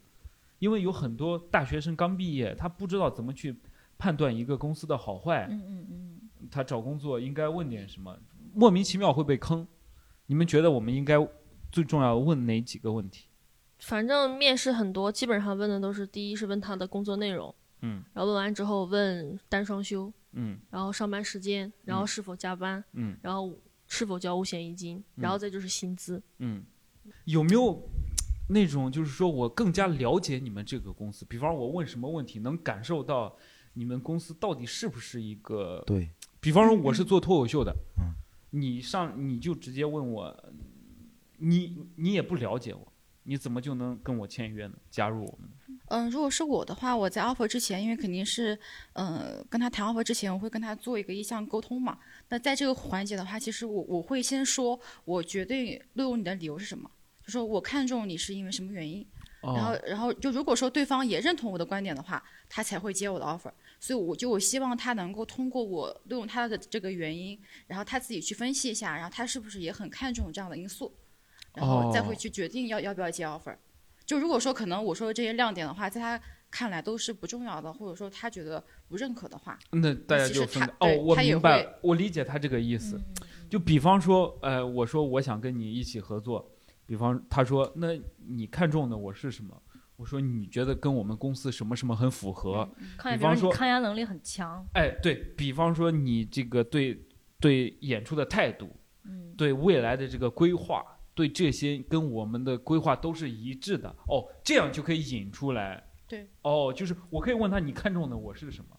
[0.59, 3.55] 因为有很多大学生刚毕业，他不知道怎么去
[3.97, 5.63] 判断一个公司的好坏，嗯。
[5.65, 8.15] 嗯嗯，他找工作应该问点什么，
[8.53, 9.65] 莫名其妙会被坑。
[10.25, 11.15] 你们觉得我们应该
[11.71, 13.27] 最重要问哪几个问题？
[13.79, 18.03] 反正面试很多，基本上问的都是第一是问他的工作内容，嗯。
[18.13, 23.57] 然后问完之后问单双休，嗯然后上班时间，然后是否加班，嗯然后
[23.87, 26.21] 是否交五险一金，然后再就是薪资。
[26.39, 26.63] 嗯，
[27.25, 27.81] 有没有
[28.49, 31.25] 那种就是说我更加了解你们这个公司？
[31.25, 33.35] 比方我问什么问题，能感受到
[33.73, 36.09] 你们公司到底是不是一个对？
[36.39, 38.13] 比方说我是做脱口秀的，嗯
[38.51, 40.53] 你上你就直接问我，
[41.37, 42.93] 你你也不了解我，
[43.23, 44.73] 你怎么就能跟我签约呢？
[44.89, 45.49] 加入我们？
[45.93, 48.57] 嗯，如果是我的话，我在 offer 之前，因为肯定是，
[48.93, 51.99] 呃，跟他谈 offer 之前，我会跟他做一个意向沟通嘛。
[52.29, 56.89] 那在这个环节的话，其实我我会先说，我绝对录用你的理由是什么，
[57.23, 59.05] 就说我看中你是因为什么原因。
[59.43, 63.51] 然后哦，然后就如果说对方也认同我的观点的话，他才会接我的 offer。
[63.79, 70.91] 所以我就我希望他能够通过我录用他的这个原因，然后他自己去分析一下，然后他是不是也很看重这样的因素，
[71.53, 73.55] 然后再会哦去决定要要不要接 offer。
[74.05, 76.19] 就如果说可能我说的这些亮点的话，在他
[76.51, 82.99] 看来都是不重要的，或者说他觉得不认可的话，那大家就分哦，我明白了，我理解他这个意思。
[83.49, 86.51] 就比方说，呃，我说我想跟你一起合作，
[86.85, 89.61] 比方他说，那你看中的我是什么？
[89.95, 92.67] 我说你觉得跟我们公司什么什么很符合？
[92.97, 96.99] 看比方说抗压能力很强，哎，对比方说你这个对
[97.39, 98.75] 对演出的态度，
[99.05, 100.83] 嗯对未来的这个规划，
[101.15, 103.89] 对这些跟我们的规划都是一致的。
[104.07, 105.83] 哦，这样就可以引出来。
[106.07, 106.29] 对。
[106.41, 108.77] 哦，就是我可以问他，你看中的我是什么，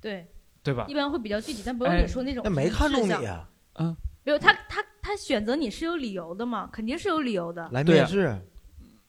[0.00, 0.26] 对
[0.62, 0.94] 对吧一？
[0.94, 2.42] 般会比较具体，但不用哎你说那种。
[2.44, 7.68] 那没看中你啊，嗯，没有他他他选择你是有理由的嘛，肯定是有理由的。
[7.72, 8.38] 来面试，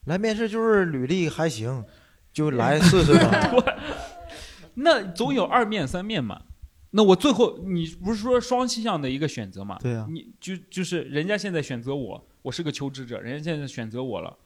[0.06, 1.84] 来面试就是履历还行，
[2.32, 3.52] 就来 试试吧。
[4.74, 6.42] 那总有二面三面嘛。
[6.96, 9.76] 那我最后你不是说双倾向的一个选择嘛？
[9.82, 14.36] 对啊你就就是人家现在选择我，我是个求职者，人家现在选择我了。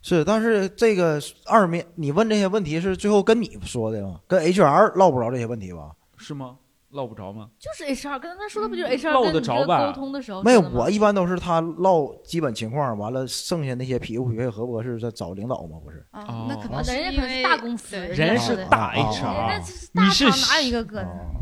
[0.00, 4.20] 是，但是这个二面，你问这些问题是最后跟你说的吗？
[4.26, 5.92] 跟 HR 唠不着这些问题吧？
[6.16, 6.56] 是吗？
[6.90, 7.50] 唠不着吗？
[7.58, 16.06] 就是 HR，跟他说的不就是 HR 唠跟你这得着吧沟通的时候没有，我一般都是他唠基本情况，完了剩下那些匹不匹配合不合适再找领导嘛，不是？
[16.12, 19.60] 啊那可能人家可能是大公司，人是大哦 HR，
[19.92, 21.33] 你是厂哪有一个个的？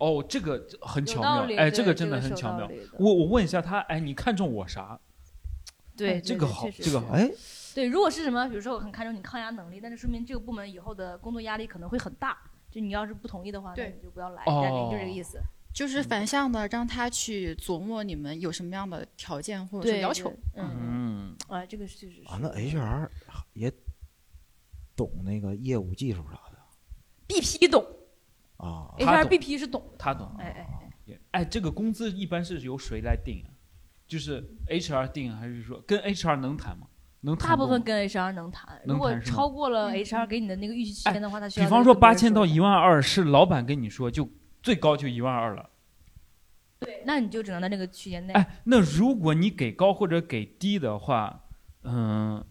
[0.00, 2.70] 哦，这个很巧妙哎，这个真的很巧妙。
[2.98, 4.98] 我我问一下他，哎，你看中我啥？
[5.96, 7.08] 对这个好这个好。
[7.14, 7.30] 哎，
[7.74, 12.36] 对，如果是什么，比如说我很看重你抗压能力，但是说明这个部门以后的工作压力可能会很大。
[12.70, 15.40] 就你要是不同意的话，那对你就不要来，哦大概就这个意思。
[15.72, 20.62] 就是反向的让他去琢磨你们有什么样的条件或者是要求对。
[20.62, 23.08] 嗯嗯，哎，这个确实是啊，那 HR
[23.52, 23.72] 也
[24.94, 26.58] 懂那个业务技术啥的
[27.28, 27.84] BP 懂
[28.56, 30.34] 啊他，HR 懂 BP 是懂，他懂。
[30.38, 30.66] 哎哎
[31.08, 33.50] 哎，哎，这个工资一般是由谁来定啊？
[34.06, 36.86] 就是 HR 定，还是说跟 HR 能谈吗？
[37.22, 44.28] 能谈大部分跟 HR 能谈，如果超过了 HR 给你的那个预期区间的话，他需要比方说八千到一万二是老板跟你说，就
[44.62, 45.70] 最高就一万二了。
[46.78, 48.32] 对，那你就只能在那个区间内。
[48.34, 51.42] 哎，那如果你给高或者给低的话，
[51.82, 52.44] 嗯，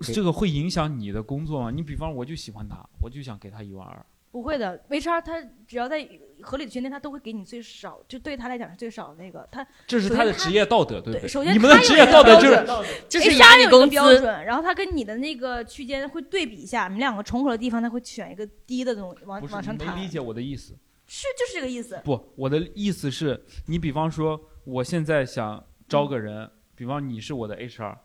[0.00, 1.70] 这个会影响你的工作吗？
[1.70, 4.04] 你比方我就喜欢他，我就想给他一万二。
[4.30, 6.06] 不会的，HR 他只要在
[6.42, 9.48] 合理的区间内，他都会给你最少，就对他来讲是最少的那个。
[9.50, 19.88] 他这是他的职业道德对不对首先你们的职业道德就是准就是压你有一个工资标准，然后他跟你的那个区间会对比一下，你们两个重合的地方，他会选一个低的东西往往上谈。
[19.88, 20.76] 你没理解我的意思。
[21.06, 21.98] 是就是这个意思。
[22.04, 27.96] 不，我的意思是你比方说，我现在想招个人，比方你是我的 HR，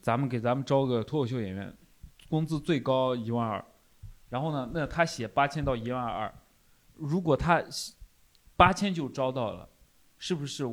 [0.00, 1.70] 咱们给咱们招个脱口秀演员，
[2.30, 3.62] 工资最高一万二，
[4.28, 6.32] 然后呢，那他写八千到一万二，
[6.94, 7.62] 如果他
[8.56, 9.68] 八千就招到了，
[10.18, 10.64] 是不是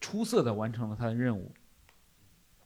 [0.00, 1.52] 出色的完成了他的任务？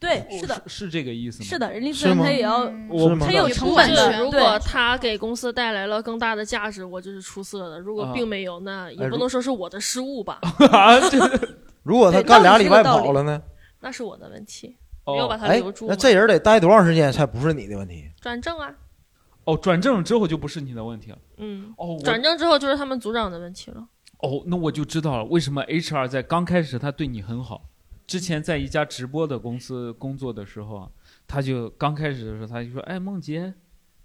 [0.01, 1.49] 对，是的，是这个意思吗？
[1.49, 2.59] 是的，人力资源他也要，
[2.91, 4.21] 我他有成本就的。
[4.21, 10.41] 如果他给公司带来了更大的价值，我就是出色的；如果啊并没有，那也不能说是我的失误吧？
[11.83, 13.41] 如果他干俩礼拜跑了呢？
[13.81, 15.95] 那是我的问题，哦没有把他哎留住，嘛。
[15.95, 18.11] 那这人得待多长时间才不是你的问题？
[18.21, 18.75] 转正啊，
[19.45, 21.19] 哦，转正之后就不是你的问题了。
[21.37, 23.87] 嗯，哦，转正之后就是他们组长的问题了。
[24.19, 27.69] 哦，那我就知道了，为什么 HR 在刚开始他对你很好。
[28.07, 30.91] 之前在一家直播的公司工作的时候啊，
[31.27, 33.55] 他就刚开始的时候他就说：“哎，梦洁，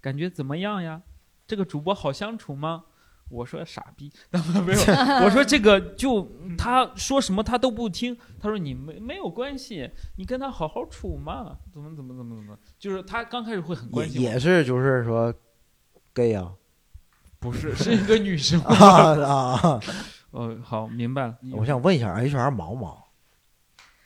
[0.00, 1.02] 感觉怎么样呀？
[1.46, 2.84] 这个主播好相处吗？”
[3.30, 4.12] 我说：“傻逼，
[4.66, 4.80] 没有。”
[5.24, 6.28] 我说：“这个 就
[6.58, 15.32] 他说什么他都不听。”他说：“你没没有关系，你跟他好好处嘛，怎么怎么怎么怎么。”就是他刚开始会很关心我也是就是说
[16.12, 16.52] gay 啊，
[17.38, 18.74] 不是是一个女生啊
[19.24, 19.80] 啊！
[20.32, 21.36] 哦，好，明白了。
[21.52, 22.96] 我想问一下，HR 忙不忙？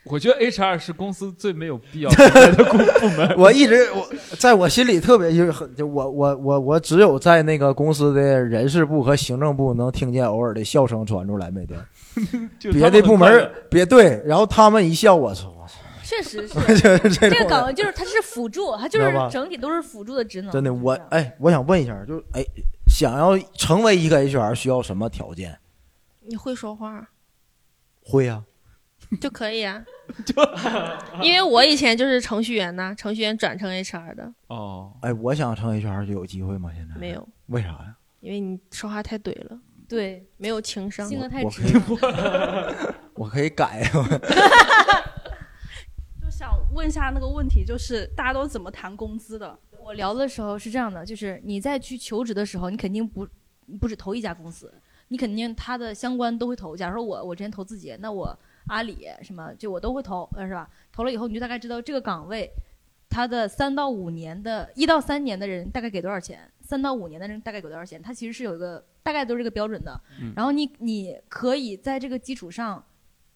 [0.05, 3.35] 我觉得 HR 是公司最没有必要 的部部门。
[3.39, 4.07] 我一直我
[4.39, 11.79] 在我心里特别就是很就我我我我只有在那个公司的人事部和行政部能听见偶尔的笑声传出来，每天
[12.73, 15.75] 别的部门别对，然后他们一笑，我操，我操
[16.05, 20.51] 确实是 这这个岗位就是它是辅助，它就是整体都是辅助的职能。
[20.53, 22.45] 真的我哎，我想问一下，就是哎，
[22.87, 25.59] 想要成为一个 HR 需要什么条件？
[26.27, 27.09] 你会说话
[28.03, 28.43] 会啊，
[29.21, 29.85] 就可以啊，
[30.25, 30.35] 就
[31.23, 36.71] 因为我以前就是程序员呐，程序员转成 HR 的，哦，哎，我想成 HR 就有机会吗？
[36.75, 37.97] 现在没有，为啥呀？
[38.21, 39.59] 因为你说话太怼了，
[39.89, 43.83] 对，没有情商，性格太直我可以，我可以改。
[46.21, 49.59] 就想问一下那个问题，就是大家都怎么谈工资的？
[49.79, 53.29] 我聊的时候是这样的，就是你在去求职的时候，你肯定不
[53.79, 54.73] 不止投一家公司，
[55.09, 56.75] 你肯定他的相关都会投。
[56.75, 60.69] 假如说我我之前投自己，那我阿里什么就我都会投，呃是吧？
[60.93, 62.51] 投了以后，你就大概知道这个岗位
[63.09, 70.01] 他的三到五年的一到三年的人大概给多少钱，三到五年的人大概给多少钱，他其实是有一个大概都是这个标准的。
[70.21, 72.85] 嗯然后你你可以在这个基础上，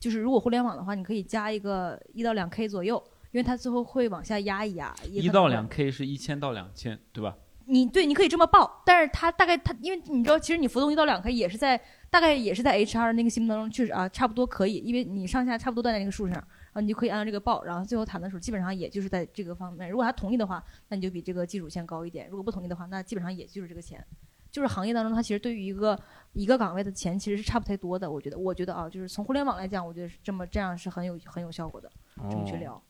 [0.00, 4.94] 就是如果互联网的话，你可以加一个一到两 K 左右，因为它最后会往下压一压。
[5.04, 7.36] 一到两 K 是一千到两千，对吧？
[7.66, 11.78] 你对，你可以这么报，但是它大概它，因为你知道，其实你浮动一到两 K 也是在
[12.10, 19.90] 大概也是在 HR 那个心目当中，确实啊，差不多可以，因为你上下差不多都在那个数上，然后你就可以按照这个报，然后最后谈的时候基本上也就是在这个方面。
[19.90, 24.04] 如果他同意的话，那你就比这个基础线高一点；如果不同意的话，那基本上也就是这个钱。
[24.50, 25.98] 就是行业当中，它其实对于一个
[26.32, 28.10] 一个岗位的钱其实是差不太多的。
[28.10, 31.92] 我觉得，我觉得啊，就是从互联网来讲，我觉得是这么这样是很有很有效果的。
[32.30, 32.82] 这么去聊，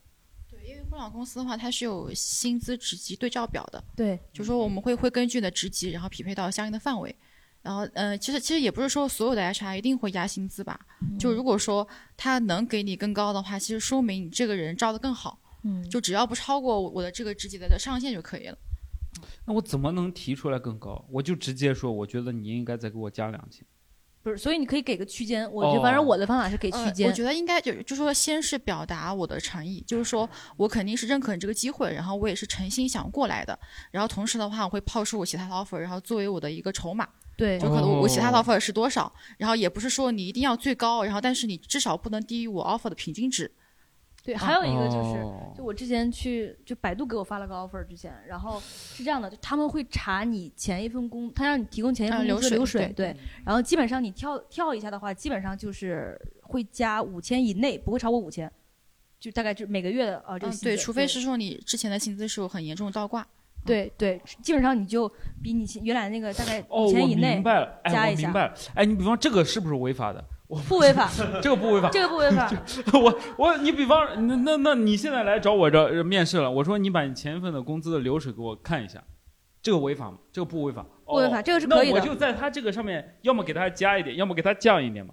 [0.49, 3.83] 对，因为互联网公司的话，它是有薪资职级对照表的。
[3.97, 7.15] 对，就是说我们会会根据你的职级，然后匹配到相应的范围。
[7.69, 10.81] 然后，呃，其实其实也不是说所有的 HR 一定会压薪资吧。
[11.19, 11.87] 就如果说
[12.17, 15.39] 他能给你更高的话，其实说明你这个人招的更好。
[15.65, 18.57] 嗯，就只要不超过我的这个职级的上限就可以了。
[19.45, 21.05] 那我怎么能提出来更高？
[21.11, 23.63] 我就直接说，我觉得你应该再给我加两千。
[24.23, 25.51] 不是，所以你可以给个区间。
[25.53, 27.07] 我反正我的方法是给区呃间。
[27.07, 30.27] 我觉得应该就就说先是表达我的诚意，就是说
[30.57, 33.59] 我肯定是认可你这个机会，然后我也是诚心想过来的。
[33.91, 37.07] 然后同时的话，我会抛出我其他的 offer，然后作为我的一个筹码。
[37.39, 43.49] 对就可能我我其他 offer 是多少，然后也不是说你一定要最高，然后但是你至少不能低于我 offer 的平均值。
[44.25, 53.17] 对，啊还有一个就是，哦就我之前去，就百度给我发了个 offer 之前，然后是这样的，就他们会查你前一份工，他让你提供前一份啊工资流流水对，
[53.47, 58.51] 然后基本上你跳跳一下的话，基本上就是会加五千以内，不会超过五千，
[59.21, 63.27] 就大概就每个月的啊这个嗯，对，除非是说你之前的薪资是有很严重的倒挂。
[63.69, 65.07] 对对，基本上你就
[65.43, 68.55] 比你原来那个大概哦，我五千以内明白了，哎，加一下，我明白了。
[68.75, 70.25] 哎，你比方这个是不是违法的？
[70.49, 71.11] 我不违法，
[71.43, 72.51] 这个不违法， 这个不违法。
[72.99, 79.05] 我我你比方那那那你现在来找我这呃面试了，我说你把你前一份的工资的流水给我看一下，
[79.61, 80.17] 这个违法吗？
[80.33, 85.13] 这个不违法，不违法哦这个是可以的那我就在他这个上面，要么给他加一点，要么给他降一点嘛。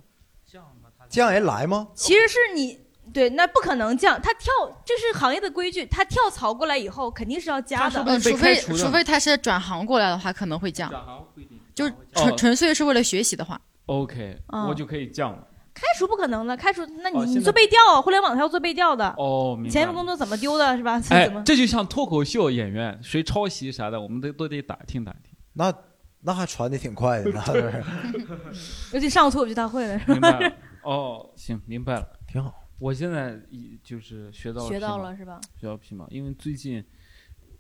[1.10, 1.90] 降也来吗？
[1.94, 2.80] 其实是你
[3.14, 4.52] 对，那不可能降，他跳
[4.84, 8.04] 这是行业的规矩，他跳槽过来以后肯定是要加的。
[8.06, 10.92] 嗯，除非除非他是转行过来的话，可能会降。
[11.74, 15.48] 就是纯、哦纯粹是为了学习的话，OK，、嗯我就可以降了。
[15.74, 19.14] 开除不可能的，开除那你、哦你做背调啊，互联网他要做背调的。
[19.18, 21.02] 哦，明白前一份工作怎么丢的，是吧？
[21.10, 25.34] 哎， 这就像脱口秀演员谁抄袭啥的，我们都都得打听打听。
[25.52, 25.74] 那
[26.22, 27.84] 那还传的挺快的，那都是
[28.96, 30.40] 尤其上个脱口秀大会的，是明白吧？
[30.40, 30.54] 了。
[30.84, 32.54] 哦，行，明白了，挺好。
[32.80, 35.40] 我现在一就是学到了学到了是吧？
[35.60, 36.84] 学到皮毛，因为最近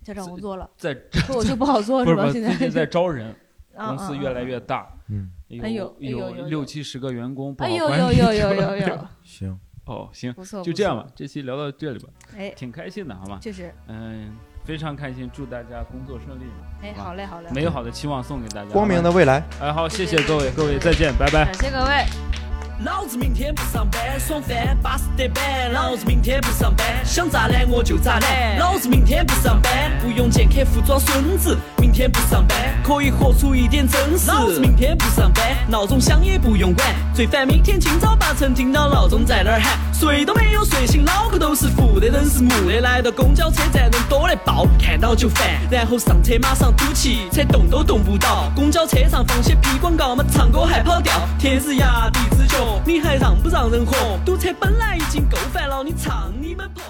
[0.04, 2.30] 在找工作了， 在脱口秀不好做是不吧？
[2.32, 3.34] 现在是最近在 招人，
[3.76, 7.90] 啊公司越来越大，嗯，有哎呦六七十个员工，不哎呦。
[7.90, 13.40] 呦呦呦呦呦行，哦，行不错，就这样吧，这期聊到这里吧，哎挺开心的，好吗？
[13.42, 16.68] 确实，嗯，非常开心，祝大家工作顺利嘛。
[16.82, 19.42] 哎，吧好嘞好嘞，美好的期望送给大家，光明的未来。
[19.62, 21.54] 哎，好，谢谢各位，各位再见，拜拜感。
[21.54, 22.45] 谢各位。
[22.84, 25.72] 老子明天不上班，爽翻，巴适得板。
[25.72, 28.58] 老子明天不上班，想咋懒我就咋懒。
[28.60, 29.72] 老子明天不上班，
[30.02, 31.58] 不用见客户装孙子。
[31.78, 34.28] 明天不上班，可以活出一点真实。
[34.28, 36.86] 老子明天不上班，闹钟响也不用管。
[37.14, 42.82] 最烦明天清早八晨听到闹钟在那儿喊，睡都没有睡醒，脑壳都是负的，人是木的。
[42.82, 45.48] 来到公交车站，人多的爆，看到就烦。
[45.72, 48.52] 然后上车马上堵起，车动都动不到。
[48.54, 51.14] 公交车上放些屁广告嘛，唱歌还跑调。
[51.40, 53.96] 天日压地之脚，你还让不让人活？
[54.26, 56.84] 堵车本来已经够烦了，你唱你们破。